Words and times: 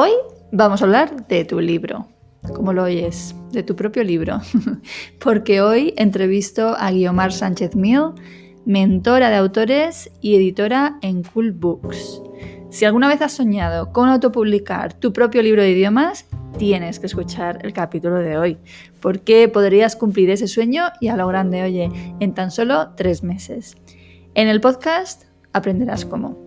Hoy 0.00 0.12
vamos 0.52 0.80
a 0.80 0.84
hablar 0.84 1.26
de 1.26 1.44
tu 1.44 1.58
libro, 1.58 2.06
como 2.54 2.72
lo 2.72 2.84
oyes, 2.84 3.34
de 3.50 3.64
tu 3.64 3.74
propio 3.74 4.04
libro, 4.04 4.40
porque 5.18 5.60
hoy 5.60 5.92
entrevisto 5.96 6.76
a 6.78 6.92
Guiomar 6.92 7.32
Sánchez 7.32 7.74
Mil, 7.74 8.12
mentora 8.64 9.28
de 9.28 9.34
autores 9.34 10.12
y 10.20 10.36
editora 10.36 11.00
en 11.02 11.24
Cool 11.24 11.50
Books. 11.50 12.22
Si 12.70 12.84
alguna 12.84 13.08
vez 13.08 13.22
has 13.22 13.32
soñado 13.32 13.92
con 13.92 14.08
autopublicar 14.08 14.94
tu 14.94 15.12
propio 15.12 15.42
libro 15.42 15.62
de 15.62 15.72
idiomas, 15.72 16.26
tienes 16.58 17.00
que 17.00 17.06
escuchar 17.06 17.58
el 17.62 17.72
capítulo 17.72 18.20
de 18.20 18.38
hoy, 18.38 18.58
porque 19.00 19.48
podrías 19.48 19.96
cumplir 19.96 20.30
ese 20.30 20.46
sueño 20.46 20.84
y 21.00 21.08
a 21.08 21.16
lo 21.16 21.26
grande, 21.26 21.64
oye, 21.64 21.90
en 22.20 22.34
tan 22.34 22.52
solo 22.52 22.90
tres 22.94 23.24
meses. 23.24 23.76
En 24.36 24.46
el 24.46 24.60
podcast 24.60 25.24
aprenderás 25.52 26.04
cómo. 26.04 26.38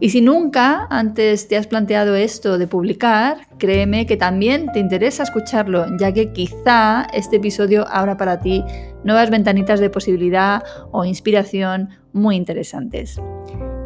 Y 0.00 0.10
si 0.10 0.20
nunca 0.20 0.86
antes 0.90 1.48
te 1.48 1.56
has 1.56 1.66
planteado 1.66 2.14
esto 2.14 2.58
de 2.58 2.66
publicar, 2.66 3.46
créeme 3.58 4.06
que 4.06 4.16
también 4.16 4.70
te 4.72 4.80
interesa 4.80 5.22
escucharlo, 5.22 5.86
ya 5.98 6.12
que 6.12 6.32
quizá 6.32 7.06
este 7.12 7.36
episodio 7.36 7.86
abra 7.88 8.16
para 8.16 8.40
ti 8.40 8.64
nuevas 9.04 9.30
ventanitas 9.30 9.80
de 9.80 9.90
posibilidad 9.90 10.62
o 10.90 11.04
inspiración 11.04 11.90
muy 12.12 12.36
interesantes. 12.36 13.20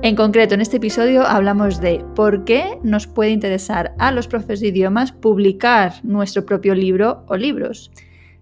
En 0.01 0.15
concreto, 0.15 0.55
en 0.55 0.61
este 0.61 0.77
episodio 0.77 1.27
hablamos 1.27 1.81
de 1.81 2.05
por 2.15 2.45
qué 2.45 2.79
nos 2.83 3.07
puede 3.07 3.31
interesar 3.31 3.95
a 3.99 4.13
los 4.13 4.29
profes 4.29 4.61
de 4.61 4.69
idiomas 4.69 5.11
publicar 5.13 5.95
nuestro 6.05 6.47
propio 6.47 6.75
libro 6.75 7.25
o 7.27 7.37
libros, 7.37 7.91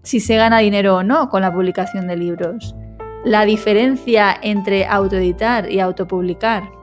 si 0.03 0.19
se 0.19 0.37
gana 0.37 0.59
dinero 0.59 0.97
o 0.97 1.03
no 1.03 1.29
con 1.29 1.41
la 1.41 1.51
publicación 1.51 2.07
de 2.07 2.15
libros, 2.15 2.75
la 3.25 3.43
diferencia 3.43 4.37
entre 4.41 4.85
autoeditar 4.85 5.69
y 5.69 5.79
autopublicar, 5.79 6.76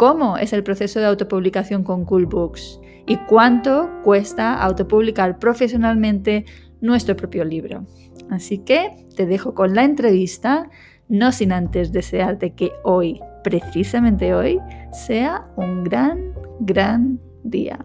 cómo 0.00 0.38
es 0.38 0.54
el 0.54 0.62
proceso 0.62 0.98
de 0.98 1.04
autopublicación 1.04 1.84
con 1.84 2.06
Coolbooks 2.06 2.80
y 3.06 3.18
cuánto 3.28 3.90
cuesta 4.02 4.54
autopublicar 4.54 5.38
profesionalmente 5.38 6.46
nuestro 6.80 7.14
propio 7.14 7.44
libro. 7.44 7.84
Así 8.30 8.56
que 8.56 8.96
te 9.14 9.26
dejo 9.26 9.54
con 9.54 9.74
la 9.74 9.84
entrevista, 9.84 10.70
no 11.10 11.32
sin 11.32 11.52
antes 11.52 11.92
desearte 11.92 12.54
que 12.54 12.72
hoy, 12.82 13.20
precisamente 13.44 14.32
hoy, 14.32 14.58
sea 14.90 15.46
un 15.56 15.84
gran, 15.84 16.32
gran 16.60 17.20
día. 17.44 17.84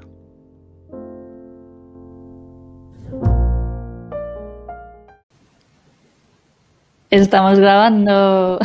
Estamos 7.09 7.59
grabando. 7.59 8.59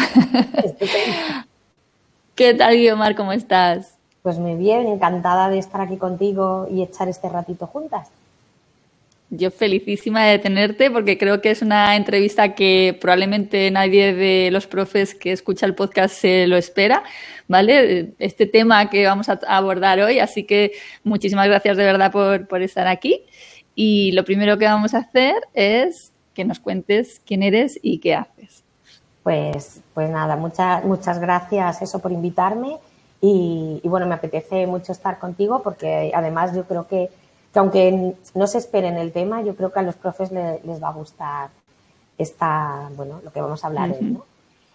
¿Qué 2.40 2.54
tal, 2.54 2.74
Guiomar? 2.74 3.16
¿Cómo 3.16 3.34
estás? 3.34 3.98
Pues 4.22 4.38
muy 4.38 4.54
bien, 4.54 4.86
encantada 4.86 5.50
de 5.50 5.58
estar 5.58 5.82
aquí 5.82 5.98
contigo 5.98 6.66
y 6.70 6.82
echar 6.82 7.06
este 7.06 7.28
ratito 7.28 7.66
juntas. 7.66 8.08
Yo 9.28 9.50
felicísima 9.50 10.24
de 10.24 10.38
tenerte 10.38 10.90
porque 10.90 11.18
creo 11.18 11.42
que 11.42 11.50
es 11.50 11.60
una 11.60 11.96
entrevista 11.96 12.54
que 12.54 12.96
probablemente 12.98 13.70
nadie 13.70 14.14
de 14.14 14.48
los 14.50 14.66
profes 14.66 15.14
que 15.14 15.32
escucha 15.32 15.66
el 15.66 15.74
podcast 15.74 16.14
se 16.14 16.46
lo 16.46 16.56
espera, 16.56 17.04
¿vale? 17.46 18.14
Este 18.18 18.46
tema 18.46 18.88
que 18.88 19.04
vamos 19.04 19.28
a 19.28 19.38
abordar 19.46 20.00
hoy, 20.00 20.18
así 20.18 20.44
que 20.44 20.72
muchísimas 21.04 21.46
gracias 21.46 21.76
de 21.76 21.84
verdad 21.84 22.10
por, 22.10 22.48
por 22.48 22.62
estar 22.62 22.86
aquí. 22.86 23.20
Y 23.74 24.12
lo 24.12 24.24
primero 24.24 24.56
que 24.56 24.64
vamos 24.64 24.94
a 24.94 25.00
hacer 25.00 25.34
es 25.52 26.12
que 26.32 26.46
nos 26.46 26.58
cuentes 26.58 27.20
quién 27.26 27.42
eres 27.42 27.78
y 27.82 27.98
qué 27.98 28.14
haces. 28.14 28.64
Pues, 29.22 29.80
pues 29.92 30.10
nada, 30.10 30.36
muchas, 30.36 30.84
muchas 30.84 31.18
gracias 31.18 31.82
eso 31.82 31.98
por 31.98 32.12
invitarme. 32.12 32.78
Y, 33.20 33.82
bueno, 33.84 34.06
me 34.06 34.14
apetece 34.14 34.66
mucho 34.66 34.92
estar 34.92 35.18
contigo 35.18 35.62
porque 35.62 36.10
además 36.14 36.54
yo 36.54 36.64
creo 36.64 36.86
que, 36.86 37.10
aunque 37.54 38.14
no 38.34 38.46
se 38.46 38.58
esperen 38.58 38.96
el 38.96 39.12
tema, 39.12 39.42
yo 39.42 39.54
creo 39.54 39.72
que 39.72 39.80
a 39.80 39.82
los 39.82 39.96
profes 39.96 40.32
les 40.32 40.82
va 40.82 40.88
a 40.88 40.92
gustar 40.92 41.50
esta, 42.16 42.88
bueno, 42.96 43.20
lo 43.22 43.30
que 43.30 43.42
vamos 43.42 43.62
a 43.62 43.66
hablar 43.66 43.90
hoy, 43.90 44.06
¿no? 44.06 44.24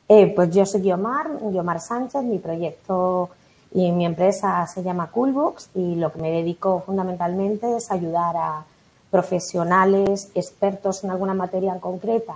Eh, 0.08 0.32
pues 0.36 0.52
yo 0.52 0.64
soy 0.68 0.82
Guiomar, 0.82 1.40
Guiomar 1.42 1.80
Sánchez, 1.80 2.22
mi 2.22 2.38
proyecto 2.38 3.32
y 3.74 3.92
mi 3.92 4.06
empresa 4.06 4.68
se 4.68 4.84
llama 4.84 5.10
Coolbooks 5.10 5.72
y 5.74 5.96
lo 5.96 6.14
que 6.14 6.22
me 6.22 6.30
dedico 6.30 6.84
fundamentalmente 6.86 7.78
es 7.78 7.92
ayudar 7.92 8.36
a 8.38 8.64
profesionales, 9.10 10.30
expertos 10.36 11.04
en 11.04 11.10
alguna 11.10 11.34
materia 11.34 11.74
en 11.74 11.80
concreta 11.80 12.36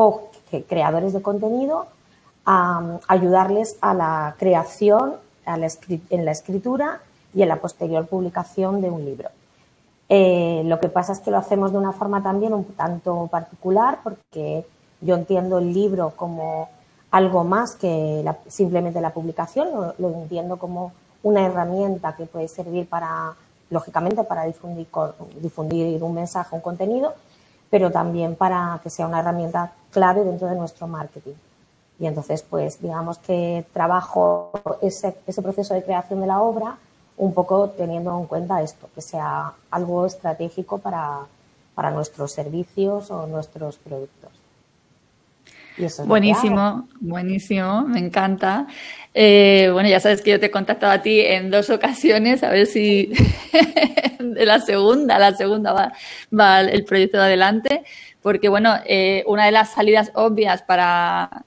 o 0.00 0.30
creadores 0.68 1.12
de 1.12 1.22
contenido 1.22 1.86
a 2.46 3.00
ayudarles 3.08 3.76
a 3.80 3.94
la 3.94 4.36
creación, 4.38 5.16
en 5.44 6.24
la 6.24 6.30
escritura 6.30 7.00
y 7.34 7.42
en 7.42 7.48
la 7.48 7.56
posterior 7.56 8.06
publicación 8.06 8.80
de 8.80 8.90
un 8.90 9.04
libro. 9.04 9.28
Eh, 10.08 10.62
lo 10.66 10.78
que 10.78 10.88
pasa 10.88 11.12
es 11.12 11.18
que 11.18 11.32
lo 11.32 11.38
hacemos 11.38 11.72
de 11.72 11.78
una 11.78 11.92
forma 11.92 12.22
también 12.22 12.54
un 12.54 12.64
tanto 12.64 13.26
particular 13.26 13.98
porque 14.04 14.64
yo 15.00 15.16
entiendo 15.16 15.58
el 15.58 15.74
libro 15.74 16.12
como 16.14 16.68
algo 17.10 17.42
más 17.42 17.74
que 17.74 18.24
simplemente 18.46 19.00
la 19.00 19.10
publicación, 19.10 19.94
lo, 19.98 20.08
entiendo 20.10 20.58
como 20.58 20.92
una 21.24 21.44
herramienta 21.44 22.14
que 22.14 22.26
puede 22.26 22.46
servir 22.46 22.88
para, 22.88 23.34
lógicamente, 23.70 24.22
para 24.22 24.44
difundir, 24.44 24.86
difundir 25.40 26.00
un 26.04 26.14
mensaje, 26.14 26.54
un 26.54 26.60
contenido, 26.62 27.14
pero 27.68 27.90
también 27.90 28.36
para 28.36 28.78
que 28.82 28.90
sea 28.90 29.08
una 29.08 29.18
herramienta 29.20 29.72
clave 29.90 30.24
dentro 30.24 30.48
de 30.48 30.56
nuestro 30.56 30.86
marketing. 30.86 31.34
Y 31.98 32.06
entonces, 32.06 32.42
pues 32.42 32.80
digamos 32.80 33.18
que 33.18 33.66
trabajo 33.72 34.52
ese, 34.82 35.12
proceso 35.42 35.74
de 35.74 35.82
creación 35.82 36.20
de 36.20 36.26
la 36.26 36.40
obra 36.40 36.78
un 37.16 37.34
poco 37.34 37.70
teniendo 37.70 38.16
en 38.16 38.26
cuenta 38.26 38.62
esto, 38.62 38.88
que 38.94 39.00
sea 39.00 39.52
algo 39.70 40.06
estratégico 40.06 40.78
para 40.78 41.90
nuestros 41.92 42.30
servicios 42.32 43.10
o 43.10 43.26
nuestros 43.26 43.76
productos. 43.78 44.37
Buenísimo, 46.06 46.88
buenísimo, 47.00 47.82
me 47.82 47.98
encanta. 47.98 48.66
Eh, 49.14 49.70
bueno, 49.72 49.88
ya 49.88 50.00
sabes 50.00 50.22
que 50.22 50.30
yo 50.30 50.40
te 50.40 50.46
he 50.46 50.50
contactado 50.50 50.92
a 50.92 51.02
ti 51.02 51.20
en 51.20 51.50
dos 51.50 51.70
ocasiones, 51.70 52.42
a 52.42 52.50
ver 52.50 52.66
si 52.66 53.12
de 54.20 54.46
la 54.46 54.60
segunda, 54.60 55.18
la 55.18 55.34
segunda 55.34 55.72
va, 55.72 55.92
va 56.38 56.60
el 56.60 56.84
proyecto 56.84 57.18
adelante, 57.18 57.82
porque 58.22 58.48
bueno, 58.48 58.76
eh, 58.86 59.24
una 59.26 59.46
de 59.46 59.52
las 59.52 59.72
salidas 59.72 60.12
obvias 60.14 60.62
para 60.62 61.44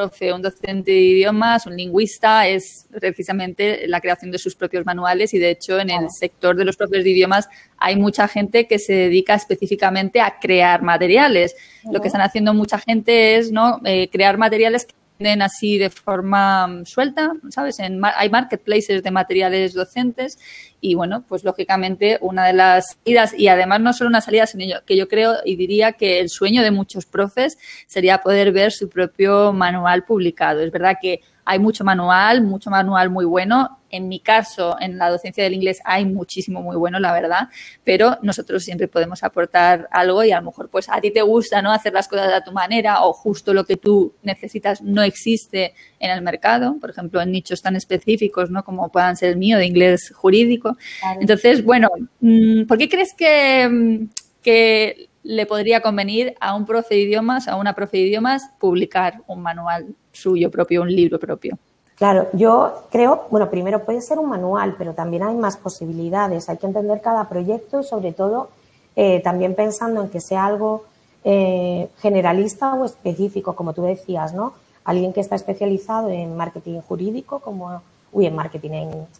profe, 0.00 0.32
un 0.32 0.40
docente 0.40 0.90
de 0.92 1.00
idiomas, 1.00 1.66
un 1.66 1.76
lingüista, 1.76 2.46
es 2.46 2.86
precisamente 3.00 3.86
la 3.86 4.00
creación 4.00 4.30
de 4.30 4.38
sus 4.38 4.54
propios 4.54 4.86
manuales 4.86 5.34
y 5.34 5.38
de 5.38 5.50
hecho 5.50 5.78
en 5.78 5.90
el 5.90 6.10
sector 6.10 6.56
de 6.56 6.64
los 6.64 6.76
profes 6.76 7.04
de 7.04 7.10
idiomas 7.10 7.48
hay 7.76 7.96
mucha 7.96 8.26
gente 8.28 8.66
que 8.66 8.78
se 8.78 8.94
dedica 8.94 9.34
específicamente 9.34 10.20
a 10.20 10.38
crear 10.38 10.82
materiales. 10.82 11.54
Lo 11.90 12.00
que 12.00 12.08
están 12.08 12.22
haciendo 12.22 12.54
mucha 12.54 12.78
gente 12.78 13.36
es 13.36 13.52
no 13.52 13.80
eh, 13.84 14.08
crear 14.10 14.38
materiales 14.38 14.86
que 14.86 14.94
así 15.42 15.78
de 15.78 15.90
forma 15.90 16.66
mm, 16.66 16.86
suelta, 16.86 17.32
¿sabes? 17.50 17.78
En, 17.78 18.00
hay 18.02 18.30
marketplaces 18.30 19.02
de 19.02 19.10
materiales 19.10 19.74
docentes 19.74 20.38
y 20.80 20.94
bueno, 20.94 21.24
pues 21.28 21.44
lógicamente 21.44 22.18
una 22.22 22.46
de 22.46 22.54
las 22.54 22.96
salidas, 23.04 23.34
y 23.38 23.48
además 23.48 23.80
no 23.80 23.92
solo 23.92 24.08
una 24.08 24.22
salida, 24.22 24.46
sino 24.46 24.82
que 24.86 24.96
yo 24.96 25.08
creo 25.08 25.34
y 25.44 25.56
diría 25.56 25.92
que 25.92 26.20
el 26.20 26.30
sueño 26.30 26.62
de 26.62 26.70
muchos 26.70 27.04
profes 27.04 27.58
sería 27.86 28.18
poder 28.18 28.52
ver 28.52 28.72
su 28.72 28.88
propio 28.88 29.52
manual 29.52 30.04
publicado. 30.04 30.60
Es 30.60 30.72
verdad 30.72 30.96
que 31.00 31.20
hay 31.50 31.58
mucho 31.58 31.82
manual, 31.82 32.42
mucho 32.42 32.70
manual 32.70 33.10
muy 33.10 33.24
bueno. 33.24 33.80
En 33.90 34.06
mi 34.06 34.20
caso, 34.20 34.76
en 34.78 34.98
la 34.98 35.10
docencia 35.10 35.42
del 35.42 35.54
inglés 35.54 35.80
hay 35.84 36.04
muchísimo 36.04 36.62
muy 36.62 36.76
bueno, 36.76 37.00
la 37.00 37.12
verdad, 37.12 37.48
pero 37.82 38.18
nosotros 38.22 38.62
siempre 38.62 38.86
podemos 38.86 39.24
aportar 39.24 39.88
algo 39.90 40.22
y 40.22 40.30
a 40.30 40.38
lo 40.38 40.46
mejor 40.46 40.70
pues 40.70 40.88
a 40.88 41.00
ti 41.00 41.10
te 41.10 41.22
gusta 41.22 41.60
no 41.60 41.72
hacer 41.72 41.92
las 41.92 42.06
cosas 42.06 42.32
a 42.32 42.44
tu 42.44 42.52
manera 42.52 43.02
o 43.02 43.12
justo 43.12 43.52
lo 43.52 43.64
que 43.64 43.76
tú 43.76 44.14
necesitas 44.22 44.80
no 44.80 45.02
existe 45.02 45.74
en 45.98 46.12
el 46.12 46.22
mercado, 46.22 46.76
por 46.80 46.90
ejemplo, 46.90 47.20
en 47.20 47.32
nichos 47.32 47.62
tan 47.62 47.74
específicos, 47.74 48.48
¿no? 48.48 48.62
Como 48.62 48.88
puedan 48.92 49.16
ser 49.16 49.30
el 49.30 49.36
mío 49.36 49.58
de 49.58 49.66
inglés 49.66 50.12
jurídico. 50.14 50.76
Entonces, 51.20 51.64
bueno, 51.64 51.88
mm, 52.20 52.66
¿por 52.66 52.78
qué 52.78 52.88
crees 52.88 53.12
que, 53.12 54.06
que 54.40 55.09
le 55.22 55.46
podría 55.46 55.80
convenir 55.80 56.34
a 56.40 56.54
un 56.54 56.64
profe 56.64 56.94
de 56.94 57.02
idiomas, 57.02 57.48
a 57.48 57.56
una 57.56 57.74
profe 57.74 57.98
de 57.98 58.04
idiomas, 58.04 58.50
publicar 58.58 59.22
un 59.26 59.42
manual 59.42 59.94
suyo 60.12 60.50
propio, 60.50 60.82
un 60.82 60.94
libro 60.94 61.18
propio? 61.18 61.58
Claro, 61.96 62.28
yo 62.32 62.84
creo, 62.90 63.26
bueno, 63.30 63.50
primero 63.50 63.84
puede 63.84 64.00
ser 64.00 64.18
un 64.18 64.30
manual, 64.30 64.74
pero 64.78 64.94
también 64.94 65.22
hay 65.22 65.34
más 65.34 65.58
posibilidades. 65.58 66.48
Hay 66.48 66.56
que 66.56 66.66
entender 66.66 67.02
cada 67.02 67.28
proyecto 67.28 67.80
y 67.80 67.84
sobre 67.84 68.12
todo 68.12 68.48
eh, 68.96 69.20
también 69.20 69.54
pensando 69.54 70.02
en 70.02 70.08
que 70.08 70.20
sea 70.20 70.46
algo 70.46 70.84
eh, 71.24 71.90
generalista 72.00 72.72
o 72.72 72.86
específico, 72.86 73.54
como 73.54 73.74
tú 73.74 73.82
decías, 73.82 74.32
¿no? 74.32 74.54
Alguien 74.84 75.12
que 75.12 75.20
está 75.20 75.36
especializado 75.36 76.08
en 76.08 76.38
marketing 76.38 76.80
jurídico, 76.80 77.40
como, 77.40 77.82
uy, 78.12 78.24
en 78.24 78.34
marketing 78.34 78.70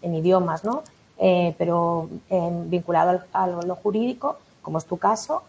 en, 0.01 0.15
idiomas, 0.15 0.65
¿no? 0.65 0.83
Eh, 1.19 1.55
pero 1.59 2.09
vinculado 2.65 3.21
a 3.35 3.47
lo 3.47 3.77
jurídico, 3.77 4.39
como 4.63 4.79
es 4.79 4.87
tu 4.87 4.97
caso, 4.97 5.43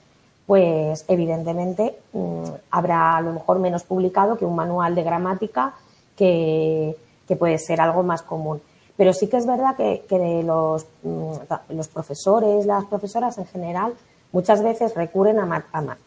pues 0.52 1.06
evidentemente 1.08 1.96
mm, 2.12 2.44
habrá 2.72 3.16
a 3.16 3.22
lo 3.22 3.32
mejor 3.32 3.60
menos 3.60 3.84
publicado 3.84 4.36
que 4.38 4.44
un 4.44 4.54
manual 4.54 4.96
de 4.96 5.04
gramática 5.04 5.76
que, 6.18 6.98
puede 7.40 7.58
ser 7.58 7.80
algo 7.80 8.04
más 8.04 8.22
común. 8.22 8.62
Pero 8.98 9.14
sí 9.14 9.30
que 9.30 9.38
es 9.38 9.46
verdad 9.46 9.78
que, 9.78 10.44
los, 10.46 10.86
mm, 11.04 11.32
los, 11.70 11.88
profesores, 11.88 12.66
las 12.66 12.84
profesoras 12.84 13.38
en 13.38 13.46
general, 13.46 13.94
muchas 14.34 14.62
veces 14.62 14.94
recurren 14.94 15.40
a, 15.40 15.64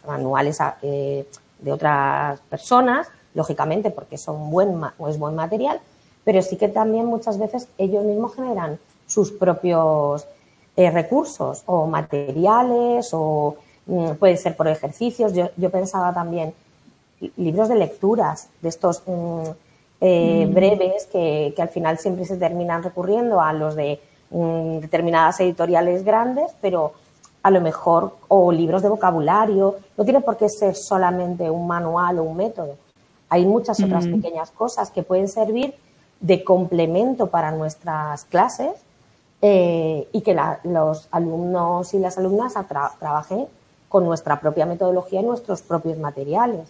manuales 0.07 0.59
eh, 0.83 1.27
de 1.61 1.73
otras 1.73 2.39
personas, 2.41 3.09
lógicamente 3.33 3.89
porque 3.89 4.19
son 4.19 4.51
buen 4.51 4.79
o 4.99 5.09
es 5.09 5.19
buen 5.19 5.35
material, 5.37 5.81
pero 6.23 6.43
sí 6.43 6.59
que 6.59 6.69
también 6.69 7.07
muchas 7.07 7.39
veces 7.39 7.69
ellos 7.79 8.05
mismos 8.05 8.35
generan 8.35 8.79
sus 9.07 9.33
propios 9.33 10.27
eh, 10.77 10.91
recursos 10.91 11.63
o 11.65 11.87
materiales 11.87 13.09
o 13.15 13.57
puede 14.19 14.37
ser 14.37 14.57
por 14.57 14.69
ejercicios. 14.69 15.33
Yo, 15.33 15.71
pensaba 15.71 16.13
también 16.13 16.55
libros 17.37 17.69
de 17.69 17.77
lecturas, 17.77 18.49
de 18.61 18.69
estos 18.69 19.03
mm, 19.07 19.43
eh, 20.01 20.47
mm. 20.47 20.55
breves 20.55 21.07
que, 21.07 21.55
al 21.59 21.69
final 21.69 21.99
siempre 21.99 22.25
se 22.25 22.37
terminan 22.37 22.83
recurriendo 22.83 23.41
a 23.41 23.53
los 23.53 23.75
de 23.75 24.01
determinadas 24.31 25.39
editoriales 25.41 26.05
grandes, 26.05 26.51
pero 26.61 26.93
a 27.43 27.51
lo 27.51 27.61
mejor, 27.61 28.17
o 28.29 28.51
libros 28.51 28.83
de 28.83 28.89
vocabulario, 28.89 29.77
no 29.97 30.05
tiene 30.05 30.21
por 30.23 30.37
qué 30.37 30.49
ser 30.49 30.75
solamente 30.75 31.49
un 31.51 31.67
manual 31.67 32.19
o 32.19 32.25
un 32.25 32.37
método. 32.37 32.77
Hay 33.29 33.45
muchas 33.45 33.81
otras 33.83 34.07
pequeñas 34.07 34.51
cosas 34.51 34.91
que 34.91 35.03
pueden 35.03 35.29
servir 35.29 35.75
de 36.21 36.43
complemento 36.43 37.27
para 37.27 37.51
nuestras 37.53 38.25
clases 38.25 38.73
eh, 39.43 40.09
y 40.11 40.23
que 40.23 40.37
los 40.65 41.09
alumnos 41.11 41.93
y 41.93 41.99
las 41.99 42.17
alumnas 42.17 42.55
trabajen 42.99 43.47
con 43.95 44.05
nuestra 44.05 44.41
propia 44.41 44.67
metodología 44.67 45.21
y 45.21 45.23
nuestros 45.23 45.63
propios 45.63 45.99
materiales. 45.99 46.67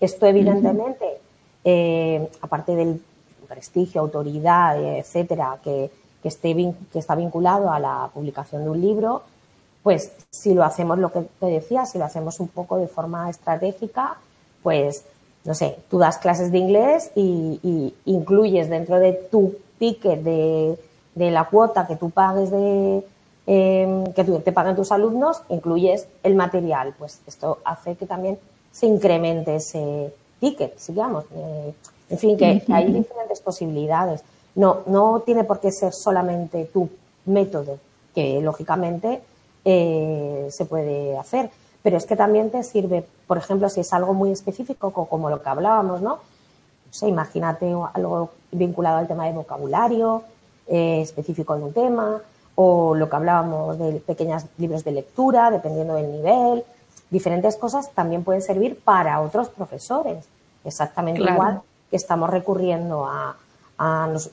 Esto, 0.00 0.26
evidentemente, 0.26 1.20
eh, 1.62 2.28
aparte 2.40 2.74
del 2.74 3.00
prestigio, 3.46 4.00
autoridad, 4.00 4.82
etcétera, 4.82 5.60
que, 5.62 5.92
esté, 6.24 6.52
que 6.92 6.98
está 6.98 7.14
vinculado 7.14 7.70
a 7.70 7.78
la 7.78 8.10
publicación 8.12 8.64
de 8.64 8.70
un 8.70 8.80
libro, 8.80 9.22
pues 9.84 10.10
si 10.30 10.52
lo 10.52 10.64
hacemos 10.64 10.98
lo 10.98 11.12
que 11.12 11.20
te 11.38 11.46
decía, 11.46 11.86
si 11.86 11.96
lo 11.96 12.06
hacemos 12.06 12.40
un 12.40 12.48
poco 12.48 12.76
de 12.78 12.88
forma 12.88 13.30
estratégica, 13.30 14.16
pues 14.64 15.04
no 15.44 15.54
sé, 15.54 15.76
tú 15.88 15.98
das 15.98 16.18
clases 16.18 16.50
de 16.50 16.58
inglés 16.58 17.12
y 17.14 17.94
incluyes 18.04 18.68
dentro 18.68 18.98
de 18.98 19.12
tu 19.12 19.54
ticket 19.78 20.24
de 20.24 20.76
de 21.14 21.30
la 21.30 21.44
cuota 21.44 21.86
que 21.86 21.96
tú 21.96 22.10
pagues 22.10 22.50
de 22.50 23.04
em, 23.46 24.04
que 24.12 24.24
te 24.24 24.52
paguen 24.52 24.76
tus 24.76 24.92
alumnos, 24.92 25.42
incluyes 25.48 26.08
el 26.22 26.34
material. 26.34 26.94
Pues 26.98 27.20
esto 27.26 27.58
hace 27.64 27.96
que 27.96 28.06
también 28.06 28.38
se 28.72 28.86
incremente 28.86 29.56
ese 29.56 30.12
ticket, 30.40 30.78
digamos. 30.86 31.24
Eh, 31.34 31.74
en 32.10 32.18
fin, 32.18 32.36
que, 32.36 32.62
hay 32.68 32.92
diferentes 32.92 33.40
posibilidades. 33.40 34.22
No, 34.54 34.80
no 34.86 35.20
tiene 35.20 35.44
por 35.44 35.60
qué 35.60 35.72
ser 35.72 35.92
solamente 35.92 36.66
tu 36.66 36.88
método, 37.26 37.78
que 38.14 38.40
lógicamente 38.40 39.20
eh, 39.64 40.46
se 40.50 40.64
puede 40.64 41.18
hacer. 41.18 41.50
Pero 41.82 41.96
es 41.98 42.06
que 42.06 42.16
también 42.16 42.50
te 42.50 42.62
sirve, 42.62 43.04
por 43.26 43.36
ejemplo, 43.36 43.68
si 43.68 43.80
es 43.80 43.92
algo 43.92 44.14
muy 44.14 44.30
específico, 44.30 44.92
como 44.92 45.28
lo 45.28 45.42
que 45.42 45.48
hablábamos, 45.48 46.00
¿no? 46.00 46.18
O 47.02 47.08
imagínate 47.08 47.74
algo 47.92 48.30
vinculado 48.52 48.98
al 48.98 49.08
tema 49.08 49.26
de 49.26 49.32
vocabulario, 49.32 50.22
eh, 50.66 51.00
específico 51.02 51.56
de 51.56 51.64
un 51.64 51.72
tema, 51.72 52.22
o 52.54 52.94
lo 52.94 53.08
que 53.08 53.16
hablábamos 53.16 53.78
de 53.78 54.00
pequeños 54.00 54.44
libros 54.58 54.84
de 54.84 54.92
lectura, 54.92 55.50
dependiendo 55.50 55.94
del 55.94 56.12
nivel. 56.12 56.64
Diferentes 57.10 57.56
cosas 57.56 57.90
también 57.92 58.24
pueden 58.24 58.42
servir 58.42 58.80
para 58.82 59.20
otros 59.20 59.48
profesores. 59.48 60.26
Exactamente 60.64 61.22
igual 61.22 61.62
que 61.90 61.96
estamos 61.96 62.30
recurriendo 62.30 63.06
a, 63.06 63.36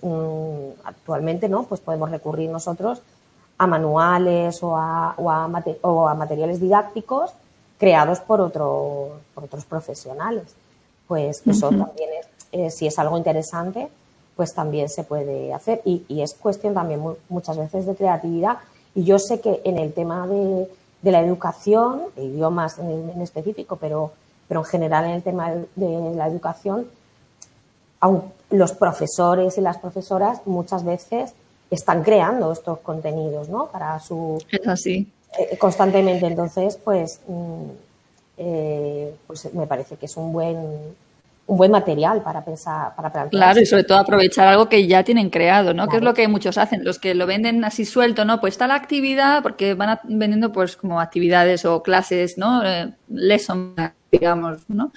mm, 0.02 0.86
actualmente, 0.86 1.50
¿no? 1.50 1.64
Pues 1.64 1.82
podemos 1.82 2.10
recurrir 2.10 2.50
nosotros 2.50 3.02
a 3.58 3.68
manuales 3.68 4.64
o 4.64 4.76
a, 4.76 5.14
o 5.18 5.30
a, 6.08 6.16
materiales 6.16 6.60
didácticos 6.60 7.32
creados 7.78 8.20
por, 8.20 8.42
otro, 8.42 9.20
por 9.34 9.44
otros 9.44 9.66
profesionales. 9.66 10.56
Pues 11.08 11.42
eso 11.46 11.70
también 11.70 12.10
es, 12.20 12.28
eh, 12.52 12.70
si 12.70 12.88
es 12.88 12.98
algo 12.98 13.18
interesante, 13.18 13.90
pues 14.42 14.56
también 14.56 14.90
se 14.90 15.04
puede 15.04 15.54
hacer. 15.54 15.84
Y, 15.86 16.04
es 16.20 16.34
cuestión 16.34 16.74
también 16.74 17.00
muchas 17.30 17.58
veces 17.58 17.86
de 17.86 17.94
creatividad. 17.94 18.58
Y 18.96 19.04
yo 19.04 19.20
sé 19.20 19.40
que 19.40 19.62
en 19.66 19.78
el 19.78 19.94
tema 19.94 20.26
de, 20.26 20.68
la 21.04 21.22
educación, 21.22 22.06
de 22.16 22.24
idiomas 22.24 22.80
en, 22.80 23.22
específico, 23.22 23.76
pero, 23.76 24.14
pero 24.48 24.62
en 24.62 24.66
general 24.66 25.06
en 25.06 25.12
el 25.12 25.22
tema 25.22 25.52
de, 25.52 26.16
la 26.16 26.28
educación, 26.28 26.88
aun 28.00 28.24
los 28.50 28.72
profesores 28.72 29.60
y 29.60 29.62
las 29.62 29.78
profesoras 29.78 30.42
muchas 30.48 30.84
veces 30.84 31.36
están 31.70 32.02
creando 32.02 32.52
estos 32.52 32.80
contenidos, 32.80 33.48
¿no? 33.48 33.68
Para 33.68 34.00
su... 34.00 34.44
Es 34.50 34.68
así. 34.68 35.08
Eh, 35.38 35.56
constantemente. 35.60 36.26
Entonces, 36.26 36.80
pues, 36.84 37.20
mm, 37.28 37.66
eh, 38.38 39.14
pues 39.28 39.54
me 39.54 39.68
parece 39.68 39.98
que 39.98 40.08
es 40.08 40.18
un 40.18 40.34
buen 40.34 40.58
un 41.52 41.58
buen 41.58 41.70
material 41.70 42.24
para 42.24 42.46
pensar, 42.46 42.96
para 42.96 43.12
plantear. 43.12 43.30
Claro, 43.30 43.60
y 43.60 43.66
sobre 43.66 43.84
todo 43.84 43.98
aprovechar 43.98 44.48
algo 44.48 44.70
que 44.70 44.88
ya 44.88 45.04
tienen 45.04 45.30
creado, 45.30 45.74
¿no? 45.74 45.90
Que 45.90 45.98
es 45.98 46.02
lo 46.02 46.14
que 46.14 46.30
muchos 46.30 46.58
hacen, 46.58 46.86
los 46.86 46.98
que 46.98 47.14
lo 47.14 47.28
venden 47.28 47.66
así 47.66 47.84
suelto, 47.84 48.24
¿no? 48.24 48.40
Pues 48.40 48.54
está 48.54 48.68
la 48.68 48.76
actividad, 48.76 49.44
porque 49.44 49.74
van 49.74 50.00
vendiendo 50.06 50.54
pues 50.54 50.78
como 50.78 51.02
actividades 51.02 51.66
o 51.66 51.84
clases, 51.84 52.38
¿no? 52.38 52.66
Eh, 52.66 52.94
lesson, 53.10 53.76
digamos, 54.10 54.60
¿no? 54.70 54.94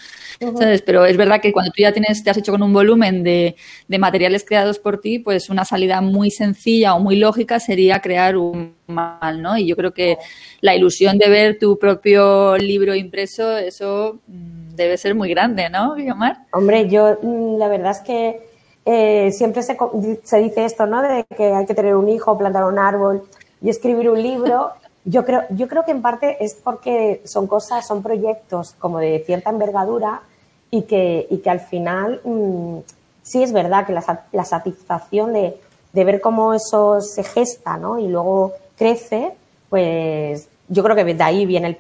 Pero 0.87 1.05
es 1.07 1.17
verdad 1.17 1.41
que 1.41 1.53
cuando 1.53 1.73
tú 1.73 1.83
ya 1.83 1.91
tienes, 1.91 2.23
te 2.23 2.31
has 2.31 2.37
hecho 2.37 2.53
con 2.53 2.63
un 2.63 2.73
volumen 2.73 3.25
de, 3.25 3.57
de, 3.89 3.99
materiales 3.99 4.45
creados 4.45 4.79
por 4.79 5.01
ti, 5.01 5.19
pues 5.19 5.51
una 5.51 5.65
salida 5.65 6.01
muy 6.03 6.31
sencilla 6.31 6.95
o 6.95 7.01
muy 7.01 7.17
lógica 7.17 7.59
sería 7.59 8.01
crear 8.01 8.37
un 8.37 8.77
mal, 8.87 9.43
¿no? 9.43 9.59
Y 9.59 9.67
yo 9.67 9.75
creo 9.75 9.93
que 9.93 10.19
la 10.61 10.77
ilusión 10.77 11.19
de 11.19 11.29
ver 11.29 11.59
tu 11.59 11.81
propio 11.81 12.57
libro 12.59 12.95
impreso, 12.95 13.59
eso 13.59 14.21
mm, 14.29 14.64
debe 14.75 14.97
ser 14.97 15.15
muy 15.15 15.31
grande, 15.31 15.69
¿no, 15.71 15.95
Guiomar? 15.95 16.39
Hombre, 16.53 16.89
yo 16.89 17.19
mm, 17.23 17.59
la 17.59 17.69
verdad 17.69 17.93
es 17.93 18.01
que 18.01 18.49
eh, 18.85 19.31
siempre 19.33 19.63
se, 19.63 19.77
se, 20.25 20.39
dice 20.39 20.65
esto, 20.65 20.87
¿no? 20.87 21.03
De 21.03 21.25
que 21.37 21.53
hay 21.53 21.67
que 21.67 21.75
tener 21.75 21.97
un 21.97 22.09
hijo, 22.09 22.37
plantar 22.37 22.65
un 22.65 22.79
árbol 22.79 23.23
y 23.63 23.71
escribir 23.71 24.11
un 24.11 24.23
libro. 24.23 24.73
Yo 25.05 25.25
creo, 25.25 25.43
yo 25.51 25.69
creo 25.69 25.85
que 25.85 25.91
en 25.91 26.03
parte 26.03 26.43
es 26.45 26.55
porque 26.55 27.23
son 27.25 27.47
cosas, 27.47 27.87
son 27.87 28.03
proyectos 28.03 28.75
como 28.79 28.99
de 28.99 29.23
cierta 29.25 29.51
envergadura 29.51 30.23
y 30.71 30.83
que, 30.83 31.27
y 31.31 31.39
que 31.39 31.51
al 31.51 31.61
final 31.61 32.21
mm, 32.25 32.79
sí 33.23 33.43
es 33.43 33.53
verdad 33.53 33.87
que 33.87 33.93
la, 33.93 34.25
la 34.33 34.45
satisfacción 34.45 35.33
de, 35.33 35.57
de, 35.93 36.05
ver 36.05 36.21
cómo 36.21 36.53
eso 36.53 37.01
se 37.01 37.23
gesta, 37.23 37.77
¿no? 37.77 37.99
Y 37.99 38.09
luego 38.09 38.53
crece, 38.77 39.33
pues 39.69 40.49
yo 40.69 40.83
creo 40.83 40.97
que 40.97 41.05
de 41.05 41.23
ahí 41.23 41.47
viene 41.47 41.77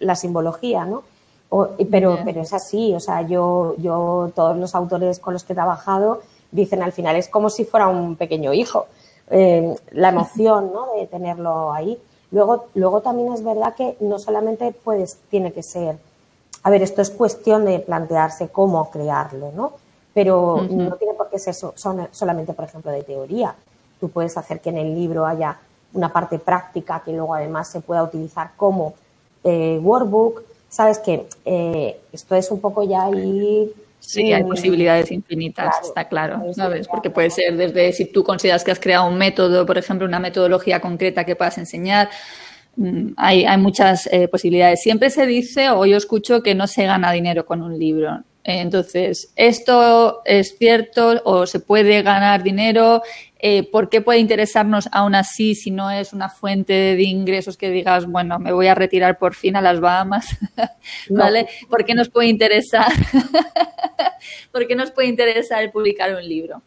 la 0.00 0.16
simbología, 0.16 0.84
¿no? 0.84 1.02
Pero, 1.90 2.18
pero 2.24 2.40
es 2.40 2.52
así, 2.52 2.94
o 2.94 3.00
sea, 3.00 3.22
yo, 3.22 3.74
yo, 3.78 4.32
todos 4.34 4.56
los 4.56 4.74
autores 4.74 5.18
con 5.18 5.34
los 5.34 5.44
que 5.44 5.52
he 5.52 5.56
trabajado 5.56 6.20
dicen 6.50 6.82
al 6.82 6.92
final 6.92 7.16
es 7.16 7.28
como 7.28 7.50
si 7.50 7.64
fuera 7.64 7.88
un 7.88 8.16
pequeño 8.16 8.52
hijo, 8.52 8.86
eh, 9.30 9.74
la 9.92 10.10
emoción, 10.10 10.72
¿no? 10.72 10.94
De 10.94 11.06
tenerlo 11.06 11.72
ahí. 11.72 12.00
Luego, 12.30 12.66
luego 12.74 13.00
también 13.00 13.32
es 13.32 13.44
verdad 13.44 13.74
que 13.74 13.96
no 14.00 14.18
solamente 14.18 14.72
puedes, 14.72 15.16
tiene 15.30 15.52
que 15.52 15.62
ser, 15.62 15.96
a 16.62 16.70
ver, 16.70 16.82
esto 16.82 17.02
es 17.02 17.10
cuestión 17.10 17.64
de 17.64 17.78
plantearse 17.80 18.48
cómo 18.48 18.90
crearlo, 18.90 19.52
¿no? 19.54 19.72
Pero 20.12 20.62
no 20.70 20.96
tiene 20.96 21.14
por 21.14 21.28
qué 21.28 21.38
ser 21.38 21.54
solamente, 21.54 22.52
por 22.52 22.64
ejemplo, 22.64 22.92
de 22.92 23.02
teoría. 23.02 23.54
Tú 23.98 24.08
puedes 24.10 24.36
hacer 24.36 24.60
que 24.60 24.70
en 24.70 24.78
el 24.78 24.94
libro 24.94 25.26
haya 25.26 25.58
una 25.92 26.12
parte 26.12 26.38
práctica 26.38 27.02
que 27.04 27.12
luego 27.12 27.34
además 27.34 27.68
se 27.68 27.80
pueda 27.80 28.02
utilizar 28.02 28.52
como 28.56 28.94
eh, 29.42 29.80
workbook 29.82 30.42
sabes 30.74 30.98
que 30.98 31.26
eh, 31.44 31.96
esto 32.12 32.34
es 32.34 32.50
un 32.50 32.60
poco 32.60 32.82
ya 32.82 33.08
ir... 33.10 33.72
Sí, 34.00 34.32
hay 34.32 34.42
posibilidades 34.42 35.10
infinitas, 35.12 35.76
está 35.82 36.08
claro, 36.08 36.42
¿sabes? 36.52 36.88
Porque 36.88 37.08
puede 37.08 37.30
ser 37.30 37.56
desde 37.56 37.90
si 37.94 38.04
tú 38.04 38.22
consideras 38.22 38.62
que 38.62 38.70
has 38.70 38.80
creado 38.80 39.08
un 39.08 39.16
método, 39.16 39.64
por 39.64 39.78
ejemplo, 39.78 40.06
una 40.06 40.18
metodología 40.18 40.80
concreta 40.80 41.24
que 41.24 41.36
puedas 41.36 41.56
enseñar, 41.56 42.10
mm, 42.76 43.12
hay, 43.16 43.46
hay 43.46 43.56
muchas 43.56 44.06
eh, 44.12 44.28
posibilidades. 44.28 44.82
Siempre 44.82 45.08
se 45.08 45.26
dice, 45.26 45.70
o 45.70 45.86
yo 45.86 45.96
escucho, 45.96 46.42
que 46.42 46.54
no 46.54 46.66
se 46.66 46.84
gana 46.84 47.12
dinero 47.12 47.46
con 47.46 47.62
un 47.62 47.78
libro. 47.78 48.24
Entonces, 48.44 49.32
¿esto 49.36 50.20
es 50.26 50.56
cierto 50.58 51.20
o 51.24 51.46
se 51.46 51.60
puede 51.60 52.02
ganar 52.02 52.42
dinero? 52.42 53.02
Eh, 53.38 53.68
¿Por 53.70 53.88
qué 53.88 54.02
puede 54.02 54.18
interesarnos 54.18 54.88
aún 54.92 55.14
así 55.14 55.54
si 55.54 55.70
no 55.70 55.90
es 55.90 56.12
una 56.12 56.28
fuente 56.28 56.72
de 56.72 57.02
ingresos 57.02 57.56
que 57.56 57.70
digas, 57.70 58.06
bueno, 58.06 58.38
me 58.38 58.52
voy 58.52 58.66
a 58.66 58.74
retirar 58.74 59.18
por 59.18 59.34
fin 59.34 59.56
a 59.56 59.62
las 59.62 59.80
Bahamas? 59.80 60.26
¿Vale? 61.08 61.48
¿Por 61.70 61.86
qué 61.86 61.94
nos 61.94 62.10
puede 62.10 62.28
interesar? 62.28 62.92
¿Por 64.52 64.66
qué 64.66 64.76
nos 64.76 64.90
puede 64.90 65.08
interesar 65.08 65.62
el 65.62 65.70
publicar 65.70 66.14
un 66.14 66.28
libro? 66.28 66.60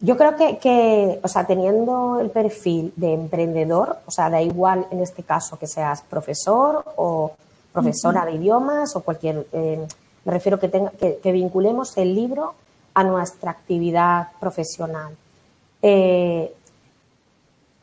Yo 0.00 0.16
creo 0.16 0.36
que, 0.36 0.58
que, 0.58 1.20
o 1.22 1.28
sea, 1.28 1.46
teniendo 1.46 2.18
el 2.20 2.30
perfil 2.30 2.92
de 2.96 3.12
emprendedor, 3.12 3.98
o 4.06 4.10
sea, 4.10 4.28
da 4.28 4.40
igual 4.42 4.86
en 4.90 5.00
este 5.00 5.22
caso 5.22 5.58
que 5.58 5.66
seas 5.66 6.02
profesor 6.02 6.84
o 6.96 7.32
profesora 7.72 8.24
de 8.24 8.32
idiomas 8.32 8.94
o 8.96 9.00
cualquier, 9.02 9.46
eh, 9.52 9.86
me 10.24 10.32
refiero 10.32 10.58
que, 10.58 10.68
tenga, 10.68 10.90
que, 10.90 11.32
vinculemos 11.32 11.96
el 11.96 12.14
libro 12.14 12.54
a 12.94 13.04
nuestra 13.04 13.50
actividad 13.50 14.28
profesional. 14.40 15.16
Eh, 15.82 16.52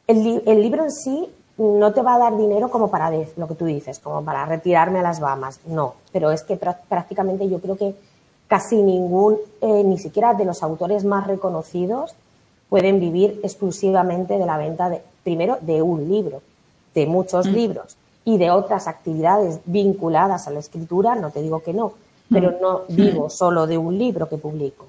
el, 0.08 0.44
el, 0.46 0.62
libro 0.62 0.84
en 0.84 0.92
sí 0.92 1.30
no 1.58 1.94
te 1.94 2.02
va 2.02 2.16
a 2.16 2.20
dar 2.20 2.38
dinero 2.38 2.70
como 2.70 2.90
para 2.90 3.12
lo 3.12 3.48
que 3.48 3.56
tú 3.56 3.66
dices, 3.66 4.00
como 4.00 4.24
para 4.24 4.46
retirarme 4.46 5.00
a 5.00 5.04
las 5.04 5.20
Bahamas, 5.20 5.60
no, 5.68 5.96
pero 6.12 6.32
es 6.32 6.44
que 6.44 6.58
prácticamente 6.58 7.48
yo 7.48 7.60
creo 7.60 7.78
que 7.78 7.94
casi 8.48 8.82
ningún, 8.82 9.38
eh, 9.62 9.84
ni 9.86 9.98
siquiera 9.98 10.34
de 10.34 10.46
los 10.46 10.64
autores 10.64 11.06
más 11.06 11.28
reconocidos, 11.28 12.16
pueden 12.68 13.00
vivir 13.00 13.40
exclusivamente 13.44 14.38
de 14.38 14.46
la 14.46 14.58
venta, 14.58 14.90
de, 14.90 15.02
primero, 15.24 15.58
de 15.62 15.82
un 15.82 16.10
libro, 16.10 16.42
de 16.96 17.06
muchos 17.06 17.48
mm. 17.48 17.54
libros 17.54 17.98
y 18.26 18.38
de 18.38 18.52
otras 18.52 18.88
actividades 18.88 19.60
vinculadas 19.66 20.48
a 20.48 20.52
la 20.52 20.60
escritura, 20.60 21.16
no 21.16 21.32
te 21.32 21.42
digo 21.42 21.62
que 21.62 21.74
no, 21.74 21.94
pero 22.32 22.52
mm. 22.52 22.62
no 22.62 22.82
vivo 22.90 23.30
solo 23.30 23.68
de 23.68 23.78
un 23.78 23.98
libro 23.98 24.28
que 24.30 24.38
publico. 24.38 24.86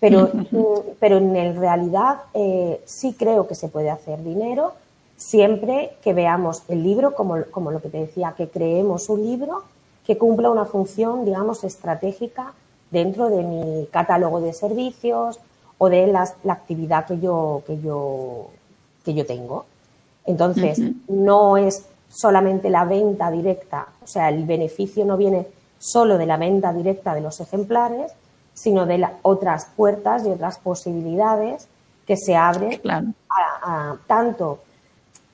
Pero, 0.00 0.30
mm, 0.32 0.96
pero 0.98 1.18
en 1.18 1.56
realidad 1.56 2.22
eh, 2.34 2.82
sí 2.84 3.14
creo 3.18 3.46
que 3.46 3.54
se 3.54 3.68
puede 3.68 3.90
hacer 3.90 4.22
dinero 4.22 4.72
siempre 5.16 5.92
que 6.02 6.12
veamos 6.12 6.62
el 6.68 6.82
libro 6.82 7.14
como, 7.14 7.44
como 7.50 7.70
lo 7.70 7.80
que 7.80 7.88
te 7.88 7.98
decía, 7.98 8.34
que 8.36 8.48
creemos 8.48 9.08
un 9.08 9.22
libro 9.22 9.62
que 10.04 10.18
cumpla 10.18 10.50
una 10.50 10.64
función, 10.64 11.24
digamos, 11.24 11.62
estratégica 11.62 12.52
dentro 12.90 13.30
de 13.30 13.42
mi 13.44 13.86
catálogo 13.90 14.40
de 14.40 14.52
servicios 14.52 15.38
o 15.78 15.88
de 15.88 16.08
la 16.08 16.28
actividad 16.48 17.06
que 17.06 17.20
yo, 17.20 17.62
que 17.66 17.80
yo, 17.80 18.48
que 19.04 19.14
yo 19.14 19.24
tengo. 19.24 19.64
Entonces, 20.26 20.80
no 21.08 21.56
es 21.56 21.84
solamente 22.08 22.68
la 22.70 22.84
venta 22.84 23.30
directa, 23.30 23.88
o 24.02 24.06
sea, 24.06 24.28
el 24.28 24.44
beneficio 24.44 25.04
no 25.04 25.16
viene 25.16 25.46
solo 25.82 26.16
de 26.16 26.26
la 26.26 26.36
venta 26.36 26.72
directa 26.72 27.12
de 27.12 27.20
los 27.20 27.40
ejemplares, 27.40 28.12
sino 28.54 28.86
de 28.86 29.04
otras 29.22 29.66
puertas 29.76 30.24
y 30.24 30.30
otras 30.30 30.58
posibilidades 30.58 31.66
que 32.06 32.16
se 32.16 32.36
abren 32.36 32.80
tanto 34.06 34.60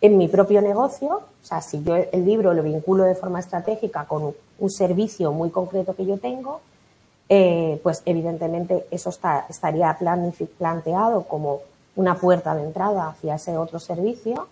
en 0.00 0.17
mi 0.17 0.28
propio 0.28 0.62
negocio, 0.62 1.23
o 1.43 1.47
sea, 1.47 1.61
si 1.61 1.83
yo 1.83 1.97
el 1.97 2.25
libro 2.25 2.55
lo 2.55 2.62
vinculo 2.62 3.05
de 3.05 3.14
forma 3.14 3.40
estratégica 3.40 4.05
con 4.05 4.35
un 4.59 4.71
servicio 4.71 5.33
muy 5.33 5.50
concreto 5.50 5.95
que 5.95 6.07
yo 6.07 6.19
tengo, 6.19 6.61
eh, 7.28 7.78
pues 7.83 8.02
evidentemente 8.07 8.87
eso 8.90 9.11
está, 9.11 9.45
estaría 9.49 9.97
planteado 10.59 11.25
como 11.25 11.61
una 11.97 12.14
puerta 12.14 12.55
de 12.55 12.62
entrada 12.62 13.09
hacia 13.09 13.35
ese 13.35 13.59
otro 13.59 13.78
servicio. 13.78 14.47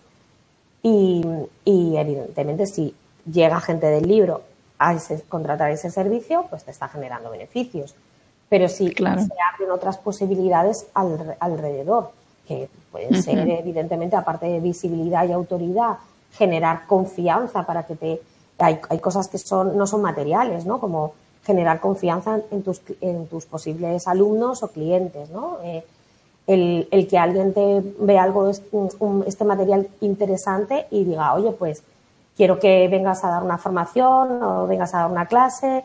Y, 0.83 1.25
evidentemente 1.65 2.65
si 2.67 2.95
llega 3.29 3.59
gente 3.59 3.87
del 3.87 4.07
libro 4.07 4.41
a 4.79 4.95
contratar 5.29 5.71
ese 5.71 5.89
servicio, 5.89 6.45
pues 6.49 6.63
te 6.63 6.71
está 6.71 6.87
generando 6.87 7.29
beneficios. 7.29 7.95
Pero 8.49 8.69
si 8.69 8.89
se 8.89 9.05
abren 9.05 9.71
otras 9.71 9.97
posibilidades 9.97 10.87
alrededor, 10.93 12.11
que 12.47 12.69
pueden 12.91 13.21
ser 13.21 13.39
evidentemente, 13.39 14.15
aparte 14.15 14.45
de 14.45 14.59
visibilidad 14.59 15.27
y 15.27 15.33
autoridad, 15.33 15.97
generar 16.33 16.85
confianza 16.87 17.63
para 17.63 17.83
que 17.83 17.95
te... 17.95 18.21
Hay, 18.59 18.79
hay 18.89 18.99
cosas 18.99 19.27
que 19.27 19.37
son, 19.37 19.77
no 19.77 19.85
son 19.85 20.01
materiales, 20.01 20.65
¿no? 20.65 20.79
Como 20.79 21.13
generar 21.45 21.79
confianza 21.79 22.39
en 22.51 22.63
tus, 22.63 22.81
en 23.01 23.27
tus 23.27 23.45
posibles 23.45 24.07
alumnos 24.07 24.63
o 24.63 24.67
clientes, 24.69 25.29
¿no? 25.29 25.57
Eh, 25.63 25.83
el, 26.47 27.07
que 27.09 27.17
alguien 27.17 27.53
te 27.53 27.81
vea 27.99 28.23
algo, 28.23 28.49
este 28.49 29.43
material 29.43 29.87
interesante 30.01 30.87
y 30.91 31.03
diga, 31.03 31.33
oye, 31.33 31.51
pues 31.51 31.83
quiero 32.37 32.59
que 32.59 32.87
vengas 32.87 33.23
a 33.23 33.29
dar 33.29 33.43
una 33.43 33.57
formación 33.57 34.41
o 34.41 34.67
vengas 34.67 34.93
a 34.93 34.99
dar 34.99 35.11
una 35.11 35.25
clase, 35.25 35.83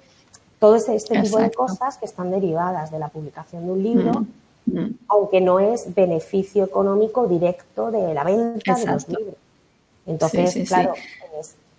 todo 0.61 0.76
este, 0.76 0.94
este 0.94 1.21
tipo 1.23 1.38
de 1.38 1.50
cosas 1.50 1.97
que 1.97 2.04
están 2.04 2.30
derivadas 2.30 2.92
de 2.92 2.99
la 2.99 3.09
publicación 3.09 3.66
de 3.66 3.73
un 3.73 3.82
libro, 3.82 4.26
mm, 4.66 4.78
mm. 4.78 4.99
aunque 5.09 5.40
no 5.40 5.59
es 5.59 5.92
beneficio 5.92 6.64
económico 6.64 7.26
directo 7.26 7.90
de 7.90 8.14
la 8.14 8.23
venta 8.23 8.75
de 8.76 8.87
los 8.87 9.09
libros. 9.09 9.35
Entonces, 10.06 10.68
claro, 10.68 10.94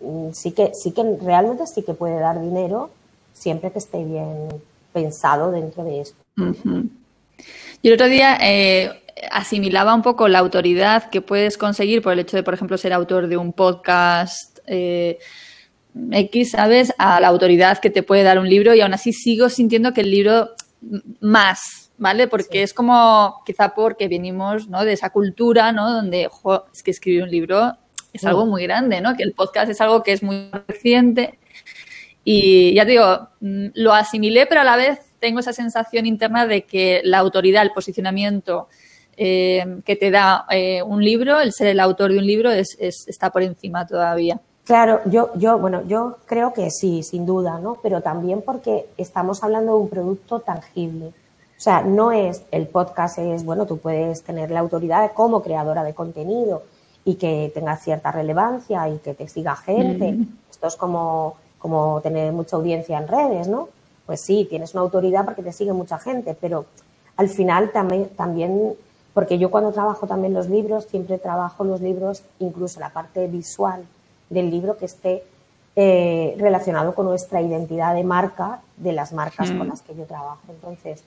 mm, 0.02 0.32
sí, 0.34 0.52
que, 0.52 0.74
sí 0.74 0.92
que 0.92 1.18
realmente 1.22 1.68
sí 1.68 1.84
que 1.84 1.94
puede 1.94 2.20
dar 2.20 2.42
dinero 2.42 2.90
siempre 3.34 3.72
que 3.72 3.80
esté 3.80 4.04
bien 4.04 4.50
pensado 4.92 5.52
dentro 5.52 5.84
de 5.84 6.02
esto. 6.02 6.18
Yo 6.36 7.92
el 7.92 7.94
otro 7.94 8.08
día 8.08 8.38
eh, 8.42 8.92
asimilaba 9.32 9.94
un 9.94 10.02
poco 10.02 10.28
la 10.28 10.40
autoridad 10.40 11.10
que 11.10 11.22
puedes 11.22 11.58
conseguir 11.58 12.02
por 12.02 12.14
el 12.14 12.20
hecho 12.20 12.38
de, 12.38 12.44
por 12.44 12.54
ejemplo, 12.54 12.78
ser 12.78 12.94
autor 12.94 13.28
de 13.28 13.38
un 13.38 13.54
podcast 13.54 14.53
eh, 14.68 15.20
X, 16.12 16.52
¿sabes? 16.52 16.94
A 16.98 17.20
la 17.20 17.28
autoridad 17.28 17.80
que 17.80 17.90
te 17.90 18.04
puede 18.04 18.24
dar 18.24 18.40
un 18.40 18.50
libro 18.50 18.74
y 18.74 18.82
aún 18.82 18.94
así 18.94 19.14
sigo 19.14 19.50
sintiendo 19.50 19.94
que 19.94 20.02
el 20.02 20.12
libro 20.12 20.50
más, 21.20 21.92
¿vale? 21.98 22.28
Porque 22.28 22.64
es 22.64 22.74
como, 22.74 23.42
quizá 23.46 23.74
porque 23.74 24.08
venimos, 24.08 24.68
¿no? 24.68 24.84
De 24.86 24.94
esa 24.94 25.12
cultura, 25.12 25.72
¿no? 25.72 25.92
Donde, 25.92 26.30
es 26.74 26.84
que 26.84 26.92
escribir 26.92 27.24
un 27.24 27.32
libro 27.32 27.78
es 28.12 28.26
algo 28.26 28.46
muy 28.46 28.64
grande, 28.64 29.02
¿no? 29.02 29.16
Que 29.16 29.24
el 29.24 29.34
podcast 29.34 29.70
es 29.72 29.82
algo 29.82 30.04
que 30.04 30.12
es 30.14 30.22
muy 30.22 30.50
reciente 30.68 31.40
y 32.24 32.74
ya 32.74 32.86
te 32.86 32.92
digo, 32.92 33.30
mm, 33.42 33.68
lo 33.76 33.94
asimilé, 33.94 34.46
pero 34.46 34.62
a 34.62 34.64
la 34.64 34.78
vez 34.78 35.00
tengo 35.20 35.40
esa 35.40 35.54
sensación 35.54 36.06
interna 36.06 36.46
de 36.48 36.64
que 36.64 37.02
la 37.04 37.20
autoridad, 37.20 37.64
el 37.64 37.72
posicionamiento 37.72 38.68
eh, 39.18 39.82
que 39.86 39.96
te 39.96 40.12
da 40.12 40.46
eh, 40.50 40.82
un 40.82 41.04
libro, 41.04 41.40
el 41.40 41.54
ser 41.54 41.68
el 41.68 41.80
autor 41.80 42.12
de 42.12 42.20
un 42.20 42.26
libro, 42.26 42.52
es, 42.52 42.78
está 42.80 43.30
por 43.32 43.44
encima 43.44 43.86
todavía. 43.86 44.40
Claro, 44.66 45.02
yo, 45.06 45.32
yo, 45.36 45.58
bueno, 45.58 45.82
yo 45.84 46.18
creo 46.26 46.54
que 46.54 46.70
sí, 46.72 47.04
sin 47.04 47.26
duda, 47.26 47.60
¿no? 47.60 47.78
Pero 47.84 48.02
también 48.02 48.42
porque 48.42 48.88
estamos 48.98 49.44
hablando 49.44 49.76
de 49.76 49.82
un 49.82 49.90
producto 49.90 50.40
tangible. 50.40 51.08
O 51.08 51.62
sea, 51.64 51.82
no 51.82 52.12
es 52.12 52.44
el 52.52 52.68
podcast, 52.68 53.18
es, 53.20 53.44
bueno, 53.44 53.66
tú 53.66 53.78
puedes 53.78 54.24
tener 54.24 54.52
la 54.52 54.62
autoridad 54.62 55.12
como 55.14 55.42
creadora 55.42 55.84
de 55.84 55.94
contenido 55.94 56.64
y 57.06 57.16
que 57.16 57.52
tenga 57.54 57.76
cierta 57.78 58.12
relevancia 58.12 58.88
y 58.90 58.98
que 59.00 59.14
te 59.14 59.28
siga 59.28 59.56
gente. 59.56 60.18
Esto 60.50 60.68
es 60.68 60.76
como 60.76 61.36
como 61.64 62.02
tener 62.02 62.34
mucha 62.34 62.58
audiencia 62.58 62.98
en 62.98 63.08
redes, 63.08 63.48
¿no? 63.48 63.70
Pues 64.06 64.20
sí, 64.20 64.46
tienes 64.50 64.74
una 64.74 64.82
autoridad 64.82 65.24
porque 65.24 65.42
te 65.42 65.54
sigue 65.54 65.72
mucha 65.72 65.98
gente, 65.98 66.36
pero 66.40 66.66
al 67.16 67.30
final 67.30 67.72
también, 67.72 68.10
también 68.18 68.74
porque 69.14 69.38
yo 69.38 69.50
cuando 69.50 69.72
trabajo 69.72 70.06
también 70.06 70.34
los 70.34 70.50
libros, 70.50 70.84
siempre 70.84 71.18
trabajo 71.20 71.64
los 71.64 71.80
libros, 71.80 72.24
incluso 72.40 72.82
la 72.82 72.90
parte 72.90 73.28
visual 73.28 73.86
del 74.34 74.50
libro 74.50 74.78
que 74.78 74.86
esté 74.86 75.24
eh, 75.76 76.36
relacionado 76.38 76.94
con 76.94 77.06
nuestra 77.06 77.42
identidad 77.42 77.96
de 77.96 78.04
marca 78.04 78.62
de 78.78 78.94
las 78.94 79.14
marcas 79.14 79.50
con 79.50 79.68
mm. 79.68 79.70
las 79.70 79.82
que 79.82 79.96
yo 79.96 80.06
trabajo. 80.06 80.42
Entonces, 80.50 81.04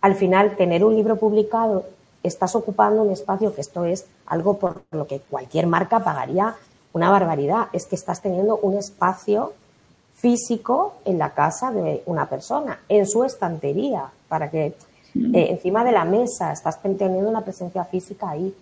al 0.00 0.14
final, 0.14 0.56
tener 0.56 0.84
un 0.84 0.94
libro 0.94 1.16
publicado, 1.16 1.84
estás 2.22 2.54
ocupando 2.54 3.02
un 3.02 3.10
espacio 3.10 3.54
que 3.54 3.60
esto 3.60 3.84
es 3.84 4.06
algo 4.26 4.58
por 4.58 4.82
lo 4.90 5.06
que 5.06 5.20
cualquier 5.20 5.66
marca 5.66 6.00
pagaría 6.00 6.54
una 6.92 7.10
barbaridad. 7.10 7.68
Es 7.72 7.86
que 7.86 7.96
estás 7.96 8.20
teniendo 8.20 8.56
un 8.58 8.76
espacio 8.76 9.52
físico 10.14 10.94
en 11.04 11.18
la 11.18 11.30
casa 11.30 11.70
de 11.70 12.02
una 12.06 12.26
persona, 12.28 12.80
en 12.88 13.06
su 13.06 13.24
estantería, 13.24 14.10
para 14.28 14.50
que 14.50 14.66
eh, 14.66 14.74
encima 15.50 15.84
de 15.84 15.92
la 15.92 16.04
mesa 16.04 16.52
estás 16.52 16.80
teniendo 16.82 17.28
una 17.28 17.42
presencia 17.42 17.84
física 17.84 18.30
ahí. 18.30 18.54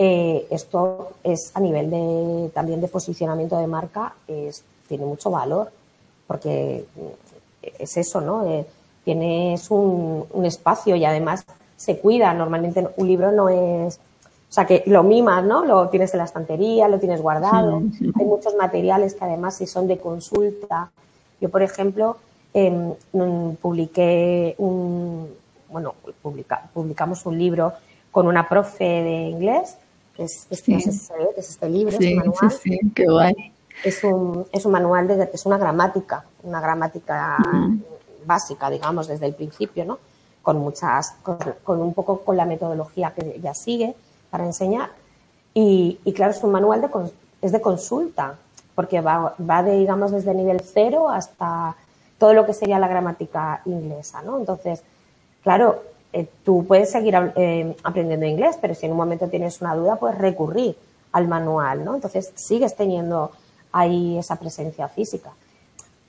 Eh, 0.00 0.46
esto 0.50 1.10
es 1.24 1.50
a 1.54 1.60
nivel 1.60 1.90
de 1.90 2.50
también 2.54 2.80
de 2.80 2.86
posicionamiento 2.86 3.58
de 3.58 3.66
marca, 3.66 4.14
es, 4.28 4.62
tiene 4.86 5.04
mucho 5.04 5.30
valor, 5.30 5.70
porque 6.26 6.84
es 7.62 7.96
eso, 7.96 8.20
¿no? 8.20 8.46
Eh, 8.46 8.64
tienes 9.04 9.70
un, 9.70 10.26
espacio 10.44 10.94
y 10.94 11.04
además 11.04 11.44
se 11.76 11.98
cuida. 11.98 12.32
Normalmente 12.32 12.86
un 12.96 13.08
libro 13.08 13.32
no 13.32 13.48
es 13.48 13.98
o 14.50 14.52
sea, 14.52 14.66
que 14.66 14.82
lo 14.86 15.02
mimas, 15.02 15.44
¿no? 15.44 15.64
Lo 15.64 15.88
tienes 15.88 16.14
en 16.14 16.18
la 16.18 16.24
estantería, 16.24 16.88
lo 16.88 16.98
tienes 16.98 17.20
guardado. 17.20 17.82
Hay 18.14 18.24
muchos 18.24 18.54
materiales 18.54 19.14
que 19.14 19.24
además 19.24 19.56
si 19.56 19.66
son 19.66 19.86
de 19.86 19.98
consulta. 19.98 20.90
Yo, 21.38 21.50
por 21.50 21.62
ejemplo, 21.62 22.16
em, 22.54 22.94
mm, 23.12 23.56
publiqué 23.60 24.54
un, 24.56 25.28
bueno, 25.70 25.94
publicamos 26.72 27.26
un 27.26 27.38
libro 27.38 27.74
con 28.10 28.26
una 28.26 28.48
profe 28.48 28.84
de 28.84 29.28
inglés, 29.28 29.76
que 30.18 30.24
es, 30.24 30.48
este, 30.50 30.74
es 30.74 31.10
este 31.36 31.70
libro, 31.70 31.92
este 31.92 32.16
manual. 32.16 32.50
Sí, 32.50 32.76
qué 32.92 33.06
guay. 33.06 33.52
Es 33.84 34.02
un, 34.02 34.44
es 34.50 34.66
un 34.66 34.72
manual, 34.72 35.06
de, 35.06 35.30
es 35.32 35.46
una 35.46 35.58
gramática, 35.58 36.24
una 36.42 36.60
gramática 36.60 37.36
básica, 38.26 38.68
digamos, 38.68 39.06
desde 39.06 39.26
el 39.26 39.34
principio, 39.34 39.84
¿no? 39.84 40.00
Con 40.42 40.58
muchas, 40.58 41.14
con, 41.22 41.80
un 41.80 41.94
poco 41.94 42.22
con 42.22 42.36
la 42.36 42.46
metodología 42.46 43.14
que 43.14 43.36
ella 43.36 43.54
sigue 43.54 43.94
para 44.28 44.44
enseñar. 44.44 44.90
Y, 45.54 46.00
claro, 46.16 46.32
es 46.32 46.42
un 46.42 46.50
manual 46.50 46.80
de, 46.80 46.88
es 47.40 47.52
de 47.52 47.60
consulta, 47.60 48.34
porque 48.74 49.00
va, 49.00 49.36
va 49.38 49.62
de, 49.62 49.76
digamos, 49.76 50.10
desde 50.10 50.34
nivel 50.34 50.60
cero 50.62 51.08
hasta 51.10 51.76
todo 52.18 52.34
lo 52.34 52.44
que 52.44 52.54
sería 52.54 52.80
la 52.80 52.88
gramática 52.88 53.62
inglesa, 53.66 54.20
¿no? 54.22 54.38
Entonces, 54.40 54.82
claro, 55.44 55.80
eh, 56.12 56.26
tú 56.44 56.64
puedes 56.66 56.90
seguir 56.90 57.14
eh, 57.36 57.76
aprendiendo 57.82 58.26
inglés, 58.26 58.56
pero 58.60 58.74
si 58.74 58.86
en 58.86 58.92
un 58.92 58.98
momento 58.98 59.28
tienes 59.28 59.60
una 59.60 59.74
duda, 59.74 59.96
puedes 59.96 60.18
recurrir 60.18 60.76
al 61.12 61.28
manual, 61.28 61.84
¿no? 61.84 61.94
Entonces, 61.94 62.32
sigues 62.34 62.76
teniendo 62.76 63.32
ahí 63.72 64.18
esa 64.18 64.36
presencia 64.36 64.88
física. 64.88 65.30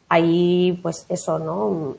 Ahí, 0.07 0.79
pues 0.81 1.05
eso, 1.09 1.37
¿no? 1.39 1.95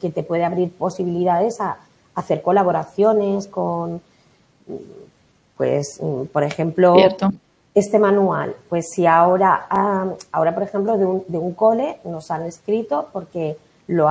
que 0.00 0.10
te 0.10 0.22
puede 0.22 0.44
abrir 0.44 0.72
posibilidades 0.72 1.60
a 1.60 1.78
hacer 2.14 2.42
colaboraciones 2.42 3.46
con, 3.46 4.00
pues, 5.56 6.00
por 6.32 6.42
ejemplo, 6.42 6.96
este 7.74 7.98
manual. 7.98 8.54
Pues 8.68 8.90
si 8.90 9.06
ahora, 9.06 9.66
ahora 10.30 10.54
por 10.54 10.62
ejemplo, 10.62 10.96
de 10.98 11.06
un, 11.06 11.24
de 11.28 11.38
un 11.38 11.54
cole 11.54 11.98
nos 12.04 12.30
han 12.30 12.42
escrito 12.42 13.08
porque 13.12 13.56
lo, 13.86 14.10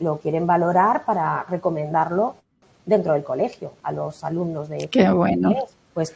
lo, 0.00 0.18
quieren 0.18 0.46
valorar 0.46 1.04
para 1.04 1.44
recomendarlo 1.44 2.36
dentro 2.86 3.12
del 3.12 3.24
colegio 3.24 3.72
a 3.82 3.92
los 3.92 4.24
alumnos 4.24 4.68
de 4.68 4.88
Qué 4.88 5.08
bueno. 5.10 5.54
Pues, 5.92 6.14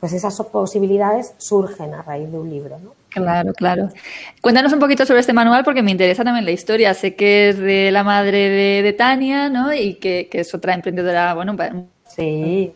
pues 0.00 0.12
esas 0.12 0.36
posibilidades 0.52 1.34
surgen 1.38 1.94
a 1.94 2.02
raíz 2.02 2.30
de 2.30 2.38
un 2.38 2.50
libro, 2.50 2.78
¿no? 2.78 2.92
Claro, 3.10 3.52
claro. 3.54 3.88
Cuéntanos 4.40 4.72
un 4.72 4.80
poquito 4.80 5.06
sobre 5.06 5.20
este 5.20 5.32
manual 5.32 5.62
porque 5.64 5.82
me 5.82 5.92
interesa 5.92 6.24
también 6.24 6.44
la 6.44 6.50
historia. 6.50 6.92
Sé 6.94 7.14
que 7.14 7.48
es 7.48 7.58
de 7.58 7.92
la 7.92 8.02
madre 8.02 8.82
de, 8.82 8.92
Tania, 8.92 9.48
¿no? 9.48 9.72
Y 9.72 9.94
que, 9.94 10.28
que, 10.30 10.40
es 10.40 10.52
otra 10.52 10.74
emprendedora, 10.74 11.32
bueno, 11.34 11.56
sí. 12.08 12.74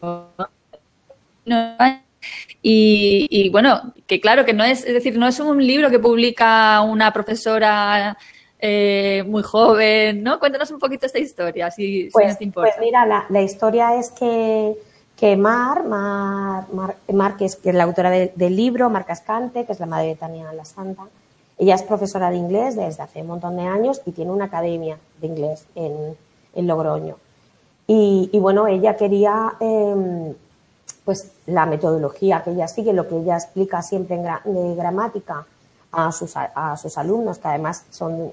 Y, 2.62 3.48
bueno, 3.50 3.94
que 4.06 4.20
claro, 4.20 4.44
que 4.44 4.52
no 4.52 4.64
es, 4.64 4.84
es 4.84 4.94
decir, 4.94 5.18
no 5.18 5.26
es 5.26 5.40
un 5.40 5.64
libro 5.64 5.90
que 5.90 5.98
publica 5.98 6.80
una 6.82 7.12
profesora 7.12 8.16
eh, 8.60 9.24
muy 9.26 9.42
joven, 9.42 10.22
¿no? 10.22 10.40
Cuéntanos 10.40 10.70
un 10.72 10.80
poquito 10.80 11.06
esta 11.06 11.20
historia, 11.20 11.70
si, 11.70 12.08
pues, 12.12 12.38
te 12.38 12.44
importa. 12.44 12.72
Pues 12.76 12.84
mira, 12.84 13.06
la, 13.28 13.42
historia 13.42 13.94
es 13.94 14.10
que, 14.10 14.76
que 15.16 15.36
Mar, 15.36 15.84
Mar, 15.84 16.66
Mar, 17.12 17.36
que, 17.36 17.44
es, 17.44 17.58
la 17.62 17.84
autora 17.84 18.10
del 18.10 18.56
libro, 18.56 18.90
Mar 18.90 19.06
Cascante, 19.06 19.64
que 19.64 19.72
es 19.72 19.78
la 19.78 19.86
madre 19.86 20.08
de 20.08 20.16
Tania 20.16 20.52
La 20.52 20.64
Santa, 20.64 21.04
ella 21.56 21.76
es 21.76 21.82
profesora 21.82 22.30
de 22.30 22.36
inglés 22.36 22.74
desde 22.74 23.02
hace 23.02 23.20
un 23.20 23.28
montón 23.28 23.56
de 23.56 23.62
años 23.62 24.00
y 24.06 24.12
tiene 24.12 24.32
una 24.32 24.46
academia 24.46 24.98
de 25.20 25.26
inglés 25.26 25.64
en, 25.76 26.16
en 26.54 26.66
Logroño. 26.66 27.16
Y, 27.86 28.38
bueno, 28.38 28.66
ella 28.66 28.96
quería, 28.96 29.54
em, 29.60 30.34
pues 31.04 31.30
la 31.46 31.64
metodología 31.64 32.42
que 32.42 32.50
ella 32.50 32.68
sigue, 32.68 32.92
lo 32.92 33.08
que 33.08 33.16
ella 33.16 33.36
explica 33.36 33.80
siempre 33.82 34.16
en 34.16 34.24
de 34.54 34.74
gramática 34.74 35.46
a 35.90 36.12
sus, 36.12 36.36
a 36.36 36.76
sus 36.76 36.98
alumnos, 36.98 37.38
que 37.38 37.48
además 37.48 37.86
son 37.90 38.32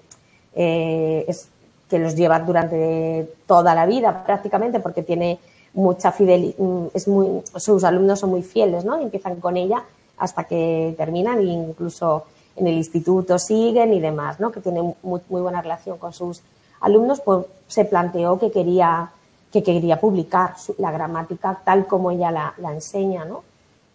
eh, 0.55 1.25
es, 1.27 1.49
que 1.89 1.99
los 1.99 2.15
lleva 2.15 2.39
durante 2.39 3.29
toda 3.45 3.75
la 3.75 3.85
vida 3.85 4.23
prácticamente 4.25 4.79
porque 4.79 5.03
tiene 5.03 5.37
mucha 5.73 6.11
fidelidad, 6.11 6.57
mm, 6.57 6.85
es 6.93 7.07
muy, 7.07 7.43
sus 7.57 7.83
alumnos 7.83 8.19
son 8.19 8.31
muy 8.31 8.41
fieles, 8.41 8.85
¿no? 8.85 8.99
empiezan 8.99 9.39
con 9.39 9.57
ella 9.57 9.83
hasta 10.17 10.45
que 10.45 10.95
terminan 10.97 11.39
e 11.39 11.43
incluso 11.43 12.23
en 12.55 12.67
el 12.67 12.75
instituto 12.75 13.37
siguen 13.37 13.93
y 13.93 13.99
demás, 13.99 14.39
¿no? 14.39 14.51
Que 14.51 14.61
tiene 14.61 14.95
muy, 15.03 15.21
buena 15.27 15.61
relación 15.61 15.97
con 15.97 16.13
sus 16.13 16.41
alumnos, 16.79 17.19
pues 17.19 17.45
se 17.67 17.85
planteó 17.85 18.39
que 18.39 18.51
quería, 18.51 19.11
que 19.51 19.61
quería 19.61 19.99
publicar 19.99 20.55
la 20.77 20.91
gramática 20.91 21.59
tal 21.65 21.85
como 21.85 22.11
ella 22.11 22.31
la, 22.31 22.53
la 22.57 22.71
enseña, 22.71 23.25
¿no? 23.25 23.43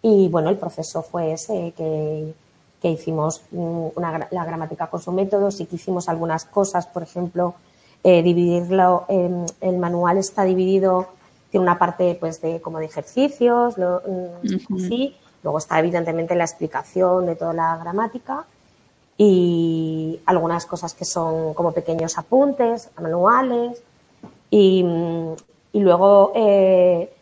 Y 0.03 0.29
bueno, 0.29 0.49
el 0.49 0.57
proceso 0.57 1.01
fue 1.01 1.33
ese, 1.33 1.73
que 1.75 2.33
que 2.81 2.89
hicimos 2.89 3.43
mm, 3.51 3.87
la 4.31 4.45
gramática 4.45 4.87
con 4.87 5.01
su 5.01 5.11
método, 5.11 5.51
sí 5.51 5.65
que 5.65 5.75
hicimos 5.75 6.09
algunas 6.09 6.45
cosas, 6.45 6.87
por 6.87 7.03
ejemplo, 7.03 7.53
eh, 8.03 8.23
dividirlo, 8.23 9.05
el 9.07 9.77
manual 9.77 10.17
está 10.17 10.43
dividido, 10.43 11.07
tiene 11.51 11.63
una 11.63 11.77
parte 11.77 12.17
pues 12.19 12.41
de 12.41 12.59
como 12.59 12.79
de 12.79 12.85
ejercicios, 12.85 13.75
mm, 13.77 14.77
sí, 14.79 15.15
luego 15.43 15.59
está 15.59 15.77
evidentemente 15.79 16.33
la 16.33 16.45
explicación 16.45 17.27
de 17.27 17.35
toda 17.35 17.53
la 17.53 17.77
gramática 17.77 18.45
y 19.17 20.19
algunas 20.25 20.65
cosas 20.65 20.95
que 20.95 21.05
son 21.05 21.53
como 21.53 21.73
pequeños 21.73 22.17
apuntes, 22.17 22.89
manuales 22.99 23.83
y, 24.49 24.83
mm, 24.83 25.33
y 25.73 25.79
luego 25.81 26.31
eh, 26.33 27.13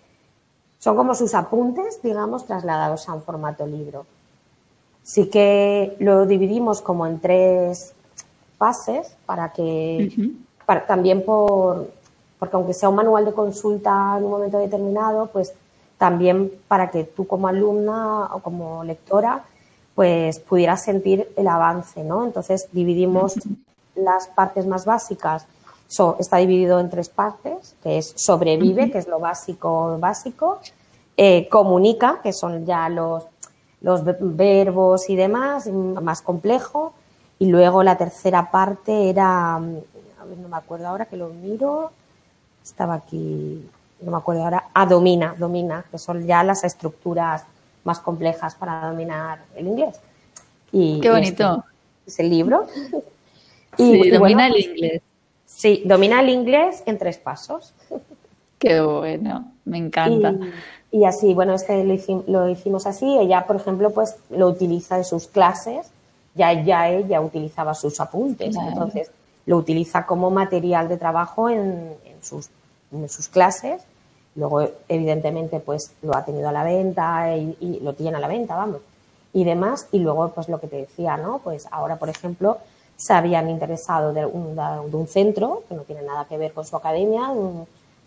son 0.80 0.96
como 0.96 1.14
sus 1.14 1.34
apuntes, 1.34 2.02
digamos, 2.02 2.46
trasladados 2.46 3.10
a 3.10 3.14
un 3.14 3.22
formato 3.22 3.68
libro. 3.68 4.06
Sí 5.10 5.26
que 5.26 5.96
lo 5.98 6.28
dividimos 6.28 6.84
como 6.84 7.08
en 7.08 7.20
tres 7.20 7.94
fases 8.60 9.16
para 9.26 9.52
que, 9.52 10.14
también 10.88 11.26
por, 11.26 11.90
porque 12.38 12.56
aunque 12.56 12.76
sea 12.76 12.90
un 12.90 12.96
manual 12.98 13.26
de 13.26 13.34
consulta 13.34 14.14
en 14.20 14.26
un 14.26 14.30
momento 14.30 14.60
determinado, 14.60 15.26
pues 15.34 15.52
también 15.98 16.52
para 16.68 16.92
que 16.92 17.06
tú 17.06 17.26
como 17.26 17.48
alumna 17.48 18.26
o 18.36 18.40
como 18.42 18.84
lectora, 18.84 19.46
pues 19.96 20.38
pudieras 20.38 20.84
sentir 20.84 21.28
el 21.36 21.48
avance, 21.48 22.04
¿no? 22.04 22.24
Entonces 22.24 22.68
dividimos 22.72 23.34
las 23.96 24.28
partes 24.28 24.68
más 24.68 24.86
básicas. 24.86 25.48
está 26.20 26.38
dividido 26.38 26.80
en 26.80 26.92
tres 26.92 27.10
partes, 27.10 27.76
que 27.82 27.98
es 27.98 28.14
sobrevive, 28.16 28.92
que 28.92 29.00
es 29.00 29.08
lo 29.08 29.20
básico, 29.20 29.98
básico, 30.00 30.60
eh, 31.18 31.50
comunica, 31.50 32.20
que 32.22 32.32
son 32.32 32.64
ya 32.64 32.88
los 32.90 33.24
los 33.82 34.02
verbos 34.04 35.10
y 35.10 35.16
demás, 35.16 35.68
más 35.68 36.22
complejo. 36.22 36.94
Y 37.38 37.48
luego 37.48 37.84
la 37.84 37.98
tercera 37.98 38.52
parte 38.52 39.10
era, 39.10 39.56
a 39.56 39.60
ver, 39.60 40.38
no 40.38 40.50
me 40.50 40.58
acuerdo 40.58 40.88
ahora 40.88 41.06
que 41.06 41.16
lo 41.16 41.30
miro, 41.30 41.92
estaba 42.64 42.96
aquí, 42.96 43.66
no 44.02 44.12
me 44.12 44.18
acuerdo 44.18 44.44
ahora, 44.44 44.66
a 44.74 44.86
domina, 44.86 45.36
domina, 45.38 45.86
que 45.90 45.98
son 45.98 46.26
ya 46.26 46.44
las 46.44 46.64
estructuras 46.64 47.46
más 47.86 48.00
complejas 48.00 48.56
para 48.56 48.90
dominar 48.90 49.40
el 49.56 49.68
inglés. 49.68 50.00
Y, 50.72 51.00
Qué 51.00 51.10
bonito. 51.10 51.64
Este 52.06 52.12
es 52.12 52.20
el 52.20 52.30
libro. 52.30 52.68
y, 53.78 54.10
domina 54.10 54.48
el 54.48 54.60
inglés. 54.60 55.02
Sí, 55.46 55.82
domina 55.86 56.20
el 56.22 56.30
inglés 56.30 56.84
en 56.86 56.98
tres 56.98 57.18
pasos. 57.18 57.74
Qué 58.60 58.82
bueno, 58.82 59.54
me 59.66 59.78
encanta. 59.78 60.32
Y 60.32 60.52
así, 61.06 61.34
bueno, 61.34 61.54
es 61.54 61.64
que 61.64 61.84
lo, 62.28 62.50
hicimos 62.50 62.88
así. 62.88 63.18
Ella, 63.20 63.46
por 63.46 63.56
ejemplo, 63.56 63.92
pues 63.92 64.16
lo 64.30 64.48
utiliza 64.48 64.98
en 64.98 65.06
sus 65.06 65.28
clases. 65.28 65.88
Ya, 66.36 66.54
ya 66.54 66.90
ella 66.90 67.22
utilizaba 67.22 67.74
sus 67.74 68.00
apuntes. 68.00 68.56
Entonces, 68.56 69.12
lo 69.46 69.58
utiliza 69.58 70.06
como 70.06 70.32
material 70.32 70.88
de 70.90 70.98
trabajo 70.98 71.50
en, 71.50 71.94
sus, 72.22 72.50
en, 72.92 73.08
sus, 73.10 73.28
clases. 73.28 73.82
Luego, 74.36 74.68
evidentemente, 74.88 75.60
pues 75.60 75.92
lo 76.02 76.16
ha 76.16 76.26
tenido 76.26 76.50
a 76.50 76.52
la 76.52 76.64
venta 76.64 77.36
y, 77.36 77.80
lo 77.82 77.94
tiene 77.94 78.18
a 78.18 78.20
la 78.20 78.28
venta, 78.28 78.56
vamos. 78.56 78.82
Y 79.34 79.44
demás. 79.44 79.88
Y 79.92 80.00
luego, 80.00 80.30
pues 80.30 80.50
lo 80.50 80.60
que 80.60 80.68
te 80.68 80.78
decía, 80.78 81.18
¿no? 81.18 81.40
Pues 81.40 81.68
ahora, 81.72 81.98
por 81.98 82.10
ejemplo, 82.10 82.58
se 82.96 83.14
habían 83.14 83.50
interesado 83.50 84.12
de 84.12 84.26
un, 84.26 84.56
de 84.56 84.98
un 84.98 85.08
centro, 85.08 85.64
que 85.70 85.76
no 85.76 85.84
tiene 85.84 86.02
nada 86.02 86.26
que 86.26 86.38
ver 86.38 86.52
con 86.52 86.66
su 86.66 86.76
academia, 86.76 87.32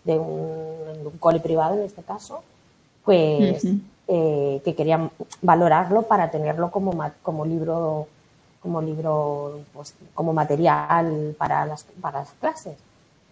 de 0.03 0.19
un, 0.19 1.01
un 1.05 1.17
cole 1.19 1.39
privado 1.39 1.75
en 1.75 1.83
este 1.83 2.03
caso, 2.03 2.43
pues 3.03 3.65
eh, 4.07 4.61
que 4.63 4.75
querían 4.75 5.11
valorarlo 5.41 6.03
para 6.03 6.29
tenerlo 6.31 6.71
como, 6.71 6.93
como 7.21 7.45
libro, 7.45 8.07
como 8.61 8.81
libro, 8.81 9.61
pues, 9.73 9.93
como 10.13 10.33
material 10.33 11.35
para 11.37 11.65
las, 11.65 11.85
para 12.01 12.19
las 12.19 12.31
clases. 12.39 12.75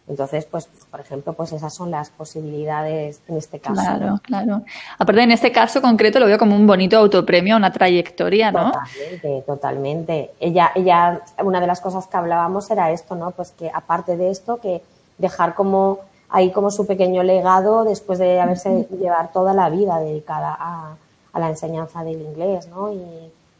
Entonces, 0.07 0.45
pues, 0.45 0.67
por 0.89 0.99
ejemplo, 0.99 1.33
pues 1.33 1.53
esas 1.53 1.73
son 1.73 1.91
las 1.91 2.09
posibilidades 2.09 3.21
en 3.27 3.37
este 3.37 3.59
caso. 3.59 3.81
Claro, 3.81 4.19
claro. 4.23 4.63
Aparte, 4.97 5.23
en 5.23 5.31
este 5.31 5.51
caso 5.51 5.81
concreto 5.81 6.19
lo 6.19 6.25
veo 6.25 6.37
como 6.37 6.55
un 6.55 6.67
bonito 6.67 6.97
autopremio, 6.97 7.55
una 7.55 7.71
trayectoria, 7.71 8.51
¿no? 8.51 8.71
Totalmente, 8.71 9.43
totalmente. 9.45 10.31
Ella, 10.39 10.71
ella, 10.75 11.21
una 11.43 11.61
de 11.61 11.67
las 11.67 11.79
cosas 11.79 12.07
que 12.07 12.17
hablábamos 12.17 12.69
era 12.71 12.91
esto, 12.91 13.15
¿no? 13.15 13.31
Pues 13.31 13.51
que 13.51 13.71
aparte 13.73 14.17
de 14.17 14.31
esto, 14.31 14.59
que 14.59 14.81
dejar 15.17 15.53
como 15.53 15.99
ahí 16.31 16.51
como 16.51 16.71
su 16.71 16.87
pequeño 16.87 17.23
legado 17.23 17.83
después 17.83 18.17
de 18.17 18.39
haberse 18.39 18.87
llevar 18.99 19.31
toda 19.31 19.53
la 19.53 19.69
vida 19.69 19.99
dedicada 19.99 20.55
a, 20.59 20.95
la 21.37 21.49
enseñanza 21.49 22.03
del 22.03 22.21
inglés, 22.21 22.67
¿no? 22.67 22.91
Y 22.91 23.01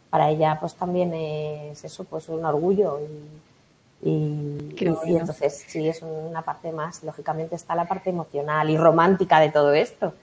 para 0.10 0.30
ella 0.30 0.58
pues 0.60 0.74
también 0.74 1.14
es 1.14 1.84
eso, 1.84 2.04
pues 2.04 2.28
un 2.28 2.44
orgullo 2.44 3.00
y, 4.04 4.10
y, 4.10 5.16
entonces 5.16 5.64
sí 5.68 5.88
es 5.88 6.02
una 6.02 6.42
parte 6.42 6.72
más, 6.74 7.02
lógicamente 7.04 7.56
está 7.56 7.76
la 7.76 7.86
parte 7.86 8.10
emocional 8.10 8.70
y 8.70 8.78
romántica 8.78 9.40
de 9.40 9.52
todo 9.52 9.74
esto. 9.74 10.14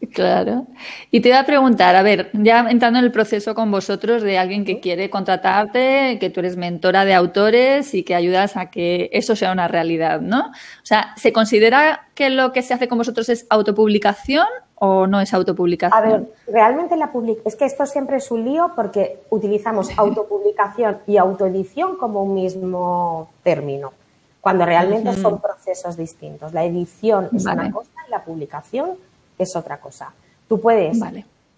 Claro. 0.14 0.66
Y 1.10 1.20
te 1.20 1.28
iba 1.28 1.38
a 1.38 1.46
preguntar, 1.46 1.94
a 1.96 2.02
ver, 2.02 2.30
ya 2.32 2.66
entrando 2.68 2.98
en 2.98 3.04
el 3.04 3.12
proceso 3.12 3.54
con 3.54 3.70
vosotros 3.70 4.22
de 4.22 4.38
alguien 4.38 4.64
que 4.64 4.80
quiere 4.80 5.10
contratarte, 5.10 6.18
que 6.18 6.30
tú 6.30 6.40
eres 6.40 6.56
mentora 6.56 7.04
de 7.04 7.14
autores 7.14 7.94
y 7.94 8.02
que 8.02 8.14
ayudas 8.14 8.56
a 8.56 8.70
que 8.70 9.10
eso 9.12 9.36
sea 9.36 9.52
una 9.52 9.68
realidad, 9.68 10.20
¿no? 10.20 10.46
O 10.48 10.84
sea, 10.86 11.14
¿se 11.16 11.32
considera 11.32 12.08
que 12.14 12.30
lo 12.30 12.52
que 12.52 12.62
se 12.62 12.74
hace 12.74 12.88
con 12.88 12.98
vosotros 12.98 13.28
es 13.28 13.46
autopublicación 13.50 14.46
o 14.76 15.06
no 15.06 15.20
es 15.20 15.34
autopublicación? 15.34 16.02
A 16.02 16.06
ver, 16.06 16.32
realmente 16.46 16.96
la 16.96 17.12
public 17.12 17.38
es 17.44 17.56
que 17.56 17.66
esto 17.66 17.84
siempre 17.86 18.16
es 18.16 18.30
un 18.30 18.44
lío 18.44 18.72
porque 18.74 19.18
utilizamos 19.28 19.90
autopublicación 19.96 20.98
y 21.06 21.18
autoedición 21.18 21.96
como 21.96 22.22
un 22.24 22.34
mismo 22.34 23.28
término, 23.42 23.92
cuando 24.40 24.64
realmente 24.64 25.12
son 25.14 25.40
procesos 25.40 25.96
distintos. 25.96 26.54
La 26.54 26.64
edición 26.64 27.28
es 27.34 27.44
una 27.44 27.70
cosa 27.70 27.90
y 28.08 28.10
la 28.10 28.24
publicación 28.24 28.96
es 29.42 29.56
otra 29.56 29.80
cosa. 29.80 30.12
Tú 30.48 30.60
puedes 30.60 30.98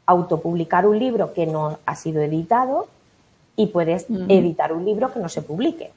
autopublicar 0.07 0.87
un 0.87 0.99
libro 0.99 1.33
que 1.33 1.47
no 1.47 1.79
ha 1.87 1.97
sido 1.97 2.21
editado 2.23 2.88
y 3.57 3.66
puedes 3.66 4.07
editar 4.29 4.73
un 4.73 4.85
libro 4.85 5.12
que 5.12 5.21
no 5.21 5.29
se 5.29 5.42
publique. 5.42 5.90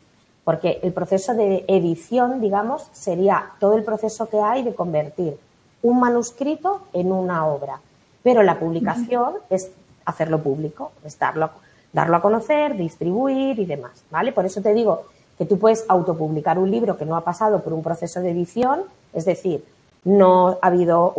Porque 0.43 0.80
el 0.84 0.93
proceso 0.93 1.34
de 1.34 1.65
edición, 1.67 2.39
digamos, 2.39 2.88
sería 2.93 3.52
todo 3.60 3.76
el 3.76 3.84
proceso 3.84 4.30
que 4.30 4.39
hay 4.39 4.63
de 4.63 4.76
convertir 4.76 5.38
un 5.82 6.00
manuscrito 6.00 6.82
en 6.93 7.12
una 7.12 7.48
obra. 7.48 7.80
Pero 8.21 8.43
la 8.43 8.60
publicación 8.60 9.36
es 9.50 9.71
hacerlo 10.06 10.41
público, 10.41 10.91
es 11.04 11.17
darlo, 11.17 11.50
darlo 11.93 12.17
a 12.17 12.21
conocer, 12.21 12.78
distribuir 12.78 13.60
y 13.60 13.65
demás. 13.65 14.04
¿vale? 14.12 14.32
Por 14.32 14.45
eso 14.45 14.62
te 14.62 14.74
digo 14.74 15.06
que 15.38 15.45
tú 15.45 15.60
puedes 15.60 15.86
autopublicar 15.88 16.58
un 16.60 16.71
libro 16.71 16.98
que 16.98 17.06
no 17.06 17.15
ha 17.15 17.21
pasado 17.21 17.62
por 17.62 17.74
un 17.74 17.84
proceso 17.84 18.21
de 18.21 18.32
edición, 18.32 18.82
es 19.13 19.26
decir, 19.26 19.63
no 20.06 20.58
ha 20.62 20.68
habido 20.68 21.13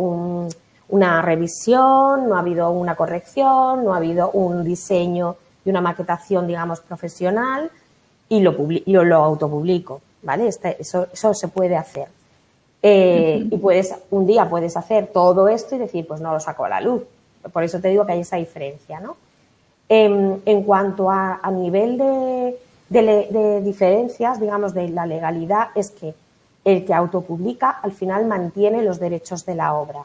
una 0.89 1.21
revisión, 1.21 2.27
no 2.27 2.35
ha 2.35 2.39
habido 2.39 2.71
una 2.71 2.95
corrección, 2.95 3.83
no 3.83 3.93
ha 3.93 3.97
habido 3.97 4.31
un 4.31 4.63
diseño 4.63 5.35
y 5.63 5.69
una 5.69 5.81
maquetación, 5.81 6.47
digamos, 6.47 6.79
profesional 6.79 7.69
y 8.29 8.39
lo, 8.39 8.55
lo, 8.85 9.23
autopublico, 9.23 10.01
¿vale? 10.23 10.47
Este, 10.47 10.81
eso, 10.81 11.07
eso 11.11 11.33
se 11.33 11.47
puede 11.49 11.75
hacer. 11.75 12.07
Eh, 12.81 13.47
y 13.49 13.57
puedes, 13.57 13.93
un 14.11 14.25
día 14.25 14.49
puedes 14.49 14.77
hacer 14.77 15.07
todo 15.07 15.47
esto 15.47 15.75
y 15.75 15.79
decir, 15.79 16.07
pues 16.07 16.21
no 16.21 16.31
lo 16.31 16.39
saco 16.39 16.65
a 16.65 16.69
la 16.69 16.81
luz. 16.81 17.03
Por 17.51 17.63
eso 17.63 17.79
te 17.79 17.89
digo 17.89 18.05
que 18.05 18.13
hay 18.13 18.21
esa 18.21 18.37
diferencia, 18.37 18.99
¿no? 18.99 19.17
En, 19.89 20.41
en 20.45 20.63
cuanto 20.63 21.09
a, 21.09 21.39
a 21.41 21.51
nivel 21.51 21.97
de, 21.97 22.57
de, 22.89 23.61
diferencias, 23.61 24.39
digamos, 24.39 24.73
de 24.73 24.89
la 24.89 25.05
legalidad, 25.05 25.69
es 25.75 25.91
que 25.91 26.13
el 26.67 26.83
que 26.83 26.93
autopublica 26.93 27.69
al 27.69 27.93
final 27.93 28.25
mantiene 28.25 28.83
los 28.83 28.99
derechos 28.99 29.45
de 29.45 29.55
la 29.55 29.73
obra, 29.73 30.03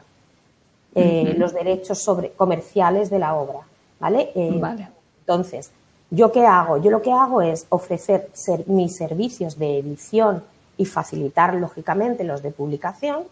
eh, 0.95 1.35
los 1.37 1.53
derechos 1.53 2.01
sobre, 2.01 2.31
comerciales 2.31 3.09
de 3.09 3.19
la 3.19 3.35
obra, 3.35 3.59
¿vale? 3.99 4.31
Eh, 4.33 4.57
vale. 4.61 4.87
Entonces, 5.19 5.71
¿yo 6.09 6.31
qué 6.31 6.45
hago? 6.45 6.77
Yo 6.77 6.89
lo 6.89 7.01
que 7.01 7.11
hago 7.11 7.41
es 7.41 7.65
ofrecer 7.67 8.29
mis 8.67 8.95
servicios 8.95 9.59
de 9.59 9.79
edición 9.79 10.41
y 10.77 10.85
facilitar, 10.85 11.53
lógicamente, 11.55 12.23
los 12.23 12.41
de 12.41 12.51
publicación 12.51 13.23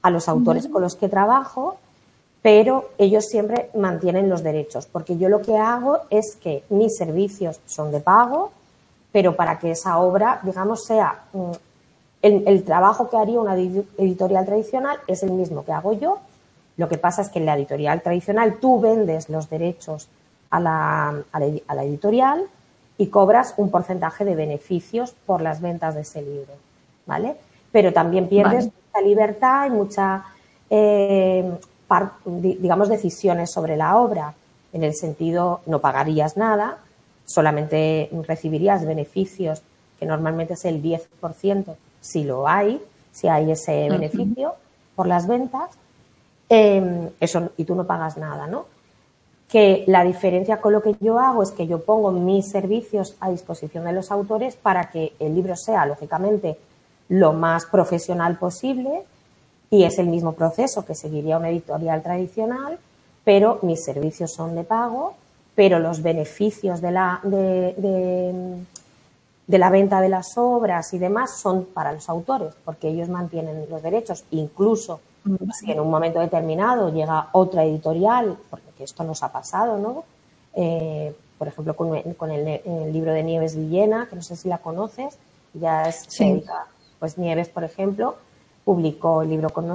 a 0.00 0.08
los 0.08 0.26
autores 0.26 0.66
con 0.68 0.80
los 0.80 0.96
que 0.96 1.10
trabajo, 1.10 1.76
pero 2.40 2.92
ellos 2.96 3.26
siempre 3.26 3.68
mantienen 3.74 4.30
los 4.30 4.42
derechos, 4.42 4.86
porque 4.86 5.18
yo 5.18 5.28
lo 5.28 5.42
que 5.42 5.58
hago 5.58 5.98
es 6.08 6.36
que 6.42 6.64
mis 6.70 6.96
servicios 6.96 7.60
son 7.66 7.92
de 7.92 8.00
pago, 8.00 8.52
pero 9.12 9.36
para 9.36 9.58
que 9.58 9.72
esa 9.72 9.98
obra, 9.98 10.40
digamos, 10.42 10.84
sea 10.84 11.24
el, 12.24 12.64
trabajo 12.64 13.10
que 13.10 13.18
haría 13.18 13.38
una 13.38 13.54
editorial 13.54 14.46
tradicional 14.46 14.96
es 15.06 15.22
el 15.22 15.32
mismo 15.32 15.64
que 15.64 15.72
hago 15.72 15.92
yo. 15.92 16.20
Lo 16.78 16.88
que 16.88 16.96
pasa 16.96 17.20
es 17.20 17.28
que 17.28 17.38
en 17.38 17.46
la 17.46 17.54
editorial 17.54 18.00
tradicional 18.00 18.56
tú 18.60 18.80
vendes 18.80 19.28
los 19.28 19.50
derechos 19.50 20.08
a 20.48 20.58
la, 20.58 21.22
a 21.32 21.74
la, 21.74 21.84
editorial 21.84 22.44
y 22.96 23.08
cobras 23.08 23.54
un 23.58 23.70
porcentaje 23.70 24.24
de 24.24 24.34
beneficios 24.34 25.14
por 25.26 25.42
las 25.42 25.60
ventas 25.60 25.94
de 25.94 26.00
ese 26.00 26.22
libro, 26.22 26.54
¿vale? 27.06 27.36
Pero 27.70 27.92
también 27.92 28.28
pierdes 28.28 28.66
mucha 28.66 29.06
libertad 29.06 29.66
y 29.66 29.70
mucha, 29.70 30.24
eh, 30.70 31.58
digamos, 32.26 32.88
decisiones 32.88 33.50
sobre 33.50 33.76
la 33.76 33.98
obra. 33.98 34.32
En 34.72 34.82
el 34.82 34.94
sentido, 34.94 35.60
no 35.66 35.80
pagarías 35.80 36.38
nada, 36.38 36.78
solamente 37.26 38.08
recibirías 38.26 38.86
beneficios, 38.86 39.62
que 39.98 40.06
normalmente 40.06 40.54
es 40.54 40.64
el 40.64 40.82
10% 40.82 41.76
si 42.04 42.22
lo 42.22 42.46
hay, 42.46 42.84
si 43.12 43.28
hay 43.28 43.50
ese 43.50 43.88
beneficio 43.88 44.52
por 44.94 45.06
las 45.06 45.26
ventas, 45.26 45.70
em, 46.50 47.08
eso, 47.18 47.50
y 47.56 47.64
tú 47.64 47.74
no 47.74 47.86
pagas 47.86 48.18
nada, 48.18 48.46
¿no? 48.46 48.66
Que 49.48 49.84
la 49.86 50.04
diferencia 50.04 50.60
con 50.60 50.74
lo 50.74 50.82
que 50.82 50.94
yo 51.00 51.18
hago 51.18 51.42
es 51.42 51.50
que 51.50 51.66
yo 51.66 51.82
pongo 51.82 52.10
mis 52.10 52.50
servicios 52.50 53.16
a 53.20 53.30
disposición 53.30 53.84
de 53.84 53.92
los 53.92 54.10
autores 54.10 54.54
para 54.54 54.90
que 54.90 55.14
el 55.18 55.34
libro 55.34 55.56
sea, 55.56 55.86
lógicamente, 55.86 56.58
lo 57.08 57.32
más 57.32 57.64
profesional 57.64 58.36
posible 58.36 59.04
y 59.70 59.84
es 59.84 59.98
el 59.98 60.08
mismo 60.08 60.32
proceso 60.32 60.84
que 60.84 60.94
seguiría 60.94 61.38
una 61.38 61.48
editorial 61.48 62.02
tradicional, 62.02 62.78
pero 63.24 63.60
mis 63.62 63.82
servicios 63.82 64.30
son 64.30 64.54
de 64.54 64.64
pago, 64.64 65.14
pero 65.54 65.78
los 65.78 66.02
beneficios 66.02 66.82
de 66.82 66.90
la, 66.90 67.20
de, 67.22 67.74
de 67.78 68.64
la 69.46 69.70
venta 69.70 70.00
de 70.00 70.08
las 70.08 70.38
obras 70.38 70.92
y 70.94 70.98
demás 70.98 71.38
son 71.38 71.64
para 71.66 71.92
los 71.92 72.08
autores, 72.08 72.54
porque 72.64 72.88
ellos 72.88 73.08
mantienen 73.08 73.66
los 73.68 73.82
derechos. 73.82 74.24
Incluso 74.30 75.00
si 75.58 75.72
en 75.72 75.80
un 75.80 75.90
momento 75.90 76.20
determinado 76.20 76.92
llega 76.92 77.28
otra 77.32 77.64
editorial, 77.64 78.36
porque 78.50 78.84
esto 78.84 79.04
nos 79.04 79.22
ha 79.22 79.32
pasado, 79.32 79.78
¿no? 79.78 80.04
Eh, 80.54 81.14
por 81.38 81.48
ejemplo, 81.48 81.74
con, 81.74 81.94
el, 81.94 82.92
libro 82.92 83.12
de 83.12 83.22
Nieves 83.22 83.56
Villena, 83.56 84.06
que 84.08 84.16
no 84.16 84.22
sé 84.22 84.36
si 84.36 84.48
la 84.48 84.58
conoces, 84.58 85.18
ya 85.52 85.88
es 85.88 86.08
pues 86.98 87.18
Nieves, 87.18 87.48
por 87.48 87.64
ejemplo, 87.64 88.16
publicó 88.64 89.22
el 89.22 89.30
libro 89.30 89.50
con, 89.50 89.66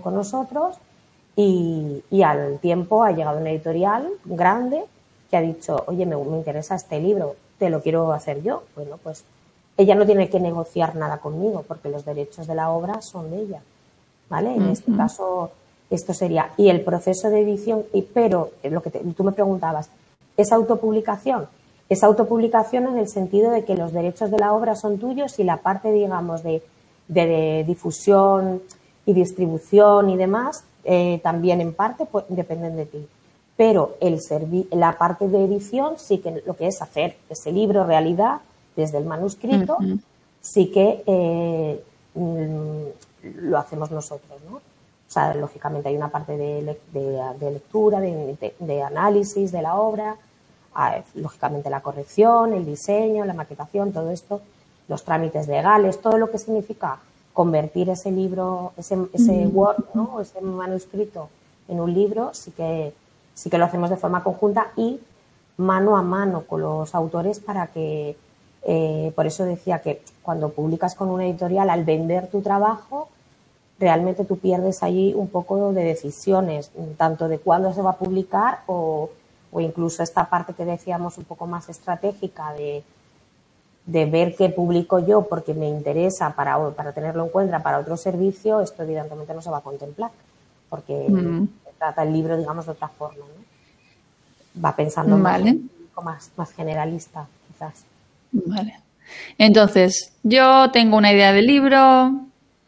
con, 0.00 0.14
nosotros 0.14 0.76
y, 1.34 2.02
al 2.22 2.58
tiempo 2.60 3.02
ha 3.02 3.10
llegado 3.10 3.38
una 3.38 3.50
editorial 3.50 4.08
grande 4.24 4.84
que 5.30 5.36
ha 5.36 5.40
dicho, 5.40 5.82
oye, 5.86 6.06
me 6.06 6.16
interesa 6.36 6.74
este 6.74 7.00
libro, 7.00 7.36
te 7.62 7.70
lo 7.70 7.80
quiero 7.80 8.12
hacer 8.12 8.42
yo. 8.42 8.64
Bueno, 8.74 8.98
pues 9.00 9.22
ella 9.76 9.94
no 9.94 10.04
tiene 10.04 10.28
que 10.28 10.40
negociar 10.40 10.96
nada 10.96 11.18
conmigo 11.18 11.64
porque 11.68 11.88
los 11.88 12.04
derechos 12.04 12.48
de 12.48 12.56
la 12.56 12.70
obra 12.70 13.00
son 13.02 13.30
de 13.30 13.38
ella. 13.38 13.60
¿Vale? 14.28 14.52
En 14.52 14.66
este 14.66 14.90
caso, 14.96 15.52
esto 15.88 16.12
sería. 16.12 16.50
Y 16.56 16.70
el 16.70 16.80
proceso 16.80 17.30
de 17.30 17.40
edición, 17.42 17.84
y, 17.92 18.02
pero 18.02 18.50
lo 18.64 18.82
que 18.82 18.90
tú 18.90 19.22
me 19.22 19.30
preguntabas, 19.30 19.90
¿es 20.36 20.50
autopublicación? 20.50 21.46
Es 21.88 22.02
autopublicación 22.02 22.88
en 22.88 22.98
el 22.98 23.06
sentido 23.06 23.52
de 23.52 23.64
que 23.64 23.76
los 23.76 23.92
derechos 23.92 24.32
de 24.32 24.38
la 24.38 24.54
obra 24.54 24.74
son 24.74 24.98
tuyos 24.98 25.38
y 25.38 25.44
la 25.44 25.58
parte, 25.58 25.92
digamos, 25.92 26.42
de, 26.42 26.62
difusión 27.64 28.60
y 29.06 29.12
distribución 29.12 30.10
y 30.10 30.16
demás, 30.16 30.64
eh, 30.82 31.20
también 31.22 31.60
en 31.60 31.74
parte 31.74 32.06
pues, 32.06 32.24
dependen 32.28 32.74
de 32.74 32.86
ti 32.86 33.06
pero 33.62 33.94
el 34.00 34.18
la 34.72 34.98
parte 34.98 35.28
de 35.28 35.44
edición 35.44 35.94
sí 35.96 36.18
que 36.18 36.42
lo 36.44 36.56
que 36.56 36.66
es 36.66 36.82
hacer 36.82 37.16
ese 37.30 37.52
libro 37.52 37.86
realidad 37.86 38.40
desde 38.74 38.98
el 38.98 39.04
manuscrito, 39.04 39.78
sí 40.40 40.72
que 40.72 41.04
eh, 41.06 41.80
mm, 42.12 43.46
lo 43.50 43.58
hacemos 43.58 43.92
nosotros, 43.92 44.40
¿no? 44.50 44.56
O 44.56 44.60
sea, 45.06 45.32
lógicamente 45.34 45.88
hay 45.88 45.96
una 45.96 46.08
parte 46.08 46.36
de, 46.36 46.60
lectura, 47.40 48.00
de, 48.00 48.82
análisis 48.82 49.52
de 49.52 49.62
la 49.62 49.76
obra, 49.76 50.16
ah, 50.74 50.98
lógicamente 51.14 51.70
la 51.70 51.82
corrección, 51.82 52.54
el 52.54 52.66
diseño, 52.66 53.24
la 53.24 53.34
maquetación, 53.34 53.92
todo 53.92 54.10
esto, 54.10 54.40
los 54.88 55.04
trámites 55.04 55.46
legales, 55.46 56.00
todo 56.00 56.18
lo 56.18 56.32
que 56.32 56.38
significa 56.38 56.98
convertir 57.32 57.90
ese 57.90 58.10
libro, 58.10 58.72
ese, 58.76 58.98
ese 59.12 59.46
Word, 59.46 59.84
¿no? 59.94 60.20
ese 60.20 60.40
manuscrito 60.40 61.28
en 61.68 61.78
un 61.78 61.94
libro, 61.94 62.34
sí 62.34 62.50
que 62.50 62.92
sí 63.34 63.50
que 63.50 63.58
lo 63.58 63.64
hacemos 63.64 63.90
de 63.90 63.96
forma 63.96 64.22
conjunta 64.22 64.68
y 64.76 65.00
mano 65.56 65.96
a 65.96 66.02
mano 66.02 66.44
con 66.46 66.60
los 66.60 66.94
autores 66.94 67.40
para 67.40 67.68
que, 67.68 68.16
eh, 68.62 69.12
por 69.14 69.26
eso 69.26 69.44
decía 69.44 69.80
que 69.80 70.02
cuando 70.22 70.50
publicas 70.50 70.94
con 70.94 71.10
una 71.10 71.26
editorial, 71.26 71.70
al 71.70 71.84
vender 71.84 72.28
tu 72.28 72.40
trabajo, 72.40 73.08
realmente 73.78 74.24
tú 74.24 74.38
pierdes 74.38 74.82
allí 74.82 75.12
un 75.14 75.28
poco 75.28 75.72
de 75.72 75.82
decisiones, 75.82 76.70
tanto 76.96 77.28
de 77.28 77.38
cuándo 77.38 77.72
se 77.72 77.82
va 77.82 77.90
a 77.90 77.96
publicar 77.96 78.60
o, 78.66 79.10
incluso 79.58 80.02
esta 80.02 80.30
parte 80.30 80.54
que 80.54 80.64
decíamos 80.64 81.18
un 81.18 81.24
poco 81.24 81.46
más 81.46 81.68
estratégica 81.68 82.54
de, 82.54 82.82
de 83.84 84.06
ver 84.06 84.34
qué 84.34 84.48
publico 84.48 84.98
yo 84.98 85.22
porque 85.22 85.52
me 85.52 85.68
interesa 85.68 86.34
para, 86.34 86.70
para 86.70 86.92
tenerlo 86.92 87.24
en 87.24 87.30
cuenta 87.30 87.62
para 87.62 87.78
otro 87.78 87.96
servicio, 87.96 88.60
esto 88.60 88.82
evidentemente 88.82 89.34
no 89.34 89.42
se 89.42 89.50
va 89.50 89.58
a 89.58 89.62
contemplar 89.62 90.10
porque 90.72 91.06
trata 91.82 92.04
el 92.04 92.12
libro, 92.12 92.36
digamos, 92.36 92.66
de 92.66 92.72
otra 92.72 92.86
forma. 92.86 93.24
¿no? 93.26 94.62
Va 94.64 94.76
pensando 94.76 95.16
más, 95.16 96.30
más 96.36 96.52
generalista, 96.52 97.26
quizás. 97.48 97.84
Vale. 98.30 98.78
Entonces, 99.36 100.12
yo 100.22 100.70
tengo 100.70 100.96
una 100.96 101.12
idea 101.12 101.32
del 101.32 101.46
libro, 101.46 102.20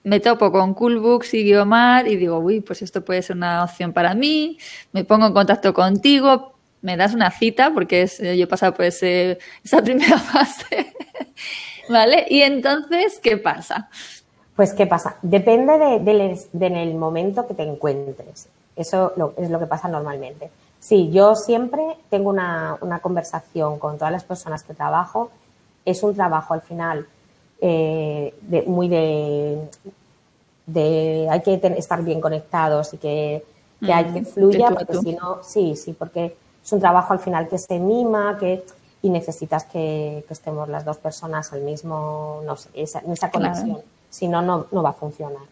me 0.03 0.19
topo 0.19 0.51
con 0.51 0.75
Coolbooks 0.75 1.33
y 1.35 1.45
Guiomar 1.45 2.09
y 2.09 2.17
digo, 2.17 2.39
uy, 2.39 2.61
pues 2.61 2.83
esto 2.83 3.05
puede 3.05 3.23
ser 3.23 3.37
una 3.37 3.63
opción 3.63 3.93
para 3.93 4.15
mí, 4.15 4.59
me 4.93 5.05
pongo 5.05 5.27
en 5.27 5.33
contacto 5.33 5.73
contigo, 5.73 6.55
me 6.83 6.97
das 6.97 7.15
una 7.15 7.31
cita 7.31 7.73
porque 7.73 8.03
es, 8.03 8.19
yo 8.19 8.31
he 8.31 8.47
pasado 8.49 8.75
por 8.75 8.85
ese, 8.85 9.39
esa 9.65 9.81
primera 9.85 10.19
fase, 10.19 10.93
¿vale? 11.89 12.27
Y 12.29 12.43
entonces, 12.43 13.21
¿qué 13.23 13.37
pasa? 13.37 13.89
Pues, 14.57 14.73
¿qué 14.73 14.87
pasa? 14.87 15.17
Depende 15.23 16.01
del 16.01 16.39
de, 16.53 16.95
momento 16.95 17.47
que 17.47 17.55
te 17.55 17.63
encuentres. 17.63 18.49
Eso 18.77 19.13
es 19.37 19.51
lo 19.51 19.59
que 19.59 19.67
pasa 19.67 19.89
normalmente. 19.89 20.51
Sí, 20.81 21.11
yo 21.11 21.35
siempre 21.35 21.97
tengo 22.11 22.31
una, 22.31 22.77
una 22.81 22.99
conversación 22.99 23.79
con 23.79 23.97
todas 23.97 24.13
las 24.13 24.25
personas 24.25 24.63
que 24.63 24.75
trabajo. 24.75 25.31
Es 25.85 26.03
un 26.03 26.15
trabajo 26.15 26.55
al 26.55 26.63
final 26.63 27.07
eh, 27.61 28.35
muy 28.67 28.89
de, 28.89 29.69
de, 30.67 31.27
hay 31.31 31.41
que 31.41 31.61
estar 31.79 32.03
bien 32.03 32.21
conectados 32.21 32.93
y 32.95 32.99
que, 32.99 33.45
hay 33.81 34.05
que 34.13 34.21
mm, 34.21 34.27
fluya, 34.27 34.69
porque 34.69 34.95
si 34.95 35.15
no, 35.15 35.43
sí, 35.43 35.77
sí, 35.77 35.93
porque 35.93 36.37
es 36.63 36.73
un 36.73 36.81
trabajo 36.81 37.13
al 37.13 37.21
final 37.21 37.49
que 37.49 37.59
se 37.59 37.79
mima, 37.79 38.37
que 38.39 38.65
y 39.03 39.11
necesitas 39.11 39.65
que, 39.65 40.25
estemos 40.29 40.69
las 40.69 40.85
dos 40.85 40.97
personas 40.99 41.53
al 41.53 41.61
mismo, 41.61 42.41
no 42.45 42.57
sé, 42.57 42.71
esa, 42.75 43.01
esa 43.01 43.31
conexión. 43.31 43.79
Si 44.11 44.29
no, 44.29 44.43
no 44.43 44.83
va 44.83 44.91
a 44.91 44.95
funcionar. 44.95 45.43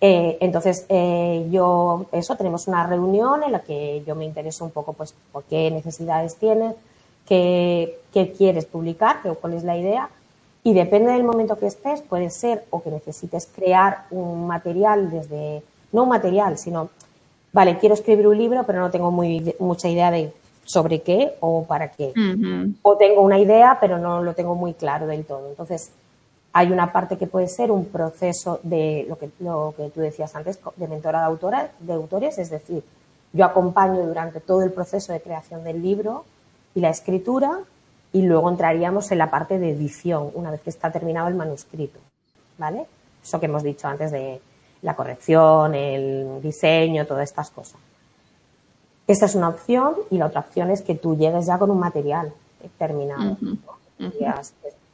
Eh, 0.00 0.38
entonces, 0.40 0.86
eh, 0.88 1.46
yo, 1.50 2.06
eso, 2.12 2.36
tenemos 2.36 2.68
una 2.68 2.86
reunión 2.86 3.42
en 3.42 3.52
la 3.52 3.60
que 3.60 4.02
yo 4.06 4.14
me 4.14 4.24
intereso 4.24 4.64
un 4.64 4.70
poco, 4.70 4.92
pues, 4.92 5.14
por 5.32 5.44
qué 5.44 5.70
necesidades 5.70 6.36
tienes, 6.36 6.74
qué, 7.26 7.98
qué 8.12 8.32
quieres 8.32 8.64
publicar, 8.66 9.20
cuál 9.40 9.54
es 9.54 9.64
la 9.64 9.76
idea, 9.76 10.08
y 10.62 10.74
depende 10.74 11.12
del 11.12 11.24
momento 11.24 11.58
que 11.58 11.66
estés, 11.66 12.02
puede 12.02 12.30
ser 12.30 12.64
o 12.70 12.82
que 12.82 12.90
necesites 12.90 13.48
crear 13.54 14.04
un 14.10 14.46
material 14.46 15.10
desde, 15.10 15.62
no 15.92 16.04
un 16.04 16.10
material, 16.10 16.58
sino, 16.58 16.90
vale, 17.52 17.78
quiero 17.78 17.94
escribir 17.94 18.26
un 18.28 18.38
libro, 18.38 18.64
pero 18.66 18.80
no 18.80 18.90
tengo 18.90 19.10
muy, 19.10 19.54
mucha 19.58 19.88
idea 19.88 20.10
de 20.10 20.32
sobre 20.64 21.00
qué 21.00 21.34
o 21.40 21.64
para 21.64 21.90
qué. 21.90 22.12
O 22.82 22.96
tengo 22.96 23.22
una 23.22 23.38
idea, 23.38 23.78
pero 23.80 23.98
no 23.98 24.22
lo 24.22 24.34
tengo 24.34 24.54
muy 24.54 24.74
claro 24.74 25.06
del 25.06 25.24
todo. 25.24 25.48
Entonces, 25.48 25.90
hay 26.52 26.72
una 26.72 26.92
parte 26.92 27.18
que 27.18 27.26
puede 27.26 27.48
ser 27.48 27.70
un 27.70 27.86
proceso 27.86 28.60
de 28.62 29.06
lo 29.08 29.18
que, 29.18 29.30
lo 29.40 29.74
que 29.76 29.90
tú 29.90 30.00
decías 30.00 30.34
antes, 30.34 30.58
de 30.76 30.88
mentora 30.88 31.20
de, 31.20 31.26
autora, 31.26 31.70
de 31.78 31.92
autores, 31.92 32.38
es 32.38 32.50
decir, 32.50 32.82
yo 33.32 33.44
acompaño 33.44 34.06
durante 34.06 34.40
todo 34.40 34.62
el 34.62 34.72
proceso 34.72 35.12
de 35.12 35.20
creación 35.20 35.62
del 35.64 35.82
libro 35.82 36.24
y 36.74 36.80
la 36.80 36.90
escritura 36.90 37.60
y 38.12 38.22
luego 38.22 38.48
entraríamos 38.48 39.10
en 39.12 39.18
la 39.18 39.30
parte 39.30 39.58
de 39.58 39.70
edición, 39.70 40.30
una 40.34 40.50
vez 40.50 40.62
que 40.62 40.70
está 40.70 40.90
terminado 40.90 41.28
el 41.28 41.34
manuscrito, 41.34 41.98
¿vale? 42.56 42.86
Eso 43.22 43.38
que 43.38 43.46
hemos 43.46 43.62
dicho 43.62 43.86
antes 43.86 44.10
de 44.10 44.40
la 44.82 44.96
corrección, 44.96 45.74
el 45.74 46.40
diseño, 46.40 47.06
todas 47.06 47.28
estas 47.28 47.50
cosas. 47.50 47.78
Esta 49.06 49.26
es 49.26 49.34
una 49.34 49.48
opción 49.48 49.94
y 50.10 50.18
la 50.18 50.26
otra 50.26 50.40
opción 50.40 50.70
es 50.70 50.82
que 50.82 50.94
tú 50.94 51.16
llegues 51.16 51.46
ya 51.46 51.58
con 51.58 51.70
un 51.70 51.78
material 51.78 52.32
terminado. 52.78 53.36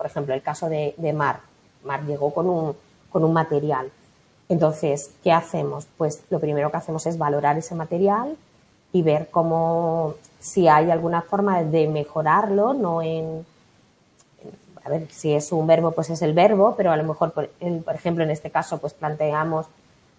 Por 0.04 0.10
ejemplo, 0.10 0.34
el 0.34 0.42
caso 0.42 0.68
de, 0.68 1.12
Mar. 1.14 1.40
Mar 1.82 2.04
llegó 2.04 2.34
con 2.34 2.46
un, 2.50 2.76
con 3.08 3.24
un 3.24 3.32
material. 3.32 3.90
Entonces, 4.50 5.12
¿qué 5.22 5.32
hacemos? 5.32 5.86
Pues 5.96 6.24
lo 6.28 6.40
primero 6.40 6.70
que 6.70 6.76
hacemos 6.76 7.06
es 7.06 7.16
valorar 7.16 7.56
ese 7.56 7.74
material 7.74 8.36
y 8.92 9.00
ver 9.00 9.30
cómo 9.30 10.16
si 10.40 10.68
hay 10.68 10.90
alguna 10.90 11.22
forma 11.22 11.62
de 11.62 11.88
mejorarlo, 11.88 12.74
no 12.74 13.00
en, 13.00 13.46
a 14.84 14.90
ver, 14.90 15.08
si 15.10 15.32
es 15.32 15.50
un 15.52 15.66
verbo, 15.66 15.92
pues 15.92 16.10
es 16.10 16.20
el 16.20 16.34
verbo, 16.34 16.74
pero 16.76 16.92
a 16.92 16.98
lo 16.98 17.04
mejor, 17.04 17.32
por, 17.32 17.48
ejemplo, 17.94 18.24
en 18.24 18.30
este 18.30 18.50
caso, 18.50 18.76
pues 18.76 18.92
planteamos, 18.92 19.64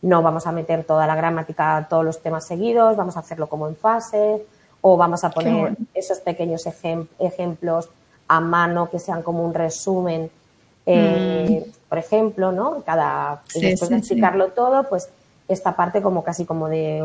no 0.02 0.24
vamos 0.24 0.48
a 0.48 0.52
meter 0.52 0.84
toda 0.84 1.06
la 1.06 1.15
gramática, 1.15 1.86
todos 1.88 2.04
los 2.04 2.24
temas 2.24 2.43
seguidos, 2.43 2.98
vamos 2.98 3.17
a 3.17 3.19
hacerlo 3.19 3.45
como 3.50 3.67
en 3.67 3.76
fase, 3.76 4.43
o 4.82 4.98
vamos 4.98 5.24
a 5.24 5.30
poner 5.30 5.78
esos 5.93 6.21
pequeños 6.21 6.65
ejemplos 7.19 7.91
a 8.28 8.40
mano 8.40 8.90
que 8.90 9.00
sean 9.00 9.22
como 9.22 9.46
un 9.46 9.54
resumen, 9.54 10.30
eh, 10.86 11.66
mm. 11.66 11.72
por 11.90 11.98
ejemplo, 11.98 12.52
¿no? 12.52 12.84
Cada, 12.86 13.44
después 13.54 13.90
de 13.90 13.98
explicarlo 13.98 14.48
todo, 14.50 14.84
pues 14.90 15.10
esta 15.48 15.76
parte 15.76 16.02
como 16.02 16.24
casi 16.24 16.46
como 16.46 16.68
de 16.70 17.04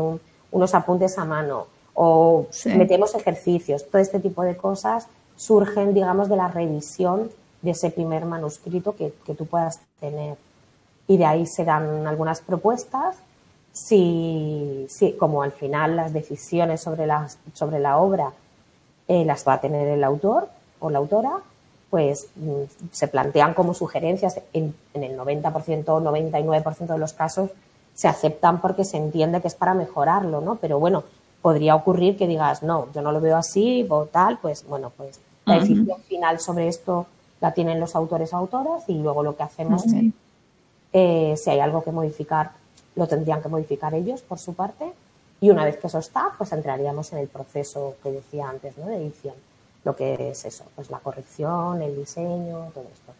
unos 0.51 0.73
apuntes 0.73 1.17
a 1.17 1.25
mano 1.25 1.67
o 1.93 2.47
metemos 2.65 3.13
ejercicios, 3.15 3.87
todo 3.89 4.01
este 4.01 4.19
tipo 4.19 4.43
de 4.43 4.55
cosas 4.55 5.07
surgen, 5.35 5.93
digamos, 5.93 6.29
de 6.29 6.35
la 6.37 6.47
revisión 6.47 7.29
de 7.61 7.71
ese 7.71 7.91
primer 7.91 8.25
manuscrito 8.25 8.95
que, 8.95 9.13
tú 9.35 9.45
puedas 9.45 9.81
tener. 9.99 10.37
Y 11.07 11.17
de 11.17 11.25
ahí 11.25 11.45
se 11.45 11.65
dan 11.65 12.07
algunas 12.07 12.41
propuestas. 12.41 13.17
Si, 13.73 14.85
si 14.89 15.13
como 15.13 15.43
al 15.43 15.51
final 15.51 15.95
las 15.95 16.11
decisiones 16.11 16.81
sobre, 16.81 17.07
las, 17.07 17.37
sobre 17.53 17.79
la 17.79 17.97
obra 17.97 18.33
eh, 19.07 19.23
las 19.23 19.47
va 19.47 19.53
a 19.53 19.61
tener 19.61 19.87
el 19.87 20.03
autor 20.03 20.49
o 20.81 20.89
la 20.89 20.97
autora, 20.97 21.39
pues 21.89 22.27
mm, 22.35 22.63
se 22.91 23.07
plantean 23.07 23.53
como 23.53 23.73
sugerencias. 23.73 24.41
En, 24.51 24.75
en 24.93 25.03
el 25.03 25.17
90%, 25.17 25.85
99% 25.85 26.85
de 26.87 26.97
los 26.97 27.13
casos 27.13 27.51
se 27.93 28.07
aceptan 28.07 28.59
porque 28.61 28.83
se 28.83 28.97
entiende 28.97 29.41
que 29.41 29.47
es 29.47 29.55
para 29.55 29.73
mejorarlo, 29.73 30.41
¿no? 30.41 30.55
Pero 30.55 30.79
bueno, 30.79 31.03
podría 31.41 31.75
ocurrir 31.75 32.17
que 32.17 32.27
digas, 32.27 32.63
no, 32.63 32.87
yo 32.93 33.01
no 33.01 33.11
lo 33.11 33.19
veo 33.19 33.37
así 33.37 33.85
o 33.89 34.05
tal, 34.05 34.37
pues 34.39 34.65
bueno, 34.67 34.91
pues 34.95 35.19
la 35.45 35.59
decisión 35.59 35.99
final 36.07 36.39
sobre 36.39 36.67
esto 36.67 37.07
la 37.41 37.53
tienen 37.53 37.79
los 37.79 37.95
autores 37.95 38.31
o 38.33 38.37
autoras 38.37 38.83
y 38.87 38.93
luego 38.93 39.23
lo 39.23 39.35
que 39.35 39.43
hacemos 39.43 39.85
es, 39.87 40.13
eh, 40.93 41.35
si 41.35 41.49
hay 41.49 41.59
algo 41.59 41.83
que 41.83 41.91
modificar, 41.91 42.51
lo 42.95 43.07
tendrían 43.07 43.41
que 43.41 43.49
modificar 43.49 43.93
ellos 43.95 44.21
por 44.21 44.37
su 44.37 44.53
parte 44.53 44.91
y 45.39 45.49
una 45.49 45.65
vez 45.65 45.77
que 45.77 45.87
eso 45.87 45.97
está, 45.97 46.31
pues 46.37 46.51
entraríamos 46.51 47.11
en 47.13 47.19
el 47.19 47.27
proceso 47.27 47.95
que 48.03 48.11
decía 48.11 48.47
antes, 48.47 48.77
¿no? 48.77 48.85
De 48.85 48.97
edición, 48.97 49.33
lo 49.83 49.95
que 49.95 50.29
es 50.29 50.45
eso, 50.45 50.63
pues 50.75 50.89
la 50.89 50.99
corrección, 50.99 51.81
el 51.81 51.95
diseño, 51.95 52.71
todo 52.73 52.85
esto. 52.93 53.13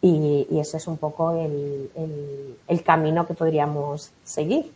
Y, 0.00 0.46
y 0.50 0.58
ese 0.58 0.78
es 0.78 0.86
un 0.86 0.96
poco 0.96 1.32
el, 1.32 1.90
el 2.66 2.82
camino 2.82 3.26
que 3.26 3.34
podríamos 3.34 4.10
seguir. 4.24 4.72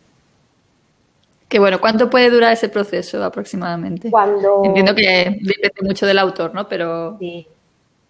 Que 1.47 1.59
bueno, 1.59 1.79
¿cuánto 1.79 2.09
puede 2.09 2.29
durar 2.29 2.51
ese 2.51 2.67
proceso 2.67 3.23
aproximadamente? 3.23 4.11
Cuando... 4.11 4.63
Entiendo 4.65 4.93
que 4.93 5.39
depende 5.41 5.81
mucho 5.81 6.05
del 6.05 6.19
autor, 6.19 6.53
¿no? 6.53 6.67
Pero... 6.67 7.17
Sí. 7.19 7.47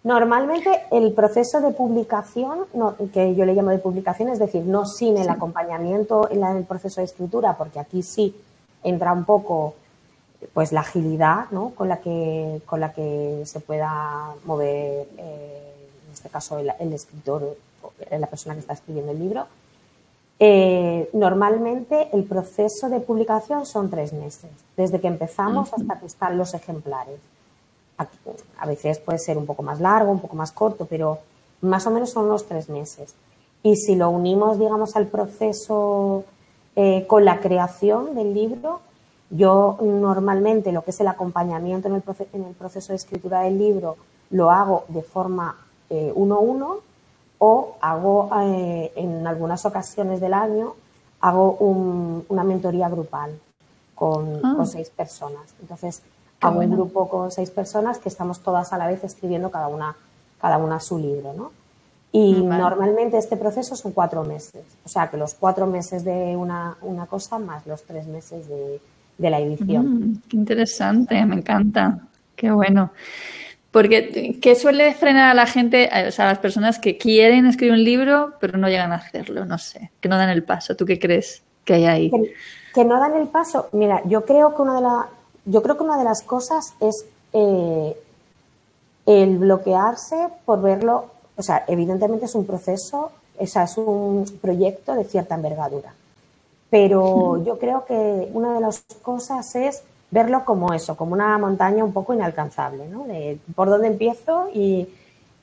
Normalmente 0.02 0.70
el 0.90 1.12
proceso 1.12 1.60
de 1.60 1.70
publicación, 1.72 2.60
que 3.12 3.34
yo 3.34 3.44
le 3.44 3.54
llamo 3.54 3.70
de 3.70 3.78
publicación, 3.78 4.28
es 4.30 4.38
decir, 4.38 4.62
no 4.62 4.86
sin 4.86 5.18
el 5.18 5.28
acompañamiento 5.28 6.28
en, 6.30 6.42
el 6.44 6.64
proceso 6.64 7.00
de 7.00 7.04
escritura, 7.04 7.56
porque 7.58 7.78
aquí 7.78 8.02
sí 8.02 8.34
entra 8.82 9.12
un 9.12 9.24
poco 9.24 9.74
pues 10.52 10.72
la 10.72 10.80
agilidad 10.80 11.50
¿no? 11.50 11.70
con, 11.70 11.88
la 11.88 12.00
que, 12.00 12.60
con 12.66 12.80
la 12.80 12.92
que 12.92 13.42
se 13.44 13.60
pueda 13.60 14.34
mover, 14.44 15.08
eh, 15.16 15.72
en 16.06 16.12
este 16.12 16.28
caso, 16.28 16.58
el, 16.58 16.72
el 16.78 16.92
escritor, 16.92 17.56
la 18.10 18.26
persona 18.26 18.54
que 18.54 18.60
está 18.60 18.74
escribiendo 18.74 19.12
el 19.12 19.18
libro 19.18 19.46
eh, 20.40 21.10
normalmente 21.14 22.10
el 22.12 22.22
proceso 22.22 22.88
de 22.88 23.00
publicación 23.00 23.66
son 23.66 23.90
tres 23.90 24.12
meses, 24.12 24.50
desde 24.76 25.00
que 25.00 25.08
empezamos 25.08 25.72
hasta 25.72 25.98
que 25.98 26.06
están 26.06 26.38
los 26.38 26.54
ejemplares. 26.54 27.18
a 28.58 28.66
veces 28.66 29.00
puede 29.00 29.18
ser 29.18 29.36
un 29.36 29.46
poco 29.46 29.64
más 29.64 29.80
largo, 29.80 30.12
un 30.12 30.20
poco 30.20 30.36
más 30.36 30.52
corto, 30.52 30.86
pero 30.86 31.18
más 31.60 31.86
o 31.88 31.90
menos 31.90 32.10
son 32.10 32.26
unos 32.26 32.46
tres 32.46 32.68
meses. 32.68 33.14
Y 33.64 33.74
si 33.74 33.96
lo 33.96 34.10
unimos, 34.10 34.60
digamos, 34.60 34.94
al 34.94 35.08
proceso 35.08 36.24
eh, 36.76 37.04
con 37.08 37.24
la 37.24 37.40
creación 37.40 38.14
del 38.14 38.32
libro, 38.32 38.80
yo 39.30 39.78
normalmente 39.80 40.72
lo 40.72 40.82
que 40.82 40.90
es 40.90 41.00
el 41.00 41.08
acompañamiento 41.08 41.88
en 41.88 41.94
el, 41.94 42.54
proceso 42.54 42.92
de 42.92 42.96
escritura 42.96 43.40
del 43.40 43.58
libro 43.58 43.96
lo 44.30 44.50
hago 44.50 44.84
de 44.88 45.02
forma 45.02 45.56
eh, 45.90 46.12
uno 46.14 46.36
a 46.36 46.38
uno 46.38 46.76
o 47.38 47.76
hago 47.80 48.30
eh, 48.42 48.92
en 48.96 49.26
algunas 49.26 49.64
ocasiones 49.64 50.20
del 50.20 50.34
año 50.34 50.74
hago 51.20 51.56
una 52.28 52.44
mentoría 52.44 52.88
grupal 52.88 53.38
con, 53.94 54.40
ah. 54.44 54.64
seis 54.64 54.90
personas. 54.90 55.42
Entonces, 55.60 56.02
hago 56.40 56.60
un 56.60 56.70
grupo 56.70 57.08
con 57.08 57.30
seis 57.30 57.50
personas 57.50 57.98
que 57.98 58.08
estamos 58.08 58.40
todas 58.40 58.72
a 58.72 58.78
la 58.78 58.86
vez 58.86 59.02
escribiendo 59.02 59.50
cada 59.50 59.68
una, 59.68 59.96
cada 60.40 60.58
una 60.58 60.78
su 60.78 60.98
libro, 60.98 61.32
¿no? 61.32 61.50
Y 62.10 62.32
normalmente 62.42 63.18
este 63.18 63.36
proceso 63.36 63.76
son 63.76 63.92
cuatro 63.92 64.24
meses. 64.24 64.64
O 64.84 64.88
sea, 64.88 65.10
que 65.10 65.16
los 65.16 65.34
cuatro 65.34 65.66
meses 65.66 66.04
de 66.04 66.36
una, 66.36 66.76
cosa 67.10 67.38
más 67.38 67.66
los 67.66 67.82
tres 67.82 68.06
meses 68.06 68.48
de, 68.48 68.80
la 69.18 69.40
edición. 69.40 70.12
Mm, 70.12 70.22
qué 70.28 70.36
interesante, 70.36 71.24
me 71.26 71.36
encanta. 71.36 71.98
Qué 72.36 72.50
bueno. 72.50 72.92
Porque, 73.70 74.38
¿qué 74.40 74.54
suele 74.54 74.94
frenar 74.94 75.30
a 75.30 75.34
la 75.34 75.46
gente, 75.46 75.90
o 76.06 76.10
sea, 76.10 76.26
a 76.26 76.28
las 76.28 76.38
personas 76.38 76.78
que 76.78 76.96
quieren 76.96 77.46
escribir 77.46 77.74
un 77.74 77.84
libro, 77.84 78.34
pero 78.40 78.56
no 78.56 78.68
llegan 78.68 78.92
a 78.92 78.96
hacerlo? 78.96 79.44
No 79.44 79.58
sé, 79.58 79.90
que 80.00 80.08
no 80.08 80.16
dan 80.16 80.30
el 80.30 80.42
paso. 80.42 80.74
¿Tú 80.74 80.86
qué 80.86 80.98
crees 80.98 81.42
que 81.64 81.74
hay 81.74 81.84
ahí? 81.84 82.10
Que, 82.74 82.84
no 82.84 82.98
dan 82.98 83.16
el 83.16 83.28
paso. 83.28 83.68
Mira, 83.72 84.02
yo 84.06 84.24
creo 84.24 84.54
que 84.54 84.62
una 84.62 84.76
de, 84.76 84.82
la, 84.82 85.08
yo 85.44 85.62
creo 85.62 85.76
que 85.76 85.84
una 85.84 85.98
de 85.98 86.04
las 86.04 86.22
cosas 86.22 86.74
es 86.80 87.04
eh, 87.32 87.96
el 89.06 89.38
bloquearse 89.38 90.16
por 90.44 90.62
verlo. 90.62 91.10
O 91.36 91.42
sea, 91.42 91.64
evidentemente 91.68 92.24
es 92.24 92.34
un 92.34 92.46
proceso 92.46 93.12
esa 93.38 93.62
es 93.64 93.78
un 93.78 94.24
proyecto 94.40 94.94
de 94.94 95.04
cierta 95.04 95.34
envergadura. 95.34 95.94
Pero 96.70 97.42
yo 97.44 97.58
creo 97.58 97.84
que 97.84 98.28
una 98.32 98.54
de 98.54 98.60
las 98.60 98.84
cosas 99.02 99.54
es 99.56 99.82
verlo 100.10 100.44
como 100.44 100.72
eso, 100.72 100.96
como 100.96 101.12
una 101.12 101.36
montaña 101.38 101.84
un 101.84 101.92
poco 101.92 102.14
inalcanzable, 102.14 102.88
¿no? 102.88 103.04
De 103.06 103.38
por 103.54 103.68
dónde 103.68 103.88
empiezo 103.88 104.48
y, 104.54 104.88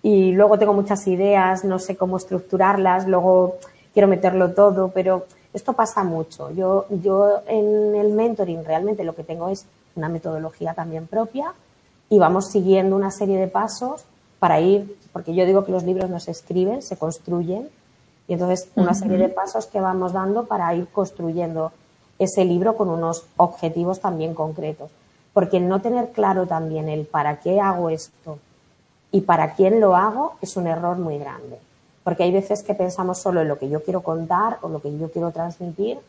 y 0.04 0.32
luego 0.32 0.58
tengo 0.60 0.74
muchas 0.74 1.08
ideas, 1.08 1.64
no 1.64 1.80
sé 1.80 1.96
cómo 1.96 2.18
estructurarlas, 2.18 3.08
luego 3.08 3.58
quiero 3.94 4.08
meterlo 4.08 4.52
todo, 4.54 4.90
pero 4.90 5.26
esto 5.54 5.74
pasa 5.74 6.04
mucho. 6.04 6.52
Yo, 6.52 6.86
yo 6.90 7.42
en 7.48 7.96
el 7.96 8.12
mentoring 8.12 8.66
realmente 8.66 9.04
lo 9.04 9.16
que 9.16 9.24
tengo 9.24 9.50
es 9.50 9.66
una 9.96 10.10
metodología 10.10 10.74
también 10.74 11.08
propia 11.08 11.54
y 12.10 12.20
vamos 12.20 12.52
siguiendo 12.52 12.96
una 12.96 13.10
serie 13.10 13.40
de 13.40 13.48
pasos 13.48 14.04
para 14.40 14.60
ir, 14.60 14.98
porque 15.14 15.34
yo 15.34 15.46
digo 15.46 15.66
que 15.66 15.72
los 15.72 15.84
libros 15.84 16.10
no 16.10 16.20
se 16.20 16.32
escriben, 16.32 16.82
se 16.82 16.98
construyen, 16.98 17.70
y 18.28 18.34
entonces 18.34 18.70
una 18.76 18.94
serie 18.94 19.18
de 19.18 19.30
pasos 19.30 19.68
que 19.68 19.80
vamos 19.80 20.14
dando 20.14 20.46
para 20.46 20.74
ir 20.74 20.88
construyendo 20.88 21.72
ese 22.18 22.46
libro 22.46 22.76
con 22.76 22.90
unos 22.90 23.26
objetivos 23.38 24.00
también 24.00 24.34
concretos. 24.34 24.90
Porque 25.34 25.58
el 25.58 25.68
no 25.68 25.82
tener 25.82 26.12
claro 26.12 26.48
también 26.48 26.88
el 26.90 27.06
para 27.06 27.40
qué 27.40 27.60
hago 27.60 27.90
esto 27.90 28.40
y 29.12 29.22
para 29.22 29.54
quién 29.54 29.80
lo 29.80 29.96
hago 29.96 30.36
es 30.42 30.56
un 30.58 30.68
error 30.68 30.98
muy 30.98 31.18
grande. 31.20 31.58
Porque 32.04 32.24
hay 32.24 32.32
veces 32.32 32.64
que 32.64 32.74
pensamos 32.74 33.18
solo 33.18 33.42
en 33.42 33.48
lo 33.48 33.60
que 33.60 33.70
yo 33.70 33.84
quiero 33.84 34.02
contar 34.02 34.60
o 34.62 34.70
lo 34.70 34.82
que 34.82 34.98
yo 34.98 35.12
quiero 35.12 35.32
transmitir 35.32 36.00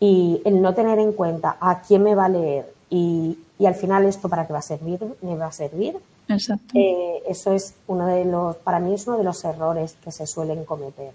y 0.00 0.40
el 0.44 0.62
no 0.62 0.74
tener 0.74 0.98
en 0.98 1.12
cuenta 1.12 1.56
a 1.60 1.82
quién 1.82 2.02
me 2.02 2.14
va 2.14 2.26
a 2.26 2.28
leer 2.28 2.72
y, 2.90 3.38
al 3.64 3.74
final 3.74 4.04
esto 4.04 4.28
para 4.28 4.46
qué 4.46 4.52
va 4.52 4.58
a 4.60 4.62
servir, 4.62 5.00
me 5.22 5.36
va 5.36 5.46
a 5.46 5.52
servir. 5.52 5.96
Exacto. 6.28 6.74
Eh, 6.74 7.22
eso 7.26 7.52
es 7.52 7.74
uno 7.86 8.06
de 8.06 8.24
los, 8.24 8.56
para 8.56 8.78
mí 8.80 8.94
es 8.94 9.06
uno 9.06 9.16
de 9.16 9.24
los 9.24 9.44
errores 9.44 9.96
que 10.04 10.12
se 10.12 10.26
suelen 10.26 10.64
cometer. 10.64 11.12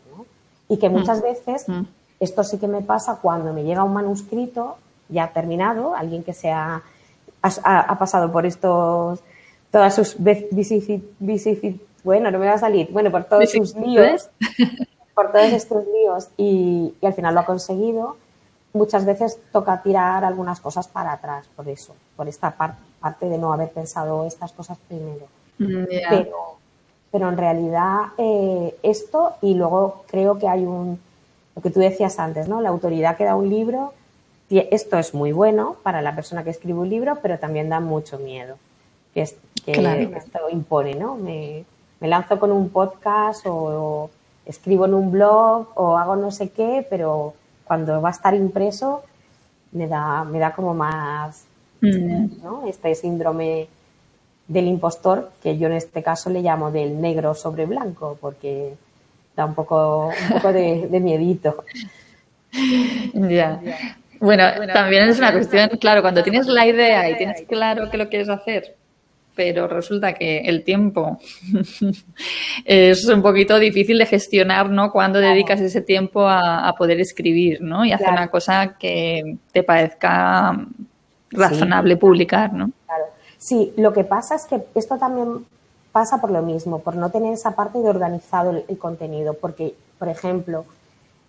Y 0.72 0.78
que 0.78 0.90
muchas 0.90 1.20
mm. 1.20 1.24
veces 1.24 1.68
mm. 1.68 1.84
Esto 2.22 2.44
sí 2.44 2.60
que 2.60 2.68
me 2.68 2.82
pasa 2.82 3.18
cuando 3.20 3.52
me 3.52 3.64
llega 3.64 3.84
un 3.84 3.94
manuscrito 3.94 4.78
ya 5.10 5.34
terminado, 5.34 5.96
alguien 5.96 6.24
que 6.24 6.34
se 6.34 6.52
ha, 6.52 6.84
ha, 7.42 8.00
pasado 8.00 8.32
por 8.32 8.46
estos, 8.46 9.20
todas 9.72 9.96
sus 9.96 10.16
vicisitudes, 10.20 11.82
bueno, 12.04 12.30
no 12.30 12.38
me 12.38 12.46
va 12.46 12.54
a 12.54 12.60
salir, 12.60 12.90
bueno, 12.92 13.10
por 13.10 13.24
todos 13.24 13.50
sus 13.50 13.76
líos, 13.76 14.30
por 15.16 15.32
todos 15.32 15.52
estos 15.52 15.84
líos 15.88 16.30
y, 16.38 16.94
al 17.02 17.14
final 17.16 17.34
lo 17.34 17.40
ha 17.40 17.46
conseguido, 17.46 18.18
muchas 18.74 19.04
veces 19.04 19.40
toca 19.52 19.82
tirar 19.82 20.24
algunas 20.24 20.62
cosas 20.62 20.88
para 20.88 21.14
atrás 21.14 21.48
por 21.56 21.68
eso, 21.68 21.96
por 22.16 22.28
esta 22.28 22.52
parte 22.52 23.26
de 23.26 23.38
no 23.40 23.52
haber 23.52 23.72
pensado 23.72 24.28
estas 24.28 24.52
cosas 24.52 24.78
primero. 24.88 25.26
Mm, 25.58 25.86
pero, 26.08 26.58
pero 27.12 27.30
en 27.30 27.38
realidad 27.38 28.14
eh, 28.18 28.76
esto 28.84 29.34
y 29.42 29.54
luego 29.54 30.04
creo 30.08 30.40
que 30.40 30.48
hay 30.48 30.66
un 30.66 31.00
lo 31.56 31.62
que 31.62 31.70
tú 31.70 31.80
decías 31.80 32.18
antes, 32.20 32.48
¿no? 32.48 32.62
La 32.62 32.70
autoridad 32.70 33.18
que 33.18 33.26
da 33.26 33.36
un 33.36 33.50
libro, 33.50 33.94
esto 34.50 34.98
es 34.98 35.14
muy 35.14 35.32
bueno 35.32 35.76
para 35.84 36.02
la 36.02 36.16
persona 36.16 36.44
que 36.44 36.50
escribe 36.50 36.80
un 36.80 36.90
libro, 36.90 37.18
pero 37.22 37.40
también 37.40 37.70
da 37.70 37.80
mucho 37.80 38.20
miedo 38.20 38.58
que, 39.14 39.22
esto 39.22 40.50
impone, 40.52 40.96
¿no? 40.96 41.16
Me, 41.16 41.66
lanzo 42.00 42.40
con 42.40 42.52
un 42.52 42.70
podcast 42.70 43.46
o, 43.46 44.10
escribo 44.46 44.86
en 44.86 44.94
un 44.96 45.12
blog 45.12 45.68
o 45.76 45.98
hago 45.98 46.16
no 46.16 46.32
sé 46.32 46.50
qué, 46.50 46.86
pero 46.90 47.36
cuando 47.64 48.02
va 48.02 48.10
a 48.10 48.12
estar 48.12 48.34
impreso 48.34 49.04
me 49.72 49.88
da, 49.88 50.24
me 50.24 50.40
da 50.40 50.54
como 50.54 50.74
más, 50.74 51.46
mm. 51.82 52.44
¿no? 52.44 52.66
Este 52.68 52.96
síndrome 52.96 53.68
del 54.52 54.68
impostor, 54.68 55.32
que 55.42 55.58
yo 55.58 55.68
en 55.68 55.74
este 55.74 56.04
caso 56.04 56.30
le 56.30 56.42
llamo 56.42 56.72
del 56.72 57.00
negro 57.00 57.34
sobre 57.34 57.66
blanco, 57.66 58.18
porque 58.20 58.74
da 59.36 59.46
un 59.46 59.56
poco, 59.56 60.08
un 60.08 60.34
poco 60.34 60.52
de, 60.52 60.88
de 60.88 61.00
miedito. 61.00 61.64
Ya. 63.14 63.62
Bueno, 64.20 64.44
también 64.74 65.10
es 65.10 65.18
una 65.20 65.32
cuestión, 65.32 65.70
claro, 65.80 66.02
cuando 66.02 66.22
tienes 66.22 66.48
la 66.48 66.68
idea 66.68 67.10
y 67.10 67.18
tienes 67.18 67.44
claro 67.48 67.90
que 67.90 67.98
lo 67.98 68.10
quieres 68.10 68.28
hacer, 68.28 68.76
pero 69.36 69.68
resulta 69.68 70.14
que 70.14 70.40
el 70.40 70.64
tiempo 70.64 71.18
es 72.66 73.08
un 73.08 73.22
poquito 73.22 73.58
difícil 73.58 73.98
de 73.98 74.06
gestionar, 74.06 74.70
¿no? 74.70 74.92
Cuando 74.92 75.20
dedicas 75.20 75.62
ese 75.62 75.82
tiempo 75.82 76.28
a, 76.28 76.76
poder 76.78 77.00
escribir, 77.00 77.62
¿no? 77.62 77.86
Y 77.86 77.94
hacer 77.94 78.10
una 78.10 78.28
cosa 78.28 78.76
que 78.78 79.38
te 79.54 79.64
parezca 79.64 80.68
razonable 81.32 81.96
publicar, 81.96 82.52
¿no? 82.52 82.70
Claro. 82.86 83.06
Sí, 83.42 83.74
lo 83.76 83.92
que 83.92 84.04
pasa 84.04 84.36
es 84.36 84.46
que 84.46 84.64
esto 84.76 84.98
también 84.98 85.48
pasa 85.92 86.22
por 86.22 86.30
lo 86.30 86.44
mismo, 86.44 86.78
por 86.80 86.96
no 86.96 87.10
tener 87.10 87.34
esa 87.34 87.56
parte 87.56 87.80
de 87.80 87.90
organizado 87.90 88.52
el, 88.52 88.78
contenido. 88.78 89.34
Porque, 89.34 89.76
por 89.98 90.10
ejemplo, 90.10 90.64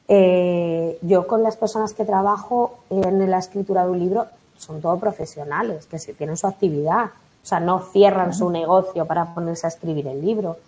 eh, 0.08 0.98
yo 1.00 1.26
con 1.26 1.42
las 1.42 1.56
personas 1.56 1.94
que 1.94 2.04
trabajo 2.04 2.80
en 2.90 3.30
la 3.30 3.38
escritura 3.38 3.84
de 3.84 3.90
un 3.90 3.98
libro 3.98 4.26
son 4.58 4.82
todos 4.82 5.00
profesionales, 5.00 5.86
que 5.86 5.98
tienen 6.12 6.36
su 6.36 6.46
actividad. 6.46 7.06
O 7.42 7.46
sea, 7.46 7.60
no 7.60 7.80
cierran 7.80 8.34
su 8.34 8.50
negocio 8.50 9.06
para 9.06 9.34
ponerse 9.34 9.66
a 9.66 9.70
escribir 9.70 10.06
el 10.06 10.20
libro. 10.20 10.58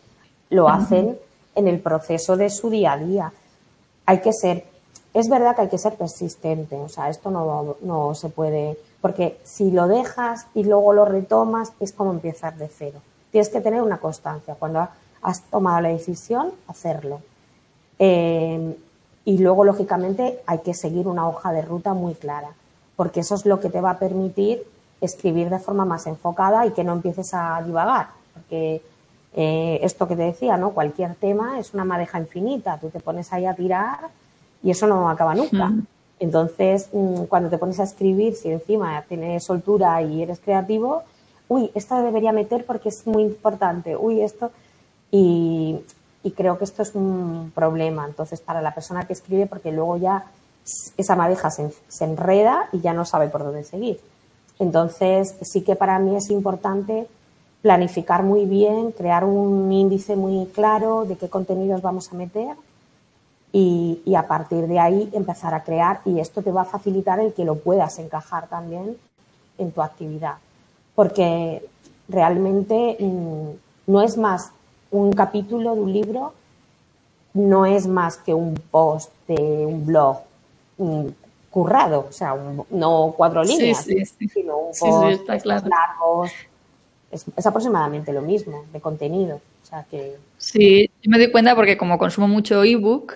Lo 0.48 0.70
hacen 0.70 1.18
en 1.54 1.68
el 1.68 1.78
proceso 1.78 2.38
de 2.38 2.48
su 2.48 2.70
día 2.70 2.92
a 2.92 2.98
día. 2.98 3.33
Hay 4.07 4.20
que 4.22 4.33
ser, 4.33 4.64
es 5.12 5.28
verdad 5.28 5.54
que 5.54 5.62
hay 5.62 5.68
que 5.68 5.78
ser 5.78 5.94
persistente. 5.94 6.74
O 6.76 6.88
sea, 6.88 7.11
esto 7.11 7.30
no, 7.30 7.76
no 7.83 8.14
se 8.14 8.30
puede, 8.30 8.78
porque 9.05 9.38
si 9.45 9.71
lo 9.71 9.87
dejas 9.87 10.47
y 10.55 10.64
luego 10.64 10.95
lo 10.95 11.05
retomas, 11.05 11.75
es 11.79 11.93
como 11.93 12.11
empezar 12.11 12.57
de 12.57 12.69
cero. 12.69 13.03
Tienes 13.31 13.51
que 13.51 13.61
tener 13.61 13.83
una 13.83 13.99
constancia. 13.99 14.55
Cuando 14.55 14.88
has 15.21 15.43
tomado 15.43 15.83
la 15.83 15.90
decisión, 15.90 16.53
hacerlo. 16.69 17.21
Eh, 17.99 18.75
y 19.27 19.37
luego, 19.37 19.62
lógicamente, 19.62 20.40
hay 20.47 20.61
que 20.61 20.73
seguir 20.73 21.07
una 21.07 21.29
hoja 21.29 21.53
de 21.53 21.61
ruta 21.61 21.93
muy 21.93 22.14
clara, 22.14 22.49
porque 22.97 23.21
eso 23.21 23.35
es 23.35 23.45
lo 23.45 23.61
que 23.61 23.69
te 23.69 23.83
va 23.83 23.90
a 23.90 23.99
permitir 23.99 24.62
escribir 25.03 25.51
de 25.51 25.59
forma 25.59 25.85
más 25.85 26.07
enfocada 26.07 26.64
y 26.64 26.71
que 26.71 26.83
no 26.83 26.95
empieces 26.95 27.35
a 27.35 27.61
divagar. 27.62 28.07
Porque 28.33 28.81
eh, 29.35 29.81
esto 29.83 30.09
que 30.09 30.17
te 30.17 30.23
decía, 30.23 30.57
¿no? 30.57 30.71
Cualquier 30.71 31.14
tema 31.17 31.59
es 31.59 31.75
una 31.75 31.85
madeja 31.85 32.19
infinita. 32.19 32.79
Tú 32.79 32.88
te 32.88 33.01
pones 33.01 33.31
ahí 33.35 33.45
a 33.45 33.53
tirar 33.53 33.99
y 34.62 34.71
eso 34.71 34.87
no 34.87 35.11
acaba 35.11 35.35
nunca. 35.35 35.71
Entonces, 36.20 36.88
mm, 36.92 37.24
cuando 37.24 37.50
te 37.50 37.59
pones 37.59 37.81
a 37.81 37.85
escribir, 37.85 38.35
si 38.35 38.50
encima 38.50 39.03
tienes 39.09 39.44
soltura 39.44 40.00
y 40.03 40.22
eres 40.22 40.38
creativo, 40.40 41.03
uy, 41.48 41.70
esto 41.74 41.96
debería 42.03 42.33
meter 42.33 42.64
porque 42.64 42.88
es 42.88 43.07
muy 43.07 43.22
importante, 43.22 43.96
uy, 43.96 44.22
esto. 44.22 44.50
Y, 45.11 45.81
creo 46.37 46.59
que 46.59 46.64
esto 46.64 46.83
es 46.83 46.94
un 46.94 47.53
problema, 47.55 48.07
entonces, 48.07 48.40
para 48.40 48.62
la 48.62 48.74
persona 48.74 49.07
que 49.07 49.12
escribe, 49.12 49.46
porque 49.46 49.70
luego 49.70 49.98
ya 49.98 50.24
esa 50.96 51.16
madeja 51.16 51.50
se, 51.50 51.70
enreda 52.00 52.68
y 52.72 52.81
ya 52.81 52.94
no 52.94 53.05
sabe 53.05 53.29
por 53.29 53.44
dónde 53.44 53.62
seguir. 53.64 54.00
Entonces, 54.59 55.37
sí 55.42 55.62
que 55.62 55.77
para 55.77 55.98
mí 55.98 56.16
es 56.16 56.31
importante 56.31 57.07
planificar 57.61 58.22
muy 58.22 58.46
bien, 58.46 58.92
crear 58.92 59.24
un 59.24 59.70
índice 59.70 60.16
muy 60.16 60.46
claro 60.46 61.05
de 61.05 61.16
qué 61.16 61.29
contenidos 61.29 61.83
vamos 61.83 62.11
a 62.12 62.16
meter 62.16 62.57
y, 63.57 64.03
y, 64.05 64.17
a 64.17 64.27
partir 64.27 64.67
de 64.67 64.81
ahí 64.81 65.09
empezar 65.12 65.55
a 65.55 65.62
crear 65.62 66.01
y 66.05 66.19
esto 66.19 66.43
te 66.43 66.51
va 66.51 66.62
a 66.62 66.64
facilitar 66.64 67.21
el 67.21 67.33
que 67.33 67.45
lo 67.45 67.55
puedas 67.55 68.01
encajar 68.01 68.49
también 68.49 68.97
en 69.59 69.71
tu 69.71 69.81
actividad 69.81 70.38
porque 70.95 71.64
realmente 72.09 72.97
mm, 72.99 73.49
no 73.87 74.03
es 74.03 74.17
más 74.17 74.53
un 74.90 75.12
capítulo 75.12 75.75
de 75.75 75.81
un 75.81 75.93
libro, 75.93 76.33
no 77.33 77.67
es 77.67 77.87
más 77.87 78.17
que 78.17 78.33
un 78.33 78.55
post 78.55 79.11
de 79.27 79.67
un 79.67 79.85
blog 79.85 80.19
mm, 80.79 81.07
currado, 81.51 82.07
o 82.09 82.12
sea, 82.12 82.37
no 82.71 83.14
cuatro 83.17 83.43
líneas, 83.43 83.85
sino 83.85 84.59
un 84.59 84.73
post 84.73 85.47
largos. 85.47 86.31
Es, 87.11 87.25
es, 87.37 87.47
aproximadamente 87.47 88.12
lo 88.12 88.23
mismo 88.23 88.64
de 88.73 88.81
contenido. 88.81 89.40
O 89.62 89.67
sea 89.67 89.85
que... 89.88 90.17
Sí, 90.37 90.90
yo 91.01 91.11
me 91.11 91.19
doy 91.19 91.31
cuenta 91.31 91.55
porque 91.55 91.77
como 91.77 91.97
consumo 91.97 92.27
mucho 92.27 92.64
ebook, 92.64 93.14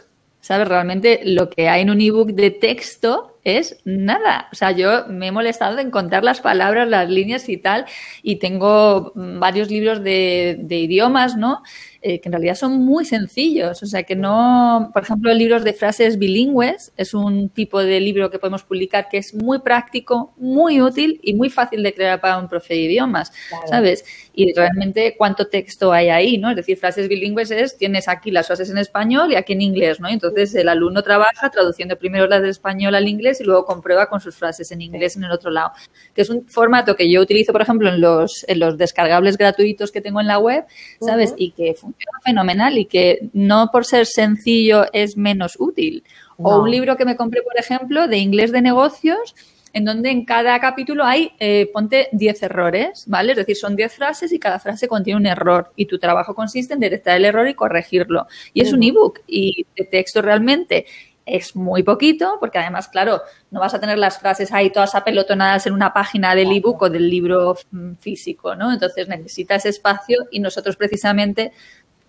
¿sabes? 0.49 0.67
Realmente 0.67 1.21
lo 1.25 1.51
que 1.51 1.69
hay 1.69 1.83
en 1.83 1.91
un 1.91 2.01
ebook 2.01 2.31
de 2.31 2.51
texto 2.51 3.39
es 3.45 3.83
nada. 3.85 4.49
O 4.51 4.55
sea, 4.55 4.71
yo 4.71 5.07
me 5.07 5.27
he 5.27 5.31
molestado 5.31 5.79
en 5.79 5.91
contar 5.91 6.25
las 6.25 6.41
palabras, 6.41 6.89
las 6.89 7.11
líneas 7.11 7.51
y 7.51 7.59
tal, 7.59 7.85
y 8.23 8.37
tengo 8.37 9.13
varios 9.15 9.71
libros 9.71 10.03
de, 10.03 10.57
de 10.59 10.77
idiomas, 10.77 11.37
¿no? 11.37 11.63
Eh, 12.01 12.21
que 12.21 12.29
en 12.29 12.33
realidad 12.33 12.55
son 12.55 12.79
muy 12.79 13.05
sencillos. 13.05 13.83
O 13.83 13.87
sea, 13.87 14.05
que 14.05 14.15
no, 14.15 14.93
por 14.95 15.03
ejemplo, 15.03 15.35
libros 15.35 15.65
de 15.65 15.73
frases 15.73 16.17
bilingües 16.17 16.93
es 16.97 17.13
un 17.13 17.49
tipo 17.49 17.83
de 17.83 17.99
libro 17.99 18.31
que 18.31 18.39
podemos 18.39 18.63
publicar 18.63 19.09
que 19.09 19.19
es 19.19 19.35
muy 19.35 19.59
práctico, 19.59 20.33
muy 20.37 20.81
útil 20.81 21.19
y 21.25 21.35
muy 21.35 21.51
fácil 21.51 21.83
de 21.83 21.93
crear 21.93 22.21
para 22.21 22.39
un 22.39 22.49
profe 22.49 22.75
de 22.75 22.83
idiomas, 22.83 23.33
¿sabes? 23.67 24.05
Y 24.33 24.53
realmente 24.53 25.17
cuánto 25.19 25.49
texto 25.49 25.93
hay 25.93 26.09
ahí, 26.09 26.39
¿no? 26.39 26.51
Es 26.51 26.57
decir, 26.57 26.79
frases 26.79 27.09
bilingües 27.09 27.51
es, 27.51 27.77
tienes 27.77 28.07
aquí 28.07 28.31
las 28.31 28.47
frases 28.47 28.71
en 28.71 28.79
español 28.79 29.33
y 29.33 29.35
aquí 29.35 29.55
en 29.55 29.63
inglés, 29.63 29.99
¿no? 29.99 30.09
Entonces 30.09 30.55
el 30.55 30.69
alumno 30.69 31.03
trabaja 31.03 31.51
traduciendo 31.51 31.99
primero 31.99 32.29
las 32.29 32.43
de 32.43 32.51
español 32.51 32.95
al 32.95 33.09
inglés 33.09 33.41
y 33.41 33.45
luego 33.45 33.65
comprueba 33.65 34.09
con 34.09 34.21
sus 34.21 34.37
frases 34.37 34.71
en 34.71 34.83
inglés 34.83 35.17
en 35.17 35.25
el 35.25 35.33
otro 35.33 35.51
lado. 35.51 35.73
Que 36.15 36.23
es 36.23 36.31
un 36.31 36.47
formato 36.47 36.95
que 36.95 37.11
yo 37.11 37.21
utilizo, 37.21 37.51
por 37.51 37.63
ejemplo, 37.63 37.89
en 37.89 38.01
los, 38.01 38.45
en 38.47 38.61
los 38.61 38.79
descargables 38.79 39.37
gratuitos 39.37 39.91
que 39.91 40.01
tengo 40.01 40.21
en 40.21 40.29
la 40.29 40.39
web, 40.39 40.65
¿sabes? 41.01 41.35
Y 41.37 41.51
que 41.51 41.75
funciona 41.75 41.88
fenomenal 42.25 42.79
y 42.79 42.87
que 42.87 43.31
no 43.33 43.71
por 43.73 43.85
ser 43.85 44.07
sencillo 44.07 44.85
es 44.93 45.17
menos 45.17 45.57
útil. 45.59 46.05
O 46.37 46.61
un 46.61 46.71
libro 46.71 46.97
que 46.97 47.05
me 47.05 47.17
compré, 47.17 47.43
por 47.43 47.59
ejemplo, 47.59 48.07
de 48.07 48.19
inglés 48.19 48.53
de 48.53 48.63
negocios, 48.63 49.35
en 49.73 49.85
donde 49.85 50.11
en 50.11 50.25
cada 50.25 50.59
capítulo 50.61 51.05
hay, 51.05 51.33
eh, 51.41 51.69
ponte 51.73 52.09
10 52.13 52.43
errores, 52.45 53.05
¿vale? 53.07 53.33
Es 53.33 53.39
decir, 53.39 53.57
son 53.57 53.77
10 53.77 53.93
frases 53.93 54.33
y 54.33 54.39
cada 54.39 54.59
frase 54.59 54.89
contiene 54.89 55.19
un 55.19 55.27
error 55.27 55.73
y 55.77 55.87
tu 55.87 55.99
trabajo 55.99 56.35
consiste 56.35 56.75
en 56.75 56.81
detectar 56.81 57.17
el 57.17 57.25
error 57.25 57.49
y 57.49 57.55
corregirlo. 57.55 58.27
Y 58.55 58.63
es 58.63 58.73
un 58.73 58.83
ebook 58.83 59.21
y 59.27 59.67
de 59.77 59.85
texto 59.85 60.23
realmente 60.23 60.87
es 61.29 61.55
muy 61.55 61.83
poquito, 61.83 62.39
porque 62.41 62.59
además, 62.59 62.89
claro, 62.89 63.21
no 63.51 63.61
vas 63.61 63.75
a 63.75 63.81
tener 63.81 63.99
las 63.99 64.19
frases 64.19 64.53
ahí 64.53 64.71
todas 64.71 64.95
apelotonadas 64.95 65.67
en 65.67 65.75
una 65.75 65.93
página 65.93 66.35
del 66.35 66.51
ebook 66.53 66.83
o 66.83 66.91
del 66.91 67.09
libro 67.09 67.57
mm, 67.71 67.95
físico, 67.97 68.55
¿no? 68.55 68.73
Entonces 68.73 69.09
necesita 69.09 69.57
ese 69.57 69.69
espacio 69.69 70.27
y 70.31 70.41
nosotros 70.41 70.77
precisamente 70.77 71.53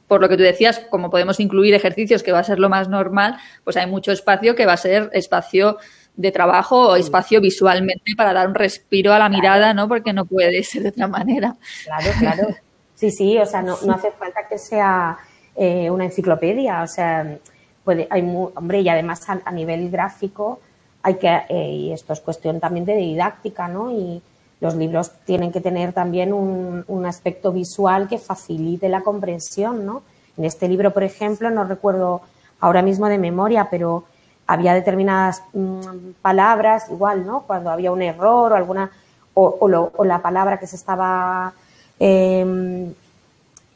por 0.09 0.19
lo 0.21 0.27
que 0.27 0.35
tú 0.35 0.43
decías, 0.43 0.79
como 0.89 1.09
podemos 1.09 1.39
incluir 1.39 1.73
ejercicios 1.75 2.23
que 2.23 2.33
va 2.33 2.39
a 2.39 2.43
ser 2.43 2.59
lo 2.59 2.67
más 2.67 2.89
normal, 2.89 3.37
pues 3.63 3.77
hay 3.77 3.85
mucho 3.85 4.11
espacio 4.11 4.55
que 4.55 4.65
va 4.65 4.73
a 4.73 4.77
ser 4.77 5.09
espacio 5.13 5.77
de 6.15 6.31
trabajo 6.31 6.89
o 6.89 6.95
espacio 6.95 7.39
visualmente 7.39 8.15
para 8.17 8.33
dar 8.33 8.47
un 8.47 8.55
respiro 8.55 9.13
a 9.13 9.19
la 9.19 9.29
mirada, 9.29 9.73
¿no? 9.75 9.87
Porque 9.87 10.11
no 10.11 10.25
puede 10.25 10.63
ser 10.63 10.81
de 10.81 10.89
otra 10.89 11.07
manera. 11.07 11.55
Claro, 11.85 12.11
claro. 12.19 12.47
Sí, 12.95 13.11
sí, 13.11 13.37
o 13.37 13.45
sea, 13.45 13.61
no, 13.61 13.77
no 13.85 13.93
hace 13.93 14.11
falta 14.11 14.47
que 14.49 14.57
sea 14.57 15.17
eh, 15.55 15.89
una 15.91 16.05
enciclopedia, 16.05 16.81
o 16.81 16.87
sea, 16.87 17.37
puede, 17.83 18.07
hay 18.09 18.21
hombre, 18.55 18.81
y 18.81 18.89
además 18.89 19.23
a, 19.29 19.51
nivel 19.51 19.89
gráfico 19.91 20.59
hay 21.03 21.15
que, 21.15 21.29
eh, 21.49 21.69
y 21.69 21.93
esto 21.93 22.13
es 22.13 22.19
cuestión 22.19 22.59
también 22.59 22.83
de 22.83 22.95
didáctica, 22.95 23.67
¿no? 23.67 23.91
Y 23.91 24.21
los 24.61 24.75
libros 24.75 25.11
tienen 25.25 25.51
que 25.51 25.61
tener 25.61 25.93
también 25.93 26.33
un, 26.33 26.83
un 26.87 27.05
aspecto 27.05 27.51
visual 27.51 28.07
que 28.07 28.17
facilite 28.17 28.89
la 28.89 29.01
comprensión, 29.01 29.85
¿no? 29.85 30.03
En 30.37 30.45
este 30.45 30.67
libro, 30.67 30.91
por 30.91 31.03
ejemplo, 31.03 31.49
no 31.49 31.63
recuerdo 31.63 32.21
ahora 32.59 32.81
mismo 32.81 33.07
de 33.07 33.17
memoria, 33.17 33.67
pero 33.69 34.05
había 34.47 34.73
determinadas 34.73 35.43
mm, 35.53 36.11
palabras, 36.21 36.89
igual, 36.89 37.25
¿no? 37.25 37.41
Cuando 37.41 37.69
había 37.69 37.91
un 37.91 38.01
error 38.01 38.51
o 38.51 38.55
alguna, 38.55 38.89
o, 39.33 40.03
la 40.03 40.21
palabra 40.21 40.59
que 40.59 40.67
se 40.67 40.75
estaba 40.75 41.53
em, 41.99 42.93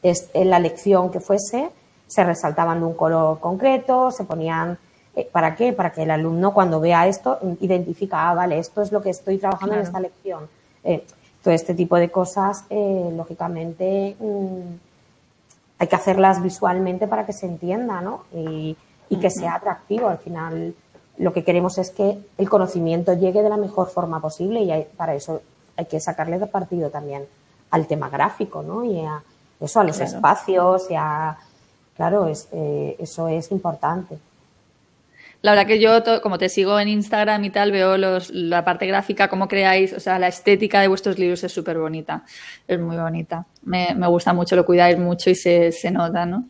en 0.02 0.50
la 0.50 0.60
lección 0.60 1.12
que 1.12 1.20
fuese, 1.20 1.70
se 2.08 2.24
resaltaban 2.24 2.80
de 2.80 2.86
un 2.86 2.96
color 2.96 3.40
concreto, 3.40 4.12
se 4.12 4.24
ponían, 4.24 4.78
eh, 5.16 5.30
¿para 5.32 5.56
qué? 5.56 5.74
Para 5.74 5.92
que 5.92 6.04
el 6.04 6.12
alumno 6.12 6.54
cuando 6.54 6.80
vea 6.80 7.08
esto 7.08 7.40
identifica, 7.62 8.30
ah, 8.30 8.34
vale, 8.34 8.58
esto 8.58 8.82
es 8.82 8.92
lo 8.92 9.02
que 9.02 9.12
estoy 9.12 9.38
trabajando 9.38 9.76
en 9.76 9.82
esta 9.82 10.00
lección. 10.00 10.48
Eh, 10.84 11.06
todo 11.44 11.54
este 11.54 11.74
tipo 11.74 11.98
de 11.98 12.10
cosas, 12.10 12.66
eh, 12.70 13.12
lógicamente, 13.16 14.16
mm, 14.20 14.76
hay 15.80 15.88
que 15.88 15.96
hacerlas 15.96 16.42
visualmente 16.42 17.08
para 17.08 17.26
que 17.26 17.34
se 17.34 17.46
entienda, 17.46 18.02
¿no? 18.02 18.24
Y, 18.34 18.78
y 19.10 19.18
que 19.18 19.30
sea 19.30 19.56
atractivo. 19.56 20.08
Al 20.08 20.20
final, 20.20 20.74
lo 21.18 21.34
que 21.34 21.44
queremos 21.44 21.78
es 21.78 21.92
que 21.92 22.18
el 22.38 22.50
conocimiento 22.50 23.14
llegue 23.14 23.44
de 23.44 23.50
la 23.50 23.58
mejor 23.58 23.90
forma 23.90 24.22
posible 24.22 24.62
y 24.62 24.88
para 24.96 25.14
eso 25.14 25.42
hay 25.76 25.86
que 25.86 26.00
sacarle 26.00 26.40
de 26.40 26.48
partido 26.48 26.90
también 26.90 27.26
al 27.72 27.88
tema 27.88 28.10
gráfico, 28.10 28.64
¿no? 28.64 28.84
Y 28.84 29.02
a 29.02 29.24
eso, 29.60 29.80
a 29.80 29.84
los 29.84 30.00
espacios 30.00 30.90
y 30.90 30.96
a... 30.96 31.38
Claro, 31.96 32.28
es, 32.28 32.48
eh, 32.52 32.96
eso 33.00 33.28
es 33.28 33.52
importante. 33.52 34.18
La 35.44 35.52
verdad 35.52 35.68
que 35.68 35.78
yo, 35.78 36.02
como 36.22 36.38
te 36.38 36.48
sigo 36.48 36.80
en 36.80 36.88
Instagram 36.88 37.44
y 37.44 37.50
tal, 37.50 37.74
veo 37.74 37.98
los, 37.98 38.30
la 38.30 38.64
parte 38.64 38.88
gráfica, 38.88 39.28
cómo 39.28 39.50
creáis, 39.50 39.92
o 39.92 40.00
sea, 40.00 40.18
la 40.18 40.30
estética 40.30 40.80
de 40.80 40.88
vuestros 40.88 41.20
libros 41.20 41.44
es 41.44 41.52
súper 41.52 41.78
bonita, 41.78 42.24
es 42.66 42.80
muy 42.80 42.96
bonita. 42.96 43.46
Me, 43.62 43.94
me, 43.94 44.08
gusta 44.08 44.32
mucho, 44.32 44.56
lo 44.56 44.66
cuidáis 44.66 44.98
mucho 44.98 45.30
y 45.30 45.36
se, 45.36 45.74
se, 45.74 45.92
nota, 45.92 46.26
¿no? 46.26 46.48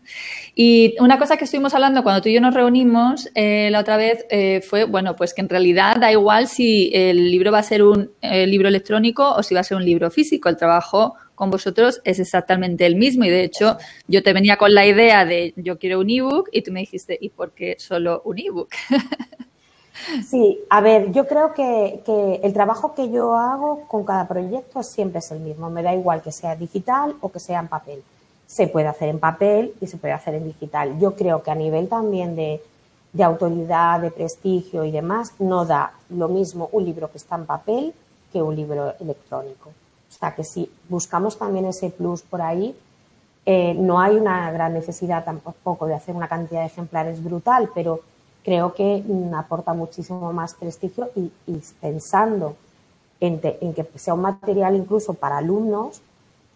Y 0.54 0.96
una 1.00 1.18
cosa 1.18 1.38
que 1.38 1.46
estuvimos 1.46 1.74
hablando 1.74 2.04
cuando 2.04 2.22
tú 2.22 2.30
y 2.30 2.34
yo 2.34 2.42
nos 2.42 2.54
reunimos 2.54 3.28
eh, 3.34 3.70
la 3.72 3.80
otra 3.80 3.98
vez 3.98 4.28
eh, 4.30 4.62
fue, 4.62 4.84
bueno, 4.84 5.16
pues 5.16 5.34
que 5.34 5.42
en 5.42 5.50
realidad 5.50 5.96
da 6.00 6.12
igual 6.12 6.48
si 6.48 6.92
el 6.94 7.32
libro 7.32 7.52
va 7.52 7.60
a 7.60 7.64
ser 7.64 7.82
un 7.82 8.12
eh, 8.22 8.46
libro 8.46 8.68
electrónico 8.68 9.28
o 9.28 9.42
si 9.42 9.56
va 9.56 9.62
a 9.62 9.64
ser 9.64 9.78
un 9.78 9.86
libro 9.86 10.12
físico. 10.12 10.50
El 10.50 10.58
trabajo 10.58 11.16
con 11.36 11.50
vosotros 11.50 12.02
es 12.04 12.20
exactamente 12.20 12.86
el 12.86 12.96
mismo 12.96 13.24
y 13.26 13.30
de 13.30 13.44
hecho 13.44 13.78
yo 14.08 14.24
te 14.24 14.34
venía 14.34 14.58
con 14.58 14.74
la 14.74 14.86
idea 14.86 15.26
de 15.26 15.54
yo 15.56 15.80
quiero 15.80 16.00
un 16.00 16.10
ebook 16.10 16.50
y 16.52 16.62
tú 16.62 16.72
me 16.72 16.82
dijiste 16.82 17.18
¿y 17.20 17.30
por 17.30 17.52
qué 17.52 17.76
solo 17.80 18.22
un 18.26 18.40
ebook? 18.40 18.70
Sí, 20.28 20.60
a 20.70 20.82
ver, 20.82 21.12
yo 21.12 21.28
creo 21.28 21.54
que, 21.54 22.02
que, 22.06 22.42
el 22.44 22.52
trabajo 22.52 22.94
que 22.96 23.12
yo 23.12 23.36
hago 23.36 23.88
con 23.88 24.04
cada 24.04 24.28
proyecto 24.28 24.82
siempre 24.84 25.20
es 25.20 25.32
el 25.32 25.40
mismo. 25.40 25.70
Me 25.70 25.84
da 25.84 25.94
igual 25.94 26.22
que 26.22 26.32
sea 26.32 26.56
digital 26.56 27.16
o 27.22 27.32
que 27.32 27.40
sea 27.40 27.60
en 27.60 27.68
papel. 27.68 28.04
Se 28.48 28.68
puede 28.68 28.88
hacer 28.88 29.10
en 29.10 29.20
papel 29.20 29.74
y 29.80 29.88
se 29.88 29.98
puede 29.98 30.14
hacer 30.14 30.34
en 30.36 30.46
digital. 30.46 31.00
Yo 31.00 31.16
creo 31.16 31.44
que 31.44 31.52
a 31.52 31.56
nivel 31.56 31.88
también 31.88 32.36
de, 32.36 32.62
de 33.14 33.24
autoridad, 33.24 34.00
de 34.00 34.12
prestigio 34.12 34.84
y 34.84 34.92
demás, 34.92 35.34
no 35.40 35.66
da 35.66 35.94
lo 36.10 36.28
mismo 36.28 36.70
un 36.72 36.84
libro 36.84 37.10
que 37.12 37.20
está 37.20 37.36
en 37.36 37.46
papel 37.46 37.94
que 38.32 38.42
un 38.42 38.56
libro 38.56 38.96
electrónico. 39.00 39.72
O 40.24 40.26
sea 40.26 40.36
que 40.36 40.46
si 40.46 40.72
buscamos 40.88 41.38
también 41.38 41.66
ese 41.66 41.90
plus 41.90 42.22
por 42.22 42.42
ahí, 42.42 42.74
eh, 43.46 43.74
no 43.74 44.00
hay 44.00 44.16
una 44.16 44.50
gran 44.54 44.74
necesidad 44.74 45.26
tampoco 45.26 45.86
de 45.86 45.96
hacer 45.96 46.16
una 46.16 46.30
cantidad 46.30 46.62
de 46.62 46.68
ejemplares 46.68 47.22
brutal, 47.22 47.70
pero 47.76 48.00
creo 48.42 48.74
que 48.74 49.04
mm, 49.06 49.34
aporta 49.34 49.74
muchísimo 49.74 50.32
más 50.32 50.54
prestigio 50.54 51.10
y, 51.18 51.30
pensando 51.82 52.56
en, 53.20 53.42
que 53.42 53.86
sea 53.96 54.14
un 54.14 54.22
material 54.22 54.78
incluso 54.78 55.14
para 55.14 55.40
alumnos, 55.40 56.02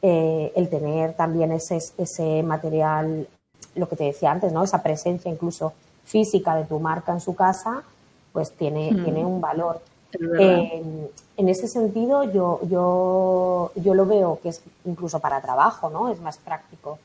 eh, 0.02 0.54
el 0.56 0.70
tener 0.70 1.14
también 1.16 1.52
ese, 1.52 1.78
ese 1.98 2.44
material, 2.44 3.28
lo 3.76 3.90
que 3.90 3.98
te 3.98 4.06
decía 4.06 4.32
antes, 4.32 4.54
¿no? 4.54 4.64
esa 4.64 4.82
presencia 4.82 5.30
incluso 5.30 5.74
física 6.06 6.56
de 6.56 6.64
tu 6.64 6.80
marca 6.80 7.12
en 7.12 7.20
su 7.20 7.36
casa, 7.36 7.84
pues 8.32 8.50
tiene, 8.54 8.94
mm. 8.94 9.04
tiene 9.04 9.26
un 9.26 9.42
valor. 9.42 9.82
Eh, 10.14 11.12
en 11.38 11.50
ese 11.50 11.68
sentido, 11.68 12.24
yo, 12.24 12.60
yo, 12.70 13.72
yo 13.76 13.94
lo 13.94 14.06
veo 14.06 14.40
que 14.42 14.50
es 14.50 14.62
incluso 14.86 15.20
para 15.20 15.42
trabajo, 15.42 15.90
¿no? 15.90 16.10
Es 16.10 16.20
más 16.22 16.38
práctico 16.38 16.98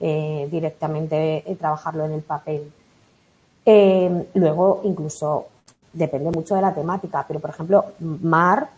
eh, 0.00 0.48
directamente 0.50 1.50
eh, 1.50 1.56
trabajarlo 1.56 2.04
en 2.04 2.12
el 2.12 2.22
papel. 2.22 2.72
luego, 4.34 4.80
incluso, 4.84 5.46
depende 5.92 6.30
mucho 6.30 6.54
de 6.54 6.62
la 6.62 6.74
temática, 6.74 7.24
pero 7.26 7.40
por 7.40 7.50
ejemplo, 7.50 7.84
Mar 8.00 8.68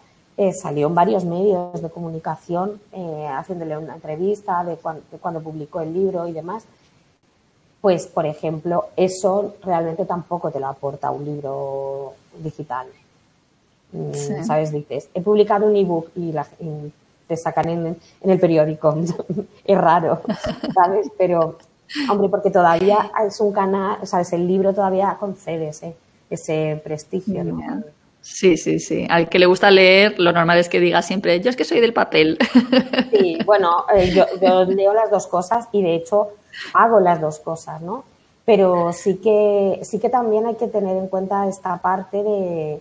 salió 0.60 0.88
en 0.88 0.94
varios 0.96 1.24
medios 1.24 1.80
de 1.80 1.88
comunicación 1.90 2.80
haciéndole 3.30 3.78
una 3.78 3.94
entrevista 3.94 4.64
de 4.64 4.76
cuando 5.20 5.40
publicó 5.40 5.80
el 5.80 5.94
libro 5.94 6.26
y 6.26 6.32
demás. 6.32 6.64
Pues, 7.80 8.06
por 8.06 8.26
ejemplo, 8.26 8.88
eso 8.96 9.54
realmente 9.62 10.06
tampoco 10.06 10.50
te 10.50 10.58
lo 10.58 10.68
aporta 10.68 11.10
un 11.10 11.24
libro 11.24 12.14
digital. 12.38 12.88
¿Sabes? 14.42 14.72
Dices, 14.72 15.08
he 15.14 15.20
publicado 15.20 15.66
un 15.66 15.76
ebook 15.76 16.10
y, 16.16 16.30
y 16.60 16.92
te 17.26 17.36
sacan 17.36 17.68
en, 17.68 17.96
el 18.22 18.40
periódico. 18.40 18.96
es 19.64 19.78
raro, 19.78 20.20
¿sabes? 20.74 21.08
Pero, 21.18 21.58
hombre, 22.10 22.28
porque 22.28 22.50
todavía 22.50 23.10
es 23.26 23.40
un 23.40 23.52
canal, 23.52 23.98
¿sabes? 24.06 24.32
El 24.32 24.46
libro 24.46 24.72
todavía 24.72 25.16
concede 25.18 25.68
ese, 25.68 25.94
ese 26.30 26.80
prestigio, 26.82 27.42
Sí, 28.20 28.56
sí, 28.56 28.80
sí. 28.80 29.06
Al 29.10 29.28
que 29.28 29.38
le 29.38 29.44
gusta 29.44 29.70
leer, 29.70 30.18
lo 30.18 30.32
normal 30.32 30.56
es 30.56 30.70
que 30.70 30.80
diga 30.80 31.02
siempre, 31.02 31.42
yo 31.42 31.50
es 31.50 31.56
que 31.56 31.64
soy 31.64 31.80
del 31.80 31.92
papel. 31.92 32.38
Sí, 33.10 33.38
bueno, 33.44 33.84
eh, 33.94 34.10
yo, 34.12 34.24
yo 34.42 34.64
leo 34.64 34.92
las 34.92 35.10
dos 35.10 35.26
cosas 35.28 35.68
y 35.72 35.82
de 35.82 35.94
hecho 35.94 36.30
hago 36.72 37.00
las 37.00 37.20
dos 37.20 37.38
cosas, 37.38 37.80
¿no? 37.80 38.04
Pero 38.44 38.92
sí 38.92 39.16
que, 39.16 39.80
sí 39.82 39.98
que 39.98 40.08
también 40.08 40.46
hay 40.46 40.56
que 40.56 40.66
tener 40.66 40.96
en 40.96 41.06
cuenta 41.06 41.46
esta 41.46 41.76
parte 41.78 42.22
de, 42.22 42.80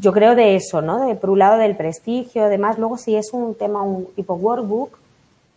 yo 0.00 0.12
creo 0.12 0.34
de 0.34 0.56
eso, 0.56 0.82
¿no? 0.82 1.06
De, 1.06 1.14
por 1.14 1.30
un 1.30 1.38
lado 1.38 1.58
del 1.58 1.76
prestigio, 1.76 2.44
además, 2.44 2.78
luego 2.78 2.96
si 2.96 3.16
es 3.16 3.32
un 3.32 3.54
tema, 3.54 3.82
un 3.82 4.06
tipo 4.16 4.34
workbook, 4.34 4.98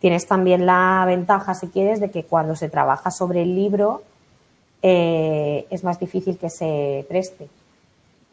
tienes 0.00 0.26
también 0.26 0.66
la 0.66 1.04
ventaja, 1.06 1.54
si 1.54 1.68
quieres, 1.68 2.00
de 2.00 2.10
que 2.10 2.24
cuando 2.24 2.56
se 2.56 2.68
trabaja 2.68 3.10
sobre 3.10 3.42
el 3.42 3.54
libro 3.54 4.02
eh, 4.82 5.66
es 5.70 5.82
más 5.82 5.98
difícil 5.98 6.36
que 6.36 6.50
se 6.50 7.06
preste. 7.08 7.48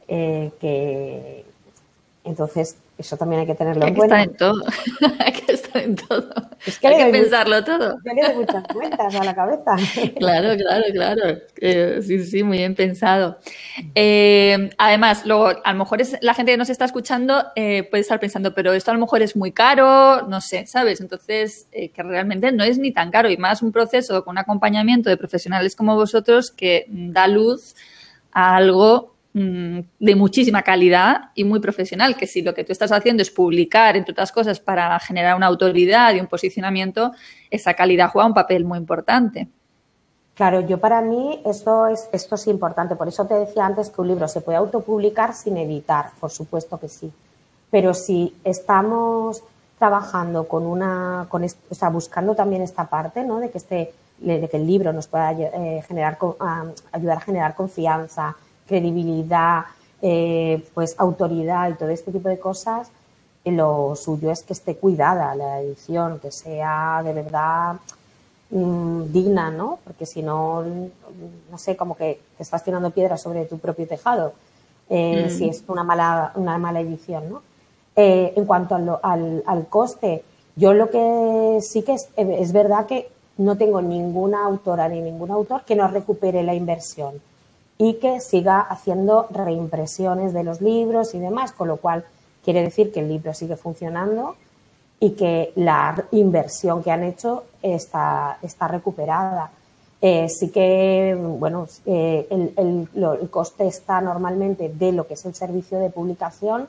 Eh, 0.07 0.51
que 0.59 1.45
entonces 2.26 2.76
eso 3.02 3.18
también 3.18 3.41
hay 3.41 3.47
que 3.47 3.56
tenerlo 3.56 3.86
en 3.86 3.95
cuenta. 3.95 4.16
Hay 4.20 4.28
que 4.28 4.34
estar 4.34 4.47
en 4.47 4.56
todo. 4.56 4.64
hay 5.20 5.34
que 5.34 5.52
estar 5.54 5.82
en 5.82 5.95
todo. 5.95 6.30
Es 6.66 6.80
que 6.80 6.88
hay 6.88 7.06
que 7.06 7.12
pensarlo 7.12 7.64
todo. 7.64 7.97
Yo 8.06 8.14
le 8.14 8.22
doy 8.22 8.36
muchas 8.36 8.64
vueltas 8.74 9.16
a 9.16 9.24
la 9.24 9.36
cabeza. 9.36 9.76
claro, 10.18 10.56
claro, 10.56 10.84
claro. 10.93 11.38
Eh, 11.60 11.99
sí, 12.04 12.24
sí, 12.24 12.43
muy 12.43 12.60
bien 12.60 12.76
pensado. 12.76 13.39
Eh, 13.95 14.70
además, 14.78 15.26
luego, 15.26 15.49
a 15.64 15.74
lo 15.74 15.80
mejor 15.80 16.02
es, 16.02 16.16
la 16.22 16.34
gente 16.34 16.52
que 16.52 16.58
nos 16.58 16.70
está 16.70 16.86
escuchando 16.86 17.43
eh, 17.56 17.84
puede 17.89 18.02
estar 18.02 18.20
pensando, 18.20 18.54
pero 18.54 18.74
esto 18.74 18.91
a 18.91 18.93
lo 18.93 18.99
mejor 18.99 19.22
es 19.24 19.36
muy 19.36 19.52
caro, 19.52 20.28
no 20.28 20.39
sé, 20.39 20.68
¿sabes? 20.68 21.02
Entonces, 21.02 21.68
que 21.72 22.04
realmente 22.04 22.52
no 22.52 22.64
es 22.64 22.78
ni 22.78 22.91
tan 22.91 23.10
caro 23.10 23.30
y 23.30 23.38
más 23.38 23.64
un 23.64 23.72
proceso 23.72 24.24
con 24.24 24.34
un 24.34 24.38
acompañamiento 24.38 25.10
de 25.10 25.18
profesionales 25.18 25.76
como 25.76 25.95
vosotros 25.95 26.52
que 26.52 26.86
da 26.88 27.28
luz 27.28 27.76
a 28.32 28.56
algo 28.56 29.12
de 29.34 30.16
muchísima 30.16 30.62
calidad 30.62 31.32
y 31.36 31.46
muy 31.46 31.60
profesional, 31.60 32.18
que 32.18 32.28
si 32.28 32.42
lo 32.42 32.54
que 32.54 32.66
tú 32.66 32.74
estás 32.74 32.92
haciendo 32.92 33.22
es 33.22 33.32
publicar, 33.32 33.96
entre 33.96 34.12
otras 34.12 34.32
cosas, 34.32 34.60
para 34.60 35.00
generar 35.00 35.36
una 35.38 35.48
autoridad 35.48 36.14
y 36.14 36.20
un 36.20 36.28
posicionamiento, 36.28 37.14
esa 37.50 37.74
calidad 37.74 38.10
juega 38.10 38.28
un 38.28 38.34
papel 38.34 38.66
muy 38.66 38.78
importante. 38.78 39.48
Claro, 40.36 40.62
yo 40.62 40.80
para 40.80 41.02
mí 41.02 41.42
esto 41.46 41.88
es, 41.88 42.10
esto 42.12 42.36
es 42.36 42.48
importante. 42.48 42.96
Por 42.96 43.08
eso 43.08 43.26
te 43.26 43.36
decía 43.36 43.66
antes 43.66 43.90
que 43.90 44.02
un 44.02 44.08
libro 44.08 44.28
se 44.28 44.42
puede 44.42 44.58
autopublicar 44.58 45.34
sin 45.34 45.58
editar, 45.58 46.12
por 46.20 46.32
supuesto 46.32 46.80
que 46.80 46.90
sí. 46.90 47.12
Pero 47.70 47.94
si 47.94 48.36
estamos 48.44 49.44
trabajando 49.78 50.48
con 50.48 50.66
una, 50.66 51.26
con, 51.30 51.44
o 51.44 51.76
sea, 51.76 51.90
buscando 51.90 52.36
también 52.36 52.62
esta 52.62 52.86
parte, 52.88 53.24
¿no? 53.24 53.40
De 53.40 53.50
que 53.50 53.58
este, 53.58 53.94
de 54.20 54.48
que 54.50 54.58
el 54.58 54.68
libro 54.68 54.94
nos 54.94 55.08
pueda 55.08 55.32
eh, 55.32 55.84
generar, 55.88 56.18
ayudar 56.92 57.18
a 57.18 57.22
generar 57.22 57.56
confianza, 57.56 58.36
credibilidad, 58.72 59.65
eh, 60.01 60.63
pues 60.74 60.95
autoridad 60.97 61.69
y 61.69 61.76
todo 61.76 61.89
este 61.89 62.11
tipo 62.11 62.30
de 62.30 62.39
cosas, 62.39 62.89
eh, 63.45 63.51
lo 63.51 63.95
suyo 63.95 64.32
es 64.32 64.43
que 64.43 64.53
esté 64.53 64.76
cuidada 64.78 65.36
la 65.36 65.61
edición, 65.61 66.19
que 66.19 66.32
sea 66.32 67.01
de 67.03 67.13
verdad 67.13 67.76
Mm, 68.51 69.13
digna, 69.13 69.49
¿no? 69.49 69.80
Porque 69.86 70.05
si 70.05 70.22
no, 70.22 70.61
no 71.49 71.57
sé, 71.57 71.78
como 71.78 71.95
que 71.95 72.19
te 72.36 72.43
estás 72.43 72.61
tirando 72.65 72.91
piedras 72.91 73.22
sobre 73.22 73.45
tu 73.45 73.57
propio 73.59 73.88
tejado, 73.88 74.34
eh, 74.89 75.28
mm. 75.28 75.30
si 75.30 75.47
es 75.47 75.63
una 75.69 75.86
mala, 75.86 76.34
una 76.36 76.57
mala 76.57 76.82
edición, 76.82 77.30
¿no? 77.30 77.41
Eh, 77.95 78.34
en 78.36 78.45
cuanto 78.45 78.76
al, 78.76 79.41
al, 79.45 79.67
coste, 79.67 80.26
yo 80.57 80.74
lo 80.74 80.89
que 80.89 81.59
sí 81.61 81.84
que 81.84 81.93
es, 81.93 82.09
es 82.17 82.51
verdad 82.51 82.88
que 82.88 83.09
no 83.38 83.57
tengo 83.57 83.82
ninguna 83.82 84.45
autora 84.45 84.89
ni 84.89 84.99
ningún 84.99 85.32
autor 85.32 85.63
que 85.63 85.76
no 85.76 85.88
recupere 85.88 86.43
la 86.43 86.53
inversión 86.53 87.22
y 87.82 87.96
que 87.96 88.20
siga 88.20 88.60
haciendo 88.60 89.26
reimpresiones 89.32 90.34
de 90.34 90.44
los 90.44 90.62
libros 90.62 91.16
y 91.16 91.20
demás, 91.20 91.52
con 91.52 91.68
lo 91.68 91.78
cual 91.78 92.06
quiere 92.44 92.62
decir 92.62 92.92
que 92.92 93.00
el 93.00 93.08
libro 93.08 93.34
sigue 93.34 93.56
funcionando 93.56 94.36
y 95.00 95.14
que 95.14 95.52
la 95.56 96.06
inversión 96.12 96.84
que 96.84 96.92
han 96.92 97.04
hecho 97.04 97.44
está, 97.64 98.38
está 98.44 98.68
recuperada. 98.68 99.50
Eh, 100.00 100.28
sí 100.30 100.52
que, 100.52 101.18
bueno, 101.20 101.68
eh, 101.88 102.28
el, 102.30 102.88
el, 102.94 103.30
coste 103.32 103.66
está 103.66 104.00
normalmente 104.00 104.70
de 104.70 104.92
lo 104.92 105.08
que 105.08 105.16
es 105.16 105.26
el 105.26 105.34
servicio 105.34 105.80
de 105.80 105.90
publicación, 105.90 106.68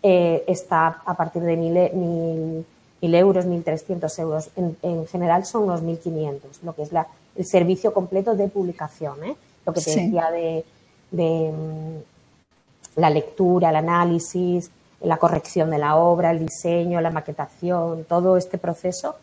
eh, 0.00 0.44
está 0.46 1.02
a 1.04 1.14
partir 1.14 1.42
de 1.42 1.56
mil, 1.56 1.72
mil, 1.94 2.64
mil 3.00 3.14
euros, 3.16 3.46
1.300 3.46 4.18
euros. 4.20 4.50
En, 4.54 4.76
en, 4.82 5.08
general 5.08 5.44
son 5.44 5.64
unos 5.64 5.82
1.500, 5.82 6.38
lo 6.62 6.72
que 6.76 6.82
es 6.82 6.92
la, 6.92 7.08
el 7.34 7.46
servicio 7.46 7.92
completo 7.92 8.36
de 8.36 8.46
publicación. 8.46 9.18
Lo 9.64 9.72
que 9.72 9.80
te 9.80 9.90
decía 9.90 10.30
de, 10.30 10.64
de 11.10 11.52
mm, 11.52 13.00
la 13.00 13.10
lectura, 13.10 13.70
el 13.70 13.76
análisis, 13.76 14.70
la 15.00 15.16
corrección 15.16 15.70
de 15.70 15.78
la 15.78 15.96
obra, 15.96 16.30
el 16.30 16.40
diseño, 16.40 17.00
la 17.00 17.10
maquetación, 17.10 18.04
todo 18.04 18.36
este 18.36 18.58
proceso 18.58 19.16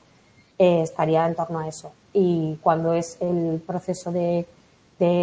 eh, 0.58 0.82
estaría 0.82 1.26
en 1.26 1.36
torno 1.36 1.60
a 1.60 1.68
eso. 1.68 1.92
Y 2.14 2.58
cuando 2.62 2.94
es 2.94 3.18
el 3.22 3.62
proceso 3.66 4.12
de, 4.12 4.46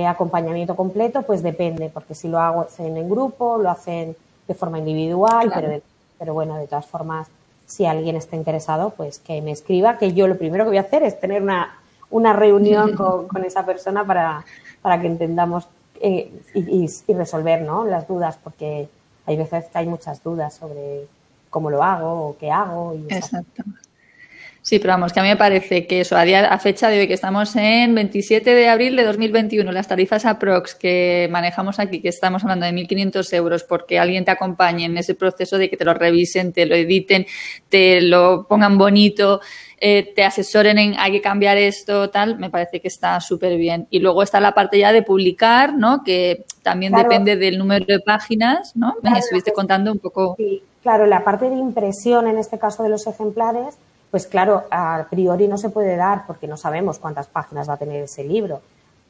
acompañamiento 0.08 0.74
completo, 0.74 1.20
pues 1.22 1.42
depende, 1.42 1.90
porque 1.90 2.14
si 2.14 2.28
lo 2.28 2.38
hago 2.38 2.66
en 2.78 3.10
grupo, 3.10 3.58
lo 3.58 3.68
hacen 3.68 4.16
de 4.48 4.54
forma 4.54 4.78
individual, 4.78 5.52
pero, 5.54 5.82
pero 6.18 6.32
bueno, 6.32 6.56
de 6.56 6.66
todas 6.66 6.86
formas, 6.86 7.28
si 7.66 7.84
alguien 7.84 8.16
está 8.16 8.36
interesado, 8.36 8.90
pues 8.96 9.18
que 9.18 9.42
me 9.42 9.50
escriba, 9.50 9.98
que 9.98 10.14
yo 10.14 10.28
lo 10.28 10.38
primero 10.38 10.64
que 10.64 10.70
voy 10.70 10.78
a 10.78 10.82
hacer 10.82 11.02
es 11.02 11.20
tener 11.20 11.42
una, 11.42 11.78
una 12.10 12.32
reunión 12.32 12.94
con, 13.28 13.44
esa 13.44 13.64
persona 13.64 14.04
para, 14.04 14.44
para 14.82 15.00
que 15.00 15.06
entendamos 15.06 15.68
eh, 16.00 16.30
y, 16.54 16.86
y, 17.06 17.14
resolver 17.14 17.62
¿no? 17.62 17.84
las 17.84 18.06
dudas, 18.06 18.38
porque 18.42 18.88
hay 19.26 19.36
veces 19.36 19.66
que 19.66 19.78
hay 19.78 19.86
muchas 19.86 20.22
dudas 20.22 20.54
sobre 20.54 21.06
cómo 21.50 21.70
lo 21.70 21.82
hago 21.82 22.28
o 22.28 22.36
qué 22.38 22.50
hago. 22.50 22.94
Y 22.94 23.06
Exacto. 23.12 23.64
Sí, 24.66 24.80
pero 24.80 24.94
vamos, 24.94 25.12
que 25.12 25.20
a 25.20 25.22
mí 25.22 25.28
me 25.28 25.36
parece 25.36 25.86
que 25.86 26.00
eso, 26.00 26.16
a, 26.16 26.24
día, 26.24 26.52
a 26.52 26.58
fecha 26.58 26.88
de 26.88 26.98
hoy, 26.98 27.06
que 27.06 27.14
estamos 27.14 27.54
en 27.54 27.94
27 27.94 28.52
de 28.52 28.68
abril 28.68 28.96
de 28.96 29.04
2021, 29.04 29.70
las 29.70 29.86
tarifas 29.86 30.26
aprox 30.26 30.74
que 30.74 31.28
manejamos 31.30 31.78
aquí, 31.78 32.00
que 32.00 32.08
estamos 32.08 32.42
hablando 32.42 32.66
de 32.66 32.72
1.500 32.72 33.32
euros 33.34 33.62
porque 33.62 34.00
alguien 34.00 34.24
te 34.24 34.32
acompañe 34.32 34.86
en 34.86 34.98
ese 34.98 35.14
proceso 35.14 35.56
de 35.56 35.70
que 35.70 35.76
te 35.76 35.84
lo 35.84 35.94
revisen, 35.94 36.52
te 36.52 36.66
lo 36.66 36.74
editen, 36.74 37.26
te 37.68 38.00
lo 38.00 38.48
pongan 38.48 38.76
bonito, 38.76 39.40
eh, 39.78 40.12
te 40.16 40.24
asesoren 40.24 40.78
en 40.78 40.98
hay 40.98 41.12
que 41.12 41.20
cambiar 41.20 41.58
esto, 41.58 42.10
tal, 42.10 42.36
me 42.36 42.50
parece 42.50 42.80
que 42.80 42.88
está 42.88 43.20
súper 43.20 43.56
bien. 43.58 43.86
Y 43.90 44.00
luego 44.00 44.24
está 44.24 44.40
la 44.40 44.52
parte 44.52 44.80
ya 44.80 44.90
de 44.90 45.04
publicar, 45.04 45.74
¿no? 45.74 46.02
Que 46.02 46.44
también 46.64 46.92
depende 46.92 47.36
del 47.36 47.56
número 47.56 47.86
de 47.86 48.00
páginas, 48.00 48.74
¿no? 48.74 48.96
Me 49.00 49.16
estuviste 49.16 49.52
contando 49.52 49.92
un 49.92 50.00
poco. 50.00 50.34
Sí, 50.36 50.60
claro, 50.82 51.06
la 51.06 51.22
parte 51.22 51.48
de 51.48 51.54
impresión 51.54 52.26
en 52.26 52.36
este 52.36 52.58
caso 52.58 52.82
de 52.82 52.88
los 52.88 53.06
ejemplares, 53.06 53.78
pues 54.10 54.26
claro, 54.26 54.64
a 54.70 55.06
priori 55.10 55.48
no 55.48 55.58
se 55.58 55.70
puede 55.70 55.96
dar 55.96 56.26
porque 56.26 56.46
no 56.46 56.56
sabemos 56.56 56.98
cuántas 56.98 57.26
páginas 57.26 57.68
va 57.68 57.74
a 57.74 57.78
tener 57.78 58.04
ese 58.04 58.24
libro 58.24 58.60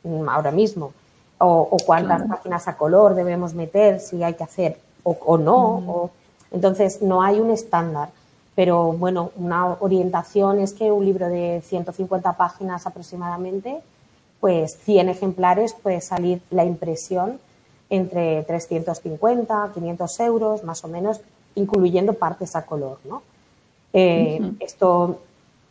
mm, 0.05 0.29
ahora 0.29 0.51
mismo. 0.51 0.93
O, 1.39 1.77
cuántas 1.85 2.23
páginas 2.23 2.67
a 2.67 2.79
color 2.79 3.15
debemos 3.15 3.53
meter, 3.53 4.01
si 4.01 4.23
hay 4.23 4.35
que 4.35 4.45
hacer 4.45 4.79
o, 5.03 5.37
no. 5.37 5.83
O, 5.87 6.11
entonces, 6.51 7.03
no 7.03 7.23
hay 7.23 7.41
un 7.41 7.51
estándar. 7.51 8.09
Pero 8.55 8.93
bueno, 8.93 9.33
una 9.37 9.77
orientación 9.81 10.61
es 10.61 10.73
que 10.73 10.91
un 10.91 11.05
libro 11.05 11.29
de 11.29 11.63
150 11.63 12.33
páginas 12.33 12.87
aproximadamente, 12.87 13.83
pues 14.41 14.79
100 14.79 15.11
ejemplares 15.11 15.75
puede 15.75 16.01
salir 16.01 16.41
la 16.51 16.65
impresión 16.65 17.39
entre 17.91 18.43
350, 18.45 19.73
500 19.75 20.21
euros, 20.21 20.65
más 20.65 20.83
o 20.85 20.89
menos, 20.89 21.21
incluyendo 21.55 22.15
partes 22.15 22.57
a 22.57 22.65
color, 22.65 22.99
¿no? 23.05 23.23
Eh, 23.99 24.53
esto, 24.61 25.21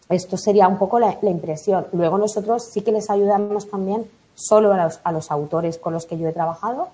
esto 0.09 0.35
sería 0.35 0.67
un 0.67 0.79
poco 0.79 0.99
la, 0.99 1.15
impresión. 1.21 1.85
Luego 1.93 2.17
nosotros 2.17 2.63
sí 2.63 2.81
que 2.81 2.91
les 2.91 3.11
ayudamos 3.11 3.69
también 3.69 4.09
solo 4.33 4.73
a 4.73 4.83
los, 4.83 4.99
a 5.03 5.11
los 5.11 5.29
autores 5.29 5.77
con 5.77 5.93
los 5.93 6.07
que 6.07 6.17
yo 6.17 6.27
he 6.27 6.33
trabajado 6.33 6.87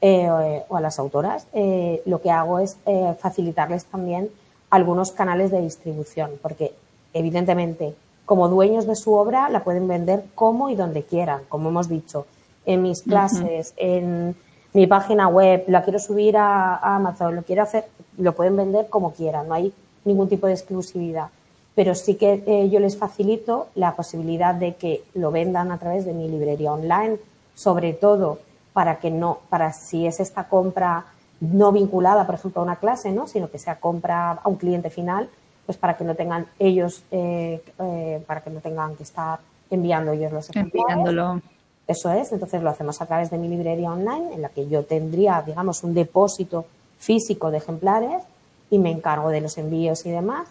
eh, 0.00 0.62
o 0.66 0.76
a 0.76 0.80
las 0.80 0.98
autoras. 0.98 1.46
Eh, 1.52 2.02
lo 2.06 2.22
que 2.22 2.30
hago 2.30 2.60
es 2.60 2.78
facilitarles 3.20 3.84
también 3.84 4.30
algunos 4.70 5.12
canales 5.12 5.50
de 5.50 5.60
distribución, 5.60 6.30
porque 6.40 6.72
evidentemente 7.12 7.94
como 8.24 8.48
dueños 8.48 8.86
de 8.86 8.96
su 8.96 9.12
obra 9.12 9.50
la 9.50 9.62
pueden 9.64 9.86
vender 9.86 10.24
como 10.34 10.70
y 10.70 10.76
donde 10.76 11.02
quieran, 11.02 11.42
como 11.50 11.68
hemos 11.68 11.90
dicho, 11.90 12.24
en 12.64 12.80
mis 12.80 13.02
clases, 13.02 13.74
en 13.76 14.34
mi 14.72 14.86
página 14.86 15.28
web, 15.28 15.64
la 15.68 15.82
quiero 15.84 15.98
subir 15.98 16.38
a, 16.38 16.78
Amazon, 16.96 17.36
lo 17.36 17.42
quiero 17.42 17.62
hacer, 17.62 17.84
lo 18.16 18.32
pueden 18.32 18.56
vender 18.56 18.88
como 18.88 19.12
quieran, 19.12 19.46
no 19.46 19.54
hay 19.54 19.74
ningún 20.04 20.28
tipo 20.28 20.46
de 20.46 20.52
exclusividad. 20.52 21.28
Pero 21.74 21.94
sí 21.94 22.14
que 22.14 22.44
eh, 22.46 22.70
yo 22.70 22.78
les 22.78 22.96
facilito 22.96 23.68
la 23.74 23.96
posibilidad 23.96 24.54
de 24.54 24.74
que 24.74 25.04
lo 25.14 25.30
vendan 25.30 25.72
a 25.72 25.78
través 25.78 26.04
de 26.04 26.12
mi 26.12 26.28
librería 26.28 26.72
online, 26.72 27.18
sobre 27.54 27.92
todo 27.92 28.38
para 28.72 28.98
que 28.98 29.10
no, 29.10 29.38
para 29.48 29.72
si 29.72 30.06
es 30.06 30.20
esta 30.20 30.48
compra 30.48 31.06
no 31.40 31.72
vinculada, 31.72 32.26
por 32.26 32.36
ejemplo, 32.36 32.60
a 32.60 32.64
una 32.64 32.76
clase, 32.76 33.12
¿no? 33.12 33.26
sino 33.26 33.50
que 33.50 33.58
sea 33.58 33.76
compra 33.80 34.32
a 34.32 34.48
un 34.48 34.56
cliente 34.56 34.90
final, 34.90 35.28
pues 35.66 35.78
para 35.78 35.96
que 35.96 36.04
no 36.04 36.14
tengan 36.14 36.46
ellos, 36.58 37.02
eh, 37.10 37.62
eh, 37.78 38.22
para 38.26 38.42
que 38.42 38.50
no 38.50 38.60
tengan 38.60 38.96
que 38.96 39.02
estar 39.02 39.40
enviando 39.70 40.12
ellos 40.12 40.32
los 40.32 40.50
ejemplares. 40.50 40.96
Enviándolo. 40.96 41.40
Eso 41.86 42.10
es, 42.12 42.32
entonces 42.32 42.62
lo 42.62 42.70
hacemos 42.70 43.00
a 43.02 43.06
través 43.06 43.30
de 43.30 43.36
mi 43.36 43.48
librería 43.48 43.92
online, 43.92 44.34
en 44.34 44.42
la 44.42 44.48
que 44.48 44.66
yo 44.68 44.84
tendría, 44.84 45.42
digamos, 45.42 45.84
un 45.84 45.92
depósito 45.92 46.64
físico 46.98 47.50
de 47.50 47.58
ejemplares 47.58 48.22
y 48.70 48.78
me 48.78 48.90
encargo 48.90 49.30
de 49.30 49.40
los 49.40 49.58
envíos 49.58 50.04
y 50.06 50.10
demás. 50.10 50.48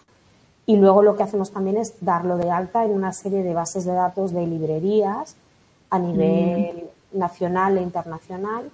Y 0.66 0.76
luego 0.76 1.02
lo 1.02 1.16
que 1.16 1.22
hacemos 1.22 1.50
también 1.50 1.76
es 1.76 1.94
darlo 2.00 2.36
de 2.36 2.50
alta 2.50 2.84
en 2.84 2.92
una 2.92 3.12
serie 3.12 3.42
de 3.42 3.54
bases 3.54 3.84
de 3.84 3.92
datos 3.92 4.32
de 4.32 4.46
librerías 4.46 5.36
a 5.90 5.98
nivel 5.98 6.90
mm. 7.12 7.18
nacional 7.18 7.78
e 7.78 7.82
internacional 7.82 8.70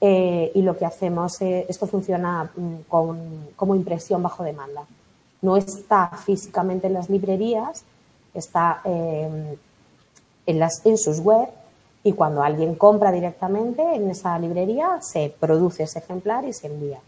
eh, 0.00 0.52
y 0.54 0.62
lo 0.62 0.76
que 0.76 0.84
hacemos, 0.84 1.40
es, 1.40 1.68
esto 1.68 1.86
funciona 1.86 2.50
mm, 2.54 2.74
con, 2.88 3.48
como 3.56 3.74
impresión 3.74 4.22
bajo 4.22 4.44
demanda. 4.44 4.82
No 5.42 5.56
está 5.56 6.08
físicamente 6.08 6.86
en 6.86 6.92
las 6.92 7.08
librerías, 7.08 7.84
está 8.34 8.80
eh, 8.84 9.56
en, 10.46 10.58
las, 10.58 10.84
en 10.84 10.98
sus 10.98 11.20
web 11.20 11.48
y 12.02 12.12
cuando 12.12 12.42
alguien 12.42 12.74
compra 12.74 13.10
directamente 13.10 13.82
en 13.94 14.10
esa 14.10 14.38
librería 14.38 14.98
se 15.00 15.34
produce 15.40 15.84
ese 15.84 15.98
ejemplar 15.98 16.44
y 16.44 16.52
se 16.52 16.68
envía. 16.68 17.00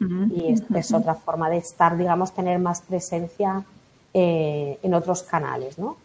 Y 0.00 0.52
es, 0.52 0.62
es, 0.74 0.92
otra 0.92 1.14
forma 1.14 1.48
de 1.48 1.56
estar, 1.56 1.96
digamos, 1.96 2.32
tener 2.32 2.58
más 2.58 2.82
presencia 2.82 3.64
eh, 4.12 4.78
en 4.82 4.92
otros 4.92 5.22
canales, 5.22 5.78
¿no? 5.78 5.96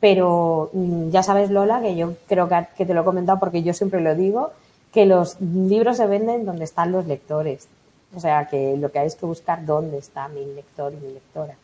Pero 0.00 0.70
mm, 0.72 1.10
ya 1.10 1.22
sabes, 1.22 1.50
Lola, 1.50 1.80
que 1.82 1.94
yo 1.94 2.14
creo 2.26 2.48
que, 2.48 2.66
que, 2.76 2.86
te 2.86 2.94
lo 2.94 3.02
he 3.02 3.04
comentado 3.04 3.38
porque 3.38 3.62
yo 3.62 3.74
siempre 3.74 4.00
lo 4.00 4.14
digo, 4.14 4.52
que 4.92 5.04
los 5.04 5.40
libros 5.40 5.98
se 5.98 6.06
venden 6.06 6.46
donde 6.46 6.64
están 6.64 6.92
los 6.92 7.06
lectores. 7.06 7.68
O 8.16 8.20
sea, 8.20 8.46
que 8.46 8.76
lo 8.76 8.90
que 8.92 9.00
hay 9.00 9.08
es 9.08 9.16
que 9.16 9.26
buscar 9.26 9.66
dónde 9.66 9.98
está 9.98 10.28
mi 10.28 10.44
lector 10.54 10.92
y 10.92 11.04
mi 11.04 11.12
lectora. 11.12 11.56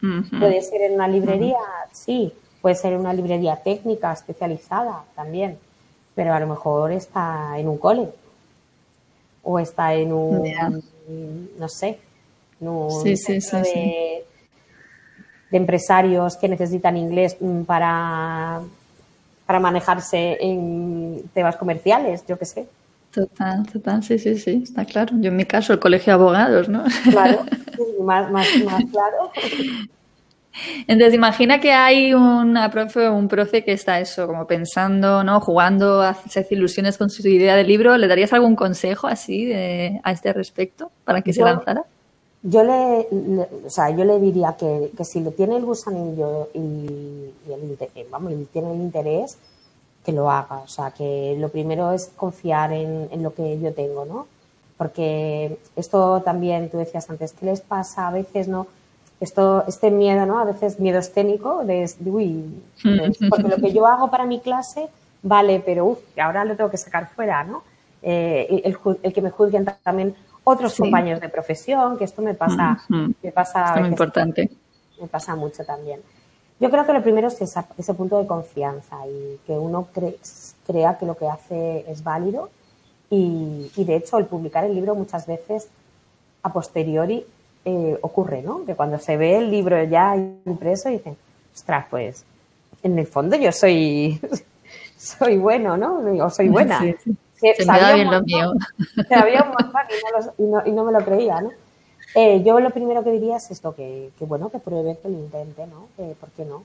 Puede 0.00 0.60
ser 0.62 0.82
en 0.82 0.94
una 0.94 1.06
librería, 1.06 1.58
sí, 1.92 2.32
puede 2.60 2.74
ser 2.74 2.94
en 2.94 3.00
una 3.00 3.12
librería 3.12 3.56
técnica 3.56 4.12
especializada 4.12 5.04
también, 5.14 5.58
pero 6.16 6.34
a 6.34 6.40
lo 6.40 6.48
mejor 6.48 6.90
está 6.90 7.56
en 7.56 7.68
un 7.68 7.78
cole. 7.78 8.08
o 9.44 9.58
está 9.58 9.94
en 9.94 10.12
un, 10.12 10.82
no 11.58 11.68
sé, 11.68 11.98
en 12.60 12.68
un 12.68 13.04
de, 13.04 14.24
empresarios 15.50 16.36
que 16.36 16.48
necesitan 16.48 16.96
inglés 16.96 17.36
mm, 17.38 17.62
para, 17.62 18.60
para 19.46 19.60
manejarse 19.60 20.38
en 20.40 21.22
temas 21.34 21.56
comerciales, 21.56 22.24
yo 22.26 22.38
qué 22.38 22.44
sé. 22.44 22.66
Total, 23.12 23.66
total, 23.70 24.02
sí, 24.02 24.18
sí, 24.18 24.38
sí, 24.38 24.62
está 24.62 24.86
claro. 24.86 25.14
Yo 25.20 25.28
en 25.28 25.36
mi 25.36 25.44
caso, 25.44 25.74
el 25.74 25.78
colegio 25.78 26.12
de 26.12 26.14
abogados, 26.14 26.68
¿no? 26.68 26.84
Claro, 27.10 27.44
más, 28.02 28.30
más, 28.30 28.48
más 28.64 28.82
claro. 28.90 29.30
Entonces, 30.86 31.14
imagina 31.14 31.60
que 31.60 31.72
hay 31.72 32.14
una 32.14 32.70
profe 32.70 33.08
o 33.08 33.14
un 33.14 33.28
profe 33.28 33.64
que 33.64 33.72
está 33.72 34.00
eso, 34.00 34.26
como 34.26 34.46
pensando, 34.46 35.24
¿no? 35.24 35.40
Jugando 35.40 36.02
a 36.02 36.10
hacerse 36.10 36.54
ilusiones 36.54 36.98
con 36.98 37.10
su 37.10 37.26
idea 37.26 37.56
de 37.56 37.64
libro. 37.64 37.96
¿Le 37.96 38.06
darías 38.06 38.32
algún 38.32 38.54
consejo 38.54 39.06
así 39.06 39.46
de, 39.46 40.00
a 40.02 40.12
este 40.12 40.32
respecto 40.32 40.90
para 41.04 41.22
que 41.22 41.32
se 41.32 41.42
lanzara? 41.42 41.84
Yo 42.42 42.64
le, 42.64 43.06
o 43.64 43.70
sea, 43.70 43.90
yo 43.90 44.04
le 44.04 44.18
diría 44.18 44.56
que, 44.58 44.90
que 44.96 45.04
si 45.04 45.20
le 45.20 45.30
tiene 45.30 45.56
el 45.56 45.64
gusanillo 45.64 46.48
y, 46.52 46.58
y, 46.58 47.52
el, 47.52 47.78
eh, 47.94 48.06
vamos, 48.10 48.32
y 48.32 48.44
tiene 48.46 48.72
el 48.72 48.80
interés, 48.80 49.38
que 50.04 50.12
lo 50.12 50.30
haga. 50.30 50.58
O 50.58 50.68
sea, 50.68 50.90
que 50.90 51.36
lo 51.38 51.48
primero 51.48 51.92
es 51.92 52.10
confiar 52.16 52.72
en, 52.72 53.08
en 53.12 53.22
lo 53.22 53.32
que 53.32 53.58
yo 53.60 53.72
tengo, 53.72 54.04
¿no? 54.04 54.26
Porque 54.76 55.56
esto 55.76 56.20
también, 56.22 56.68
tú 56.68 56.78
decías 56.78 57.08
antes, 57.08 57.32
¿qué 57.32 57.46
les 57.46 57.60
pasa 57.60 58.08
a 58.08 58.10
veces, 58.10 58.48
no? 58.48 58.66
Esto, 59.22 59.64
este 59.68 59.90
miedo, 59.90 60.26
¿no? 60.26 60.40
A 60.40 60.44
veces 60.44 60.80
miedo 60.80 60.98
escénico 60.98 61.64
de, 61.64 61.88
uy, 62.04 62.60
porque 63.30 63.48
lo 63.48 63.56
que 63.56 63.72
yo 63.72 63.86
hago 63.86 64.10
para 64.10 64.26
mi 64.26 64.40
clase 64.40 64.88
vale, 65.22 65.62
pero 65.64 65.86
uf, 65.86 65.98
ahora 66.18 66.44
lo 66.44 66.56
tengo 66.56 66.70
que 66.70 66.76
sacar 66.76 67.08
fuera, 67.08 67.44
¿no? 67.44 67.62
Eh, 68.02 68.62
el, 68.64 69.12
que 69.12 69.22
me 69.22 69.30
juzguen 69.30 69.64
también 69.84 70.16
otros 70.42 70.76
compañeros 70.76 71.20
de 71.20 71.28
profesión, 71.28 71.96
que 71.96 72.04
esto 72.04 72.20
me 72.20 72.34
pasa, 72.34 72.82
me 72.88 73.30
pasa. 73.30 73.76
muy 73.76 73.88
importante. 73.90 74.50
Me 75.00 75.06
pasa 75.06 75.36
mucho 75.36 75.64
también. 75.64 76.00
Yo 76.58 76.68
creo 76.70 76.84
que 76.84 76.92
lo 76.92 77.02
primero 77.02 77.28
es 77.28 77.40
ese 77.40 77.94
punto 77.94 78.18
de 78.18 78.26
confianza 78.26 79.06
y 79.06 79.38
que 79.46 79.52
uno 79.52 79.88
crea 80.66 80.98
que 80.98 81.06
lo 81.06 81.16
que 81.16 81.28
hace 81.28 81.84
es 81.88 82.02
válido 82.02 82.50
y, 83.08 83.70
y, 83.76 83.84
de 83.84 83.96
hecho 83.96 84.18
el 84.18 84.26
publicar 84.26 84.64
el 84.64 84.74
libro 84.74 84.94
muchas 84.94 85.26
veces 85.26 85.68
a 86.42 86.52
posteriori 86.52 87.24
eh, 87.64 87.98
ocurre, 88.02 88.42
¿no? 88.42 88.64
Que 88.64 88.74
cuando 88.74 88.98
se 88.98 89.16
ve 89.16 89.38
el 89.38 89.50
libro 89.50 89.82
ya 89.84 90.16
impreso 90.16 90.88
dicen, 90.88 91.16
ostras, 91.54 91.86
pues 91.90 92.24
en 92.82 92.98
el 92.98 93.06
fondo 93.06 93.36
yo 93.36 93.52
soy, 93.52 94.20
soy 94.96 95.38
bueno, 95.38 95.76
¿no? 95.76 95.98
O 96.24 96.30
soy 96.30 96.48
buena. 96.48 96.80
Sí, 96.80 96.94
sí. 97.04 97.16
Se, 97.56 97.66
me 97.66 97.80
da 97.80 97.94
bien 97.94 98.10
lo 98.10 98.22
mío. 98.22 98.52
Sabía 99.08 99.42
un 99.42 99.48
montón 99.48 99.82
y 100.38 100.42
no, 100.44 100.62
y 100.64 100.70
no, 100.70 100.84
me 100.84 100.92
lo 100.92 101.04
creía, 101.04 101.40
¿no? 101.40 101.50
Eh, 102.14 102.42
yo 102.44 102.60
lo 102.60 102.70
primero 102.70 103.02
que 103.02 103.10
diría 103.10 103.38
es 103.38 103.50
esto, 103.50 103.74
que, 103.74 104.10
que 104.18 104.24
bueno, 104.26 104.50
que 104.50 104.58
pruebe, 104.58 104.98
que 105.02 105.08
lo 105.08 105.18
intente, 105.18 105.66
¿no? 105.66 105.88
¿Por 105.96 106.30
qué 106.30 106.44
no? 106.44 106.62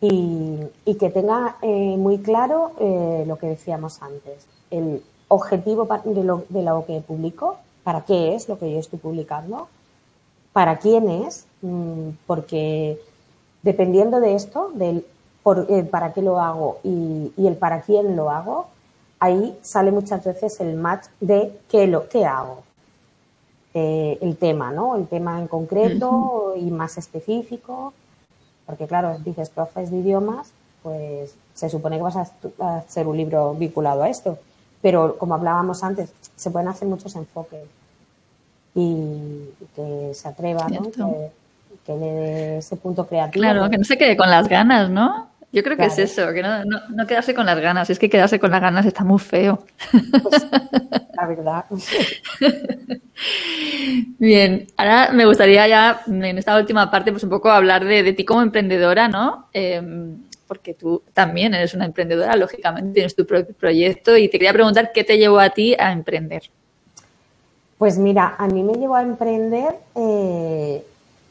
Y, 0.00 0.58
y 0.84 0.94
que 0.96 1.10
tenga 1.10 1.56
eh, 1.62 1.96
muy 1.96 2.18
claro 2.18 2.72
eh, 2.78 3.24
lo 3.26 3.36
que 3.36 3.46
decíamos 3.46 4.02
antes, 4.02 4.46
el 4.70 5.02
objetivo 5.28 5.88
de 6.04 6.24
lo, 6.24 6.44
de 6.48 6.62
lo 6.62 6.84
que 6.84 7.00
publico, 7.00 7.56
para 7.82 8.02
qué 8.02 8.34
es 8.34 8.48
lo 8.48 8.58
que 8.58 8.70
yo 8.70 8.78
estoy 8.78 8.98
publicando, 8.98 9.68
para 10.54 10.78
quién 10.78 11.10
es, 11.10 11.46
mm, 11.62 12.10
porque 12.28 12.98
dependiendo 13.62 14.20
de 14.20 14.36
esto, 14.36 14.70
del 14.74 15.04
por, 15.42 15.66
eh, 15.68 15.82
para 15.82 16.14
qué 16.14 16.22
lo 16.22 16.40
hago 16.40 16.78
y, 16.84 17.32
el 17.36 17.56
para 17.56 17.82
quién 17.82 18.16
lo 18.16 18.30
hago, 18.30 18.68
ahí 19.18 19.58
sale 19.62 19.90
muchas 19.90 20.24
veces 20.24 20.60
el 20.60 20.76
match 20.76 21.06
de 21.20 21.58
qué, 21.68 21.86
lo, 21.88 22.08
qué 22.08 22.24
hago. 22.24 22.62
Eh, 23.74 24.16
el 24.22 24.36
tema, 24.36 24.70
¿no? 24.70 24.94
El 24.94 25.08
tema 25.08 25.40
en 25.40 25.48
concreto 25.48 26.54
y 26.56 26.70
más 26.70 26.96
específico. 26.98 27.92
Porque, 28.64 28.86
claro, 28.86 29.18
dices 29.24 29.50
profes 29.50 29.90
de 29.90 29.98
idiomas, 29.98 30.52
pues 30.84 31.34
se 31.54 31.68
supone 31.68 31.96
que 31.96 32.02
vas 32.04 32.16
a, 32.16 32.30
a 32.60 32.76
hacer 32.78 33.08
un 33.08 33.16
libro 33.16 33.54
vinculado 33.54 34.04
a 34.04 34.08
esto. 34.08 34.38
Pero, 34.80 35.18
como 35.18 35.34
hablábamos 35.34 35.82
antes, 35.82 36.12
se 36.36 36.50
pueden 36.50 36.68
hacer 36.68 36.86
muchos 36.86 37.16
enfoques 37.16 37.66
y 38.74 39.50
que 39.74 40.10
se 40.14 40.28
atreva, 40.28 40.66
¿no? 40.68 40.90
Que, 41.86 41.92
le 41.92 42.06
dé 42.06 42.58
ese 42.58 42.76
punto 42.76 43.06
creativo. 43.06 43.42
Claro, 43.42 43.68
que 43.68 43.78
no 43.78 43.84
se 43.84 43.98
quede 43.98 44.16
con 44.16 44.30
las 44.30 44.48
ganas, 44.48 44.88
¿no? 44.88 45.28
Yo 45.54 45.62
creo 45.62 45.76
que 45.76 45.84
es 45.84 45.98
eso, 46.00 46.32
que 46.32 46.42
no, 46.42 46.64
no, 46.64 47.06
quedarse 47.06 47.32
con 47.32 47.46
las 47.46 47.60
ganas. 47.60 47.88
Es 47.88 48.00
que 48.00 48.10
quedarse 48.10 48.40
con 48.40 48.50
las 48.50 48.60
ganas 48.60 48.86
está 48.86 49.04
muy 49.04 49.20
feo. 49.20 49.64
Pues, 50.20 50.46
la 51.14 51.26
verdad. 51.28 51.64
Bien, 54.18 54.66
ahora 54.76 55.10
me 55.12 55.26
gustaría 55.26 55.68
ya 55.68 56.02
en 56.08 56.38
esta 56.38 56.56
última 56.58 56.90
parte 56.90 57.12
pues 57.12 57.22
un 57.22 57.30
poco 57.30 57.50
hablar 57.50 57.84
de, 57.84 58.12
ti 58.14 58.24
como 58.24 58.42
emprendedora, 58.42 59.06
¿no? 59.06 59.48
Em, 59.52 60.24
porque 60.48 60.74
tú 60.74 61.04
también 61.12 61.54
eres 61.54 61.72
una 61.74 61.84
emprendedora, 61.84 62.34
lógicamente 62.34 62.92
tienes 62.92 63.14
tu 63.14 63.24
propio 63.24 63.54
proyecto 63.54 64.16
y 64.16 64.28
te 64.28 64.38
quería 64.38 64.52
preguntar 64.52 64.90
qué 64.92 65.04
te 65.04 65.18
llevó 65.18 65.38
a 65.38 65.50
ti 65.50 65.76
a 65.78 65.92
emprender. 65.92 66.42
Pues 67.78 67.98
mira, 67.98 68.36
a 68.38 68.46
mí 68.46 68.62
me 68.62 68.74
llevó 68.74 68.94
a 68.94 69.02
emprender, 69.02 69.78
eh, 69.94 70.86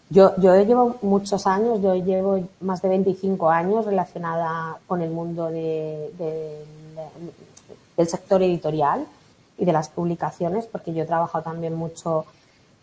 yo, 0.09 0.33
yo 0.37 0.55
llevo 0.61 0.97
muchos 1.01 1.47
años, 1.47 1.81
yo 1.81 1.95
llevo 1.95 2.39
más 2.59 2.81
de 2.81 2.89
25 2.89 3.49
años 3.49 3.85
relacionada 3.85 4.77
con 4.85 5.01
el 5.01 5.09
mundo 5.09 5.49
de, 5.49 6.11
del 7.97 8.07
sector 8.07 8.43
editorial 8.43 9.05
y 9.57 9.65
de 9.65 9.73
las 9.73 9.89
publicaciones, 9.89 10.65
porque 10.65 10.93
yo 10.93 11.03
he 11.03 11.07
trabajado 11.07 11.43
también 11.45 11.75
mucho 11.75 12.25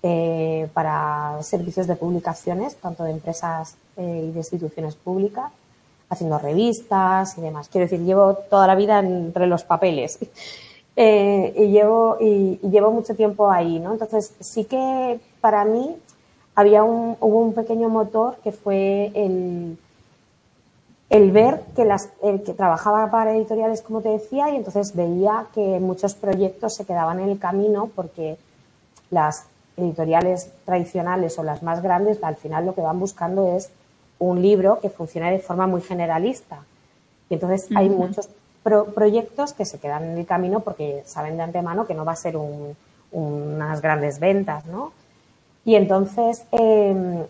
eh, 0.03 0.69
para 0.73 1.39
servicios 1.43 1.87
de 1.87 1.97
publicaciones, 1.97 2.77
tanto 2.77 3.05
de 3.05 3.11
empresas 3.11 3.77
eh, 3.97 4.29
y 4.29 4.33
de 4.33 4.39
instituciones 4.39 4.95
públicas, 4.95 5.53
haciendo 6.09 6.39
revistas 6.39 7.37
y 7.37 7.43
demás. 7.43 7.69
Quiero 7.69 7.85
decir, 7.85 8.05
llevo 8.05 8.35
toda 8.35 8.67
la 8.67 8.75
vida 8.75 8.99
entre 8.99 9.47
los 9.47 9.63
papeles. 9.65 10.19
Eh, 10.97 11.55
y, 11.57 11.69
llevo, 11.69 12.17
y, 12.21 12.59
llevo 12.69 12.91
mucho 12.91 13.15
tiempo 13.15 13.51
ahí, 13.51 13.79
¿no? 13.79 13.93
Entonces, 13.93 14.35
sí 14.41 14.65
que 14.65 15.21
para 15.41 15.65
mí 15.65 15.97
había 16.55 16.83
un, 16.83 17.17
hubo 17.21 17.39
un 17.39 17.55
pequeño 17.55 17.89
motor 17.89 18.37
que 18.43 18.53
fue 18.53 19.11
el, 19.15 19.79
el 21.09 21.31
ver 21.31 21.63
que, 21.75 21.85
las, 21.85 22.11
el 22.23 22.43
que 22.43 22.55
trabajaba 22.55 23.11
para 23.11 23.35
editoriales, 23.35 23.83
como 23.83 24.01
te 24.01 24.11
decía, 24.11 24.51
y 24.51 24.57
entonces 24.57 24.95
veía 24.95 25.47
que 25.55 25.81
muchos 25.81 26.15
proyectos 26.15 26.75
se 26.75 26.85
quedaban 26.85 27.21
en 27.21 27.31
el 27.31 27.39
camino 27.39 27.91
porque 27.95 28.37
las 29.11 29.47
editoriales 29.77 30.51
tradicionales 30.65 31.39
o 31.39 31.43
las 31.43 31.63
más 31.63 31.83
grandes, 31.83 32.23
al 32.23 32.37
final 32.37 32.67
lo 32.67 32.75
que 32.75 32.81
van 32.81 33.01
buscando 33.01 33.57
es 33.57 33.71
un 34.19 34.43
libro 34.43 34.81
que 34.81 34.91
funcione 34.91 35.33
de 35.33 35.39
forma 35.39 35.67
muy 35.67 35.81
generalista. 35.81 36.63
Y 37.29 37.35
entonces 37.35 37.69
hay 37.75 37.89
muchos 37.89 38.29
proyectos 38.63 39.53
que 39.53 39.65
se 39.65 39.79
quedan 39.79 40.05
en 40.05 40.19
el 40.19 40.27
camino 40.27 40.61
porque 40.61 41.03
saben 41.07 41.37
de 41.37 41.43
antemano 41.43 41.87
que 41.87 41.95
no 41.95 42.05
va 42.05 42.13
a 42.13 42.17
ser 42.17 42.37
unas 43.13 43.81
grandes 43.81 44.21
ventas, 44.21 44.67
¿no? 44.67 44.93
Y 45.65 45.75
entonces 45.75 46.45
em, 46.53 47.25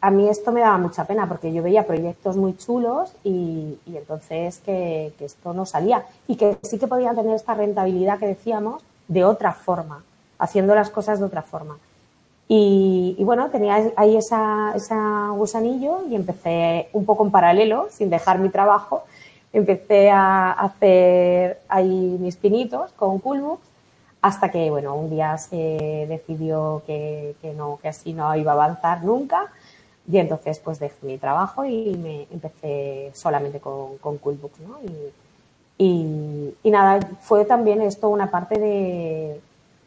a 0.00 0.10
mí 0.10 0.28
esto 0.28 0.52
me 0.52 0.60
daba 0.60 0.78
mucha 0.78 1.04
pena 1.04 1.28
porque 1.28 1.52
yo 1.52 1.62
veía 1.62 1.86
proyectos 1.86 2.36
muy 2.36 2.56
chulos 2.56 3.12
y, 3.24 3.78
entonces 3.86 4.58
que, 4.64 5.12
esto 5.18 5.52
no 5.52 5.66
salía 5.66 6.04
y 6.28 6.36
que 6.36 6.58
sí 6.62 6.78
que 6.78 6.86
podían 6.86 7.16
tener 7.16 7.34
esta 7.34 7.54
rentabilidad 7.54 8.18
que 8.18 8.26
decíamos 8.26 8.82
de 9.08 9.24
otra 9.24 9.52
forma, 9.52 10.04
haciendo 10.38 10.74
las 10.74 10.90
cosas 10.90 11.18
de 11.18 11.26
otra 11.26 11.42
forma. 11.42 11.78
Y, 12.48 13.16
bueno, 13.24 13.50
tenía 13.50 13.90
ahí 13.96 14.16
esa, 14.16 14.72
esa 14.76 15.30
gusanillo 15.30 16.06
y 16.08 16.14
empecé 16.14 16.88
un 16.92 17.04
poco 17.04 17.24
en 17.24 17.32
paralelo, 17.32 17.88
sin 17.90 18.08
dejar 18.08 18.38
mi 18.38 18.50
trabajo, 18.50 19.02
empecé 19.56 20.10
a 20.10 20.52
hacer 20.52 21.60
ahí 21.68 22.18
mis 22.20 22.36
pinitos 22.36 22.92
con 22.92 23.18
Coolbooks 23.20 23.66
hasta 24.20 24.50
que, 24.50 24.68
bueno, 24.68 24.94
un 24.94 25.08
día 25.08 25.38
se 25.38 26.06
decidió 26.08 26.82
que, 26.86 27.34
no, 27.56 27.78
que 27.80 27.88
así 27.88 28.12
no 28.12 28.36
iba 28.36 28.52
a 28.52 28.54
avanzar 28.54 29.02
nunca. 29.02 29.46
Y 30.10 30.18
entonces 30.18 30.60
pues 30.60 30.78
dejé 30.78 31.06
mi 31.06 31.16
trabajo 31.16 31.64
y 31.64 31.96
me 31.96 32.26
empecé 32.30 33.10
solamente 33.14 33.58
con, 33.58 33.96
con 33.98 34.18
Coolbooks, 34.18 34.60
¿no? 34.60 34.78
Y, 35.78 36.54
y, 36.62 36.70
nada, 36.70 37.00
fue 37.20 37.44
también 37.44 37.80
esto 37.80 38.08
una 38.08 38.30
parte 38.30 38.58
de, 38.58 39.40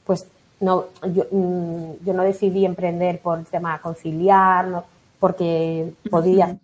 pues 0.04 0.26
no, 0.60 0.86
yo, 1.14 1.26
mm, 1.32 2.06
yo 2.06 2.14
no 2.14 2.24
decidí 2.24 2.66
emprender 2.66 3.20
por 3.22 3.40
el 3.40 3.46
tema 3.46 3.80
conciliar, 3.82 4.84
porque 5.20 5.94
podía 6.10 6.58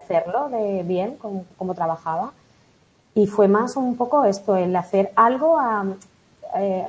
hacerlo 0.00 0.48
de 0.48 0.84
bien 0.84 1.16
como 1.16 1.74
trabajaba, 1.74 2.32
y 3.14 3.26
fue 3.26 3.48
más 3.48 3.76
un 3.76 3.96
poco 3.96 4.24
esto, 4.24 4.56
el 4.56 4.74
hacer 4.74 5.12
algo 5.16 5.58
eh, 6.56 6.86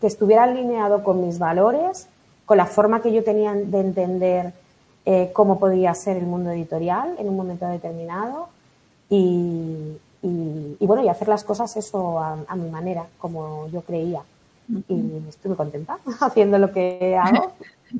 que 0.00 0.06
estuviera 0.06 0.44
alineado 0.44 1.02
con 1.02 1.26
mis 1.26 1.38
valores, 1.38 2.06
con 2.46 2.56
la 2.56 2.66
forma 2.66 3.02
que 3.02 3.12
yo 3.12 3.24
tenía 3.24 3.52
de 3.54 3.80
entender 3.80 4.52
eh, 5.04 5.30
cómo 5.32 5.58
podía 5.58 5.94
ser 5.94 6.16
el 6.16 6.26
mundo 6.26 6.50
editorial 6.50 7.16
en 7.18 7.28
un 7.28 7.36
momento 7.36 7.66
determinado 7.66 8.48
y, 9.08 9.96
bueno, 10.80 11.02
y 11.02 11.08
hacer 11.08 11.28
las 11.28 11.42
cosas 11.42 11.76
eso 11.76 12.18
a, 12.18 12.56
mi 12.56 12.70
manera, 12.70 13.06
como 13.18 13.68
yo 13.68 13.80
creía. 13.82 14.22
y 14.88 15.22
estoy 15.28 15.48
muy 15.48 15.56
contenta 15.56 15.98
haciendo 16.20 16.58
lo 16.58 16.72
que 16.72 17.16
hago. 17.16 17.52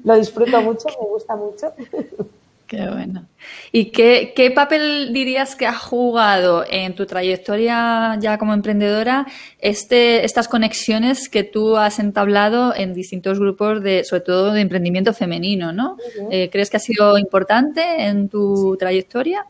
Lo 0.04 0.14
disfruto 0.14 0.60
mucho, 0.62 0.88
me 1.00 1.08
gusta 1.08 1.34
mucho. 1.34 1.72
Qué 2.70 2.88
bueno. 2.88 3.26
¿Y 3.72 3.86
qué, 3.86 4.32
qué, 4.36 4.52
papel 4.52 5.12
dirías 5.12 5.56
que 5.56 5.66
ha 5.66 5.74
jugado 5.74 6.64
en 6.70 6.94
tu 6.94 7.04
trayectoria 7.04 8.16
ya 8.20 8.38
como 8.38 8.54
emprendedora 8.54 9.26
este, 9.58 10.24
estas 10.24 10.46
conexiones 10.46 11.28
que 11.28 11.42
tú 11.42 11.76
has 11.76 11.98
entablado 11.98 12.72
en 12.72 12.94
distintos 12.94 13.40
grupos, 13.40 13.82
de, 13.82 14.04
sobre 14.04 14.20
todo 14.20 14.52
de 14.52 14.60
emprendimiento 14.60 15.12
femenino, 15.12 15.72
¿no? 15.72 15.96
Eh, 16.30 16.48
¿Crees 16.52 16.70
que 16.70 16.76
ha 16.76 16.80
sido 16.80 17.18
importante 17.18 18.04
en 18.04 18.28
tu 18.28 18.76
trayectoria? 18.76 19.44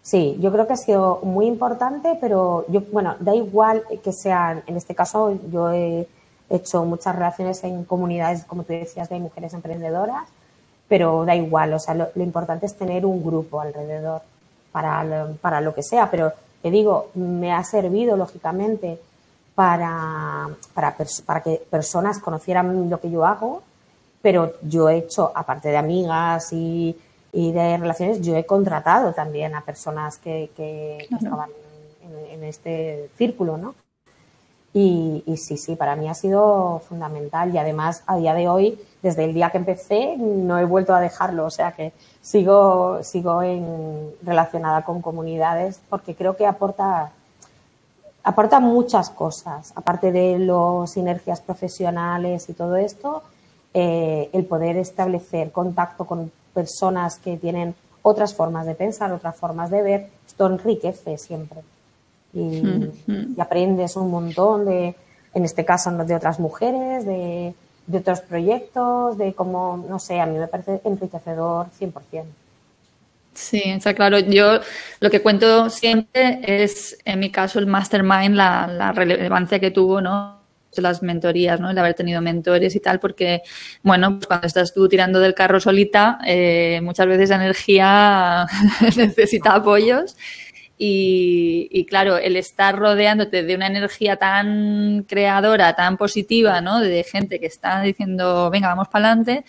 Sí, 0.00 0.38
yo 0.40 0.50
creo 0.50 0.66
que 0.66 0.72
ha 0.72 0.78
sido 0.78 1.20
muy 1.22 1.44
importante, 1.44 2.16
pero 2.18 2.64
yo, 2.70 2.80
bueno, 2.90 3.14
da 3.20 3.34
igual 3.34 3.82
que 4.02 4.12
sean, 4.14 4.62
en 4.66 4.78
este 4.78 4.94
caso 4.94 5.38
yo 5.52 5.70
he 5.70 6.08
hecho 6.48 6.82
muchas 6.86 7.14
relaciones 7.14 7.62
en 7.64 7.84
comunidades, 7.84 8.44
como 8.44 8.62
tú 8.62 8.72
decías, 8.72 9.10
de 9.10 9.18
mujeres 9.18 9.52
emprendedoras 9.52 10.26
pero 10.88 11.24
da 11.24 11.36
igual, 11.36 11.74
o 11.74 11.78
sea, 11.78 11.94
lo, 11.94 12.10
importante 12.16 12.66
es 12.66 12.76
tener 12.76 13.04
un 13.04 13.22
grupo 13.22 13.60
alrededor 13.60 14.22
para 14.72 15.04
lo, 15.04 15.36
para 15.36 15.60
lo 15.60 15.74
que 15.74 15.82
sea, 15.82 16.10
pero 16.10 16.32
te 16.62 16.70
digo, 16.70 17.10
me 17.14 17.52
ha 17.52 17.62
servido 17.62 18.16
lógicamente 18.16 18.98
para, 19.54 20.48
para, 20.72 20.96
para 21.26 21.42
que 21.42 21.62
personas 21.70 22.18
conocieran 22.18 22.88
lo 22.88 23.00
que 23.00 23.10
yo 23.10 23.26
hago, 23.26 23.62
pero 24.22 24.54
yo 24.62 24.88
he 24.88 24.98
hecho, 24.98 25.30
aparte 25.34 25.68
de 25.68 25.76
amigas 25.76 26.52
y, 26.52 26.96
y 27.32 27.52
de 27.52 27.76
relaciones, 27.76 28.20
yo 28.20 28.36
he 28.36 28.46
contratado 28.46 29.12
también 29.12 29.54
a 29.54 29.60
personas 29.60 30.18
que, 30.18 30.50
que, 30.56 31.08
estaban 31.10 31.50
en, 32.02 32.32
en, 32.32 32.44
este 32.44 33.10
círculo, 33.16 33.56
¿no? 33.56 33.74
Y, 34.74 35.22
y, 35.26 35.36
sí, 35.38 35.56
sí, 35.56 35.76
para 35.76 35.96
mí 35.96 36.08
ha 36.08 36.14
sido 36.14 36.82
fundamental. 36.88 37.54
Y 37.54 37.58
además 37.58 38.02
a 38.06 38.16
día 38.16 38.34
de 38.34 38.48
hoy 38.48 38.78
desde 39.02 39.24
el 39.24 39.34
día 39.34 39.50
que 39.50 39.58
empecé 39.58 40.16
no 40.16 40.58
he 40.58 40.64
vuelto 40.64 40.94
a 40.94 41.00
dejarlo, 41.00 41.46
o 41.46 41.50
sea 41.50 41.72
que 41.72 41.92
sigo, 42.20 43.02
sigo 43.02 43.42
en, 43.42 44.12
relacionada 44.22 44.82
con 44.82 45.00
comunidades 45.00 45.80
porque 45.88 46.14
creo 46.14 46.36
que 46.36 46.46
aporta, 46.46 47.12
aporta 48.24 48.60
muchas 48.60 49.10
cosas, 49.10 49.72
aparte 49.76 50.10
de 50.12 50.38
las 50.38 50.90
sinergias 50.90 51.40
profesionales 51.40 52.48
y 52.48 52.54
todo 52.54 52.76
esto, 52.76 53.22
eh, 53.74 54.30
el 54.32 54.46
poder 54.46 54.76
establecer 54.76 55.52
contacto 55.52 56.06
con 56.06 56.32
personas 56.52 57.18
que 57.18 57.36
tienen 57.36 57.74
otras 58.02 58.34
formas 58.34 58.66
de 58.66 58.74
pensar, 58.74 59.12
otras 59.12 59.36
formas 59.36 59.70
de 59.70 59.82
ver, 59.82 60.10
esto 60.26 60.46
enriquece 60.46 61.18
siempre. 61.18 61.62
Y, 62.38 62.62
mm-hmm. 62.62 63.36
y 63.36 63.40
aprendes 63.40 63.96
un 63.96 64.10
montón 64.10 64.64
de, 64.64 64.94
en 65.34 65.44
este 65.44 65.64
caso, 65.64 65.90
de 65.90 66.14
otras 66.14 66.38
mujeres, 66.38 67.04
de, 67.04 67.54
de 67.86 67.98
otros 67.98 68.20
proyectos, 68.20 69.18
de 69.18 69.32
cómo, 69.34 69.84
no 69.88 69.98
sé, 69.98 70.20
a 70.20 70.26
mí 70.26 70.38
me 70.38 70.46
parece 70.46 70.80
enriquecedor 70.84 71.66
100%. 71.80 72.24
Sí, 73.38 73.62
está 73.64 73.94
claro. 73.94 74.18
Yo 74.18 74.60
lo 75.00 75.10
que 75.10 75.22
cuento 75.22 75.70
siempre 75.70 76.40
es, 76.42 76.98
en 77.04 77.20
mi 77.20 77.30
caso, 77.30 77.58
el 77.58 77.66
mastermind, 77.66 78.34
la, 78.34 78.92
relevancia 78.92 79.58
que 79.58 79.70
tuvo, 79.70 80.00
¿no? 80.00 80.38
las 80.76 81.02
mentorías, 81.02 81.58
¿no? 81.58 81.70
El 81.70 81.78
haber 81.78 81.94
tenido 81.94 82.20
mentores 82.20 82.76
y 82.76 82.80
tal, 82.80 83.00
porque, 83.00 83.42
bueno, 83.82 84.12
pues 84.16 84.28
cuando 84.28 84.46
estás 84.46 84.72
tú 84.72 84.88
tirando 84.88 85.18
del 85.18 85.34
carro 85.34 85.58
solita, 85.58 86.20
eh, 86.24 86.80
muchas 86.84 87.08
veces 87.08 87.30
la 87.30 87.36
energía 87.36 88.46
necesita 88.96 89.54
apoyos 89.56 90.16
y, 90.80 91.84
claro, 91.86 92.18
el 92.18 92.36
estar 92.36 92.78
rodeándote 92.78 93.42
de 93.42 93.54
una 93.56 93.66
energía 93.66 94.16
tan 94.16 95.04
creadora, 95.08 95.74
tan 95.74 95.96
positiva, 95.96 96.60
¿no? 96.60 96.78
De 96.78 97.02
gente 97.02 97.40
que 97.40 97.46
está 97.46 97.82
diciendo, 97.82 98.48
venga, 98.50 98.68
vamos 98.68 98.86
para 98.86 99.08
adelante, 99.08 99.44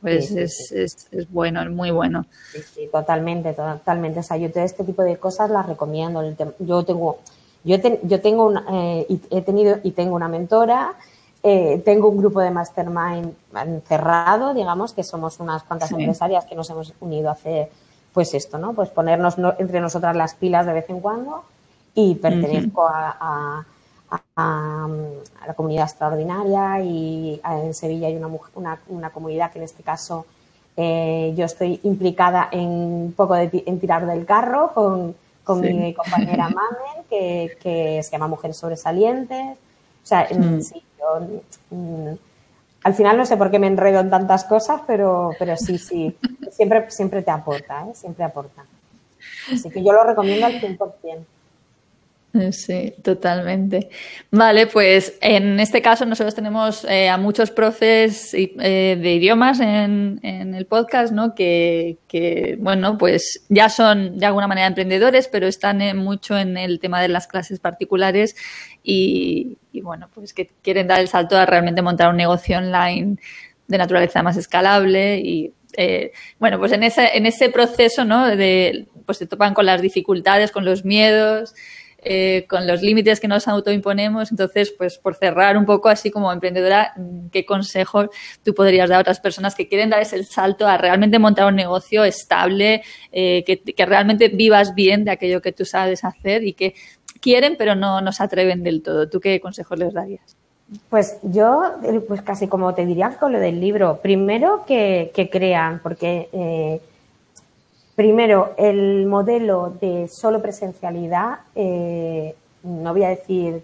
pues 0.00 0.32
es, 0.32 0.72
Es, 0.72 1.08
es, 1.12 1.30
bueno, 1.30 1.62
es 1.62 1.70
muy 1.70 1.92
bueno. 1.92 2.26
Sí, 2.52 2.60
sí, 2.74 2.88
totalmente, 2.90 3.52
totalmente. 3.52 4.18
O 4.18 4.22
sea, 4.24 4.36
yo 4.36 4.48
este 4.54 4.82
tipo 4.82 5.02
de 5.02 5.16
cosas 5.16 5.48
las 5.48 5.64
recomiendo. 5.64 6.20
Yo 6.58 6.84
tengo, 6.84 7.20
yo, 7.62 7.76
yo 8.02 8.20
tengo 8.20 8.46
una, 8.46 8.64
eh, 8.72 9.06
he 9.30 9.42
tenido 9.42 9.78
y 9.84 9.92
tengo 9.92 10.16
una 10.16 10.26
mentora, 10.26 10.94
eh, 11.44 11.80
tengo 11.84 12.08
un 12.08 12.18
grupo 12.18 12.40
de 12.40 12.50
mastermind 12.50 13.32
cerrado, 13.86 14.54
digamos, 14.54 14.92
que 14.92 15.04
somos 15.04 15.38
unas 15.38 15.62
cuantas 15.62 15.92
empresarias 15.92 16.44
que 16.46 16.56
nos 16.56 16.68
hemos 16.70 16.92
unido 16.98 17.30
hace 17.30 17.70
pues 18.12 18.34
esto, 18.34 18.58
¿no? 18.58 18.74
Pues 18.74 18.90
ponernos 18.90 19.36
entre 19.58 19.80
nosotras 19.80 20.14
las 20.16 20.34
pilas 20.34 20.66
de 20.66 20.72
vez 20.72 20.88
en 20.90 21.00
cuando 21.00 21.44
y 21.94 22.14
pertenezco 22.16 22.86
a, 22.86 23.64
la 24.36 25.54
comunidad 25.54 25.84
extraordinaria 25.84 26.80
y 26.82 27.40
en 27.42 27.72
Sevilla 27.72 28.08
hay 28.08 28.16
una, 28.16 28.28
una, 28.88 29.10
comunidad 29.10 29.50
que 29.50 29.58
en 29.58 29.64
este 29.64 29.82
caso 29.82 30.26
eh, 30.76 31.32
yo 31.34 31.46
estoy 31.46 31.80
implicada 31.82 32.48
en 32.52 32.68
un 32.68 33.14
poco 33.16 33.34
de, 33.34 33.62
en 33.66 33.80
tirar 33.80 34.06
del 34.06 34.26
carro 34.26 34.72
con, 34.74 35.14
con 35.44 35.60
mi 35.60 35.94
compañera 35.94 36.48
Mamen, 36.50 37.04
que, 37.08 37.56
que, 37.62 38.02
se 38.02 38.10
llama 38.10 38.28
Mujeres 38.28 38.56
Sobresalientes. 38.56 39.56
O 40.02 40.06
sea, 40.06 40.28
mm. 40.30 40.60
sí, 40.60 40.82
yo 40.98 41.26
mm, 41.70 42.14
al 42.84 42.94
final 42.94 43.16
no 43.16 43.26
sé 43.26 43.36
por 43.36 43.50
qué 43.50 43.58
me 43.58 43.66
enredo 43.66 44.00
en 44.00 44.10
tantas 44.10 44.44
cosas, 44.44 44.82
pero, 44.86 45.30
pero 45.38 45.56
sí, 45.56 45.78
sí, 45.78 46.16
siempre, 46.52 46.90
siempre 46.90 47.22
te 47.22 47.30
aporta, 47.30 47.86
¿eh? 47.88 47.94
siempre 47.94 48.24
aporta. 48.24 48.64
Así 49.52 49.70
que 49.70 49.82
yo 49.82 49.92
lo 49.92 50.04
recomiendo 50.04 50.46
al 50.46 50.60
100%. 50.60 51.24
Sí, 52.50 52.94
totalmente. 53.02 53.90
Vale, 54.30 54.66
pues 54.66 55.18
en 55.20 55.60
este 55.60 55.82
caso 55.82 56.06
nosotros 56.06 56.34
tenemos 56.34 56.82
eh, 56.84 57.10
a 57.10 57.18
muchos 57.18 57.50
profes 57.50 58.32
eh, 58.32 58.96
de 58.98 59.14
idiomas 59.14 59.60
en, 59.60 60.18
el 60.22 60.64
podcast, 60.64 61.12
¿no? 61.12 61.34
Que, 61.34 61.98
que, 62.08 62.56
bueno, 62.58 62.96
pues 62.96 63.44
ya 63.50 63.68
son 63.68 64.18
de 64.18 64.24
alguna 64.24 64.46
manera 64.46 64.66
emprendedores, 64.66 65.28
pero 65.28 65.46
están 65.46 65.82
eh, 65.82 65.92
mucho 65.92 66.38
en 66.38 66.56
el 66.56 66.80
tema 66.80 67.02
de 67.02 67.08
las 67.08 67.26
clases 67.26 67.60
particulares 67.60 68.34
y, 68.82 69.58
y, 69.70 69.82
bueno, 69.82 70.08
pues 70.14 70.32
que 70.32 70.48
quieren 70.62 70.86
dar 70.86 71.00
el 71.00 71.08
salto 71.08 71.36
a 71.36 71.44
realmente 71.44 71.82
montar 71.82 72.08
un 72.08 72.16
negocio 72.16 72.56
online 72.56 73.18
de 73.68 73.78
naturaleza 73.78 74.22
más 74.22 74.38
escalable 74.38 75.52
bueno, 76.38 76.58
pues 76.58 76.72
en 76.72 76.82
ese, 76.82 77.16
en 77.16 77.26
ese 77.26 77.48
proceso, 77.48 78.04
¿no? 78.04 78.26
De, 78.26 78.88
pues 79.06 79.18
se 79.18 79.26
topan 79.26 79.54
con 79.54 79.66
las 79.66 79.80
dificultades, 79.80 80.50
con 80.50 80.64
los 80.64 80.84
miedos, 80.84 81.54
eh, 82.04 82.46
con 82.48 82.66
los 82.66 82.82
límites 82.82 83.20
que 83.20 83.28
nos 83.28 83.46
autoimponemos. 83.46 84.32
Entonces, 84.32 84.74
pues 84.76 84.98
por 84.98 85.14
cerrar 85.14 85.56
un 85.56 85.64
poco 85.64 85.88
así 85.88 86.10
como 86.10 86.32
emprendedora, 86.32 86.94
¿qué 87.30 87.46
consejo 87.46 88.10
tú 88.44 88.54
podrías 88.54 88.88
dar 88.88 88.98
a 88.98 89.02
otras 89.02 89.20
personas 89.20 89.54
que 89.54 89.68
quieren 89.68 89.90
dar 89.90 90.02
ese 90.02 90.24
salto 90.24 90.66
a 90.66 90.76
realmente 90.76 91.20
montar 91.20 91.46
un 91.46 91.54
negocio 91.54 92.02
estable, 92.02 92.82
eh, 93.12 93.44
que, 93.46 93.62
que, 93.62 93.86
realmente 93.86 94.28
vivas 94.28 94.74
bien 94.74 95.04
de 95.04 95.12
aquello 95.12 95.40
que 95.40 95.52
tú 95.52 95.64
sabes 95.64 96.02
hacer 96.04 96.42
y 96.42 96.54
que 96.54 96.74
quieren 97.20 97.54
pero 97.56 97.76
no, 97.76 98.00
no 98.00 98.10
se 98.10 98.24
atreven 98.24 98.64
del 98.64 98.82
todo? 98.82 99.08
¿Tú 99.08 99.20
qué 99.20 99.40
consejos 99.40 99.78
les 99.78 99.94
darías? 99.94 100.36
Pues 100.88 101.18
yo, 101.22 101.62
pues 102.08 102.22
casi 102.22 102.48
como 102.48 102.74
te 102.74 102.86
diría 102.86 103.16
con 103.18 103.32
lo 103.32 103.38
del 103.38 103.60
libro, 103.60 103.98
primero 104.02 104.64
que, 104.66 105.10
que 105.14 105.28
crean, 105.28 105.80
porque 105.82 106.28
eh, 106.32 106.80
Primero, 107.94 108.54
el 108.56 109.04
modelo 109.06 109.74
de 109.78 110.08
solo 110.08 110.40
presencialidad, 110.40 111.40
eh, 111.54 112.34
no 112.62 112.92
voy 112.92 113.04
a 113.04 113.10
decir, 113.10 113.62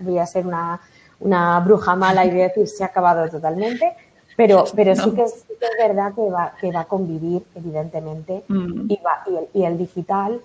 voy 0.00 0.18
a 0.18 0.26
ser 0.26 0.46
una, 0.46 0.78
una, 1.20 1.58
bruja 1.60 1.96
mala 1.96 2.26
y 2.26 2.30
voy 2.30 2.42
a 2.42 2.48
decir 2.48 2.68
se 2.68 2.84
ha 2.84 2.88
acabado 2.88 3.30
totalmente, 3.30 3.94
pero, 4.36 4.64
pero 4.76 4.94
sí, 4.94 5.10
que 5.12 5.22
es, 5.22 5.46
verdad 5.78 6.12
que 6.14 6.28
va, 6.28 6.52
que 6.60 6.70
va 6.70 6.80
a 6.80 6.84
convivir, 6.84 7.42
evidentemente, 7.54 8.44
mm. 8.46 8.90
y, 8.90 9.00
va, 9.04 9.22
y, 9.26 9.36
el, 9.36 9.48
y, 9.54 9.64
el, 9.64 9.78
digital 9.78 10.40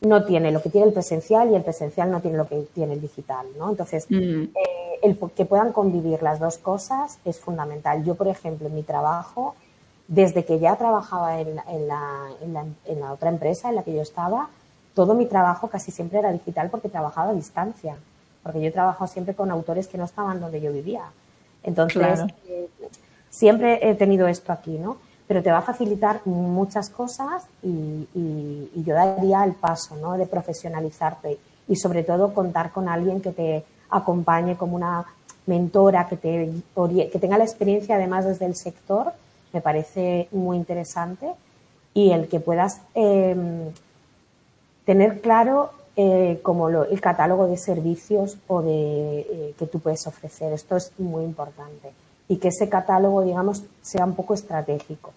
no 0.00 0.24
tiene 0.24 0.52
lo 0.52 0.62
que 0.62 0.70
tiene 0.70 0.86
el 0.86 0.92
presencial 0.92 1.50
y 1.50 1.54
el 1.54 1.62
presencial 1.62 2.10
no 2.10 2.20
tiene 2.20 2.36
lo 2.36 2.46
que 2.46 2.56
tiene 2.74 2.94
el 2.94 3.00
digital, 3.00 3.46
¿no? 3.58 3.70
Entonces, 3.70 4.06
mm. 4.08 4.14
eh, 4.14 4.98
el 5.02 5.18
que 5.34 5.44
puedan 5.44 5.72
convivir 5.72 6.22
las 6.22 6.38
dos 6.38 6.58
cosas 6.58 7.18
es 7.24 7.38
fundamental. 7.38 8.04
Yo, 8.04 8.14
por 8.14 8.28
ejemplo, 8.28 8.68
en 8.68 8.74
mi 8.74 8.82
trabajo, 8.82 9.54
desde 10.06 10.44
que 10.44 10.58
ya 10.58 10.76
trabajaba 10.76 11.40
en, 11.40 11.56
la, 11.86 13.12
otra 13.12 13.28
empresa 13.28 13.68
en 13.68 13.76
la 13.76 13.82
que 13.82 13.94
yo 13.94 14.02
estaba, 14.02 14.48
todo 14.94 15.14
mi 15.14 15.26
trabajo 15.26 15.68
casi 15.68 15.90
siempre 15.90 16.18
era 16.18 16.32
digital 16.32 16.70
porque 16.70 16.88
trabajaba 16.88 17.30
a 17.30 17.34
distancia, 17.34 17.96
porque 18.42 18.60
yo 18.60 18.68
he 18.68 18.72
trabajado 18.72 19.06
siempre 19.06 19.34
con 19.34 19.50
autores 19.50 19.86
que 19.88 19.98
no 19.98 20.04
estaban 20.04 20.40
donde 20.40 20.60
yo 20.60 20.72
vivía. 20.72 21.02
Entonces, 21.62 22.20
eh, 22.48 22.68
siempre 23.30 23.88
he 23.88 23.94
tenido 23.94 24.28
esto 24.28 24.52
aquí, 24.52 24.78
¿no? 24.78 24.96
Pero 25.28 25.42
te 25.42 25.52
va 25.52 25.58
a 25.58 25.62
facilitar 25.62 26.22
muchas 26.24 26.90
cosas 26.90 27.44
y, 27.62 28.08
yo 28.74 28.94
daría 28.94 29.44
el 29.44 29.52
paso, 29.52 29.96
¿no? 29.96 30.16
De 30.16 30.26
profesionalizarte 30.26 31.38
y 31.68 31.76
sobre 31.76 32.02
todo 32.02 32.32
contar 32.32 32.72
con 32.72 32.88
alguien 32.88 33.20
que 33.20 33.32
te 33.32 33.64
acompañe 33.90 34.56
como 34.56 34.74
una 34.74 35.04
mentora, 35.46 36.08
que, 36.08 36.16
te, 36.16 36.50
que 36.74 37.18
tenga 37.18 37.38
la 37.38 37.44
experiencia 37.44 37.96
además 37.96 38.24
desde 38.24 38.46
el 38.46 38.56
sector 38.56 39.12
me 39.52 39.60
parece 39.60 40.28
muy 40.32 40.56
interesante 40.56 41.32
y 41.94 42.10
el 42.10 42.28
que 42.28 42.40
puedas 42.40 42.80
em, 42.94 43.70
tener 44.84 45.20
claro 45.20 45.70
eh, 45.96 46.40
como 46.42 46.68
el 46.68 47.00
catálogo 47.00 47.46
de 47.48 47.56
servicios 47.56 48.36
o 48.46 48.62
de, 48.62 49.20
eh, 49.20 49.54
que 49.58 49.66
tú 49.66 49.80
puedes 49.80 50.06
ofrecer. 50.06 50.52
Esto 50.52 50.76
es 50.76 50.92
muy 50.98 51.24
importante. 51.24 51.90
Y 52.28 52.36
que 52.36 52.48
ese 52.48 52.68
catálogo, 52.68 53.22
digamos, 53.22 53.64
sea 53.80 54.04
un 54.04 54.14
poco 54.14 54.34
estratégico, 54.34 55.12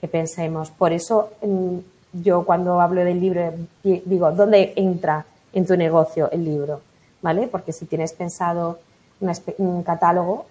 que 0.00 0.08
pensemos. 0.08 0.70
Por 0.70 0.92
eso 0.92 1.30
mm, 1.42 1.78
yo 2.22 2.44
cuando 2.44 2.80
hablo 2.80 3.04
del 3.04 3.20
libro 3.20 3.52
digo, 3.82 4.32
¿dónde 4.32 4.72
entra 4.76 5.26
en 5.52 5.66
tu 5.66 5.76
negocio 5.76 6.30
el 6.30 6.44
libro? 6.44 6.80
¿Vale? 7.22 7.46
Porque 7.48 7.72
si 7.72 7.86
tienes 7.86 8.12
pensado 8.12 8.78
un 9.58 9.82
catálogo 9.82 10.46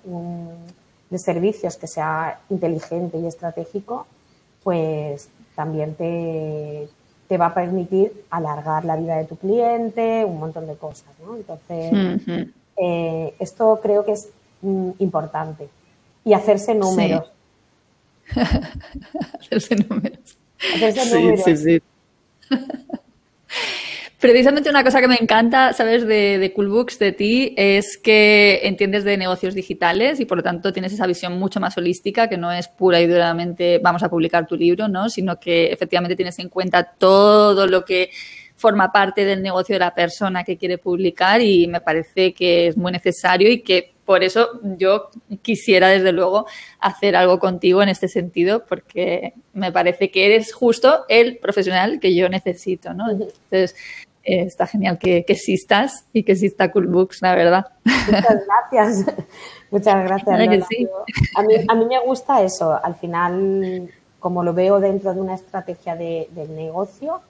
de 1.09 1.17
servicios 1.19 1.77
que 1.77 1.87
sea 1.87 2.39
inteligente 2.49 3.17
y 3.17 3.27
estratégico, 3.27 4.07
pues 4.63 5.29
también 5.55 5.93
te, 5.95 6.89
te 7.27 7.37
va 7.37 7.47
a 7.47 7.53
permitir 7.53 8.25
alargar 8.29 8.85
la 8.85 8.95
vida 8.95 9.17
de 9.17 9.25
tu 9.25 9.35
cliente, 9.37 10.25
un 10.25 10.39
montón 10.39 10.67
de 10.67 10.75
cosas, 10.75 11.09
¿no? 11.25 11.35
Entonces, 11.37 12.47
eh, 12.77 13.35
esto 13.39 13.79
creo 13.81 14.03
que 14.03 14.13
es 14.13 14.29
mm, 14.61 14.91
importante. 14.99 15.69
Y 16.25 16.33
hacerse 16.33 16.75
números. 16.75 17.31
hacerse 19.39 19.75
números. 19.75 20.37
Hacerse 20.75 21.19
números. 21.19 21.43
Sí, 21.45 21.55
sí, 21.55 21.63
sí. 21.63 21.81
Precisamente 24.19 24.69
una 24.71 24.83
cosa 24.83 25.01
que 25.01 25.07
me 25.07 25.17
encanta, 25.21 25.73
¿sabes? 25.73 26.07
De, 26.07 26.39
de 26.39 26.51
Coolbooks, 26.51 26.97
de 26.97 27.11
ti, 27.11 27.53
es 27.57 27.99
que 28.01 28.61
entiendes 28.63 29.03
de 29.03 29.17
negocios 29.17 29.53
digitales 29.53 30.19
y 30.19 30.25
por 30.25 30.37
lo 30.37 30.43
tanto 30.43 30.73
tienes 30.73 30.93
esa 30.93 31.05
visión 31.05 31.37
mucho 31.37 31.59
más 31.59 31.77
holística, 31.77 32.27
que 32.27 32.37
no 32.37 32.51
es 32.51 32.67
pura 32.67 32.99
y 33.01 33.07
duramente 33.07 33.77
vamos 33.79 34.01
a 34.01 34.09
publicar 34.09 34.47
tu 34.47 34.55
libro, 34.55 34.87
¿no? 34.87 35.09
Sino 35.09 35.39
que 35.39 35.67
efectivamente 35.67 36.15
tienes 36.15 36.39
en 36.39 36.49
cuenta 36.49 36.83
todo 36.97 37.67
lo 37.67 37.85
que 37.85 38.09
forma 38.65 38.91
parte 38.91 39.25
del 39.25 39.43
negocio 39.43 39.75
de 39.75 39.79
la 39.79 39.93
persona 39.93 40.43
que 40.43 40.57
quiere 40.57 40.79
publicar 40.79 41.39
y 41.39 41.67
me 41.67 41.81
parece 41.81 42.33
que 42.33 42.65
es 42.65 42.75
muy 42.75 42.91
necesario 42.91 43.47
y 43.51 43.61
que 43.61 43.93
por 44.03 44.23
eso 44.23 44.59
yo 44.63 45.11
quisiera 45.43 45.89
desde 45.89 46.11
luego 46.11 46.47
hacer 46.79 47.15
algo 47.15 47.37
contigo 47.37 47.83
en 47.83 47.89
este 47.89 48.07
sentido 48.07 48.65
porque 48.67 49.35
me 49.53 49.71
parece 49.71 50.09
que 50.09 50.25
eres 50.25 50.51
justo 50.51 51.05
el 51.09 51.37
profesional 51.37 51.99
que 51.99 52.15
yo 52.15 52.27
necesito, 52.27 52.91
¿no? 52.95 53.11
Entonces, 53.11 53.75
eh, 54.23 54.41
está 54.41 54.65
genial 54.65 54.97
que, 54.97 55.23
existas 55.27 56.07
y 56.11 56.23
que 56.23 56.31
exista 56.31 56.71
Coolbooks, 56.71 57.21
la 57.21 57.35
verdad. 57.35 57.67
Muchas 57.83 58.41
gracias. 58.71 59.15
Muchas 59.69 60.03
gracias. 60.05 60.67
a, 61.67 61.75
mí, 61.75 61.85
me 61.85 61.99
gusta 61.99 62.41
eso. 62.41 62.79
Al 62.83 62.95
final, 62.95 63.91
como 64.19 64.43
lo 64.43 64.55
veo 64.55 64.79
dentro 64.79 65.13
de 65.13 65.21
una 65.21 65.35
estrategia 65.35 65.95
de, 65.95 66.29
del 66.31 66.55
negocio, 66.55 67.21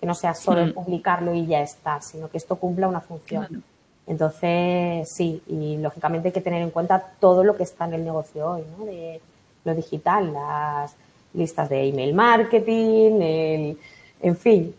que 0.00 0.06
no 0.06 0.14
sea 0.14 0.34
solo 0.34 0.66
hmm. 0.66 0.72
publicarlo 0.72 1.34
y 1.34 1.46
ya 1.46 1.62
está, 1.62 2.00
sino 2.00 2.28
que 2.28 2.38
esto 2.38 2.56
cumpla 2.56 2.88
una 2.88 3.00
función. 3.00 3.62
Entonces, 4.06 5.08
sí, 5.08 5.42
y 5.46 5.78
lógicamente 5.78 6.28
hay 6.28 6.32
que 6.32 6.40
tener 6.40 6.62
en 6.62 6.70
cuenta 6.70 7.02
todo 7.20 7.42
lo 7.42 7.56
que 7.56 7.62
está 7.62 7.86
en 7.86 7.94
el 7.94 8.04
negocio 8.04 8.50
hoy, 8.50 8.62
¿no? 8.78 8.84
De 8.84 9.20
lo 9.64 9.74
digital, 9.74 10.32
las 10.32 10.94
listas 11.32 11.68
de 11.68 11.88
email 11.88 12.14
marketing, 12.14 13.22
el, 13.22 13.78
en 14.20 14.36
fin, 14.36 14.74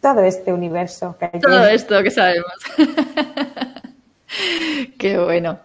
todo 0.00 0.20
este 0.20 0.52
universo. 0.52 1.16
Que 1.18 1.30
hay 1.32 1.40
todo 1.40 1.66
esto 1.66 2.02
que 2.02 2.10
sabemos. 2.10 2.52
Qué 4.98 5.18
bueno. 5.18 5.60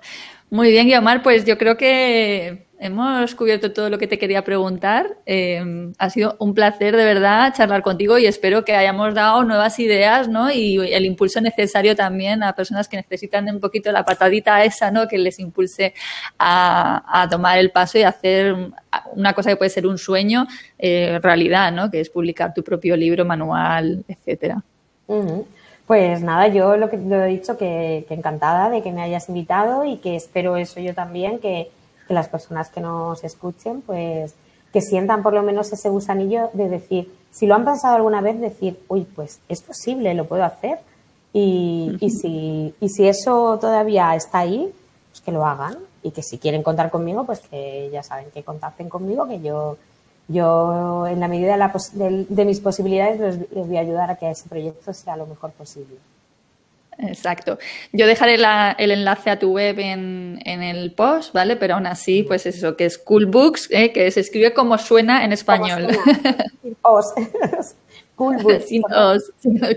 Muy 0.50 0.72
bien, 0.72 0.88
Guiomar, 0.88 1.24
pues 1.24 1.46
yo 1.46 1.58
creo 1.58 1.76
que 1.76 2.68
hemos 2.84 3.34
cubierto 3.34 3.72
todo 3.72 3.90
lo 3.90 3.98
que 3.98 4.08
te 4.08 4.20
quería 4.20 4.44
preguntar. 4.44 5.16
Em, 5.26 5.94
ha 5.98 6.10
sido 6.10 6.36
un 6.40 6.54
placer 6.54 6.96
de 6.98 7.06
verdad 7.06 7.54
charlar 7.56 7.82
contigo 7.82 8.18
y 8.18 8.26
espero 8.26 8.66
que 8.66 8.76
hayamos 8.76 9.14
dado 9.14 9.46
nuevas 9.46 9.80
ideas 9.80 10.28
¿no? 10.28 10.52
y 10.52 10.76
el 10.94 11.06
impulso 11.06 11.40
necesario 11.40 11.96
también 11.96 12.44
a 12.44 12.54
personas 12.54 12.90
que 12.90 12.98
necesitan 12.98 13.50
un 13.50 13.62
poquito 13.62 13.90
la 13.94 14.04
patadita 14.04 14.66
esa 14.66 14.92
¿no? 14.92 15.08
que 15.08 15.18
les 15.18 15.40
impulse 15.40 15.94
a, 16.38 17.26
tomar 17.32 17.58
el 17.58 17.72
paso 17.72 17.98
y 17.98 18.04
hacer 18.04 18.54
una 19.14 19.32
cosa 19.32 19.52
que 19.52 19.56
puede 19.56 19.70
ser 19.70 19.88
un 19.88 19.98
sueño 19.98 20.46
eh, 20.78 21.20
realidad, 21.24 21.72
¿no? 21.72 21.90
que 21.90 22.02
es 22.02 22.10
publicar 22.10 22.54
tu 22.54 22.64
propio 22.64 22.98
libro, 22.98 23.24
manual, 23.24 24.04
etcétera. 24.10 24.62
Pues 25.88 26.22
nada, 26.22 26.50
yo 26.50 26.76
lo 26.76 26.90
que 26.90 26.98
lo 26.98 27.24
he 27.24 27.28
dicho 27.28 27.58
que 27.58 28.06
encantada 28.10 28.70
de 28.70 28.82
que 28.82 28.92
me 28.92 29.02
hayas 29.02 29.30
invitado 29.30 29.86
y 29.86 29.98
que 29.98 30.18
espero 30.18 30.58
eso 30.58 30.82
yo 30.82 30.94
también 30.94 31.40
que 31.40 31.72
que 32.08 32.14
las 32.14 32.30
personas 32.30 32.70
que 32.70 32.82
nos 32.82 33.24
escuchen, 33.24 33.82
pues 33.82 34.36
que 34.74 34.82
sientan 34.82 35.22
por 35.22 35.34
lo 35.34 35.43
menos 35.43 35.72
ese 35.72 35.89
gusanillo 35.89 36.49
de 36.54 36.68
decir, 36.68 37.14
si 37.32 37.45
lo 37.45 37.56
han 37.56 37.64
pensado 37.64 37.95
alguna 37.95 38.22
vez, 38.22 38.41
decir, 38.41 38.80
uy, 38.88 39.04
pues 39.04 39.39
es 39.47 39.62
posible, 39.62 40.14
lo 40.16 40.26
puedo 40.26 40.43
hacer. 40.43 40.80
Y, 41.32 41.95
y, 41.99 42.10
si, 42.10 42.76
y 42.80 42.89
si 42.89 43.08
eso 43.08 43.58
todavía 43.60 44.16
está 44.16 44.39
ahí, 44.39 44.72
pues 45.12 45.22
que 45.22 45.32
lo 45.32 45.45
hagan. 45.45 45.78
Y 46.01 46.12
que 46.12 46.22
si 46.24 46.38
quieren 46.38 46.64
contar 46.64 46.91
conmigo, 46.91 47.24
pues 47.24 47.39
que 47.39 47.89
ya 47.91 48.04
saben 48.04 48.30
que 48.32 48.43
contacten 48.43 48.89
conmigo, 48.89 49.28
que 49.28 49.41
yo, 49.41 49.78
yo 50.28 51.08
en 51.08 51.20
la 51.20 51.28
medida 51.28 51.56
de, 51.56 52.26
de, 52.28 52.45
mis 52.45 52.60
posibilidades 52.60 53.20
les, 53.20 53.51
les 53.51 53.68
voy 53.68 53.78
a 53.78 53.82
ayudar 53.82 54.12
a 54.12 54.16
que 54.16 54.30
ese 54.30 54.49
proyecto 54.49 54.93
sea 54.93 55.16
lo 55.16 55.26
mejor 55.28 55.51
posible. 55.51 55.95
Exacto. 57.00 57.58
Yo 57.91 58.08
dejaré 58.08 58.36
el 58.36 58.91
enlace 58.91 59.30
a 59.30 59.39
tu 59.39 59.52
web 59.52 59.80
en, 59.80 60.39
el 60.46 60.91
post, 60.91 61.34
¿vale? 61.34 61.56
Pero 61.56 61.76
aún 61.76 61.88
así, 61.88 62.24
pues 62.24 62.46
eso, 62.46 62.76
que 62.76 62.86
es 62.86 62.98
Coolbooks, 62.98 63.70
¿eh? 63.72 63.91
que 63.91 64.10
se 64.12 64.20
escribe 64.20 64.54
como 64.54 64.78
suena 64.78 65.26
en 65.26 65.34
español. 65.34 65.88
os. 66.82 67.14
Coolbooks. 68.16 68.72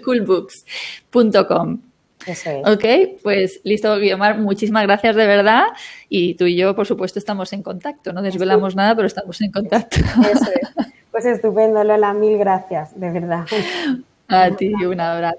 coolbooks.com. 0.04 1.80
Eso 2.26 2.50
es. 2.50 2.66
Ok, 2.66 3.20
pues 3.22 3.60
listo, 3.64 3.96
Guiomar, 3.98 4.38
muchísimas 4.38 4.82
gracias 4.82 5.16
de 5.16 5.26
verdad. 5.26 5.64
Y 6.08 6.34
tú 6.34 6.44
y 6.44 6.56
yo, 6.56 6.74
por 6.74 6.86
supuesto, 6.86 7.18
estamos 7.18 7.52
en 7.52 7.62
contacto. 7.62 8.12
No 8.12 8.20
desvelamos 8.20 8.74
nada, 8.74 8.94
pero 8.94 9.06
estamos 9.06 9.40
en 9.40 9.52
contacto. 9.52 9.96
Eso 10.00 10.50
es. 10.52 10.86
Pues 11.10 11.24
estupendo, 11.24 11.82
Lola, 11.82 12.12
mil 12.12 12.36
gracias, 12.36 12.98
de 13.00 13.10
verdad. 13.10 13.46
A 14.28 14.50
ti, 14.50 14.74
un 14.74 15.00
abrazo. 15.00 15.38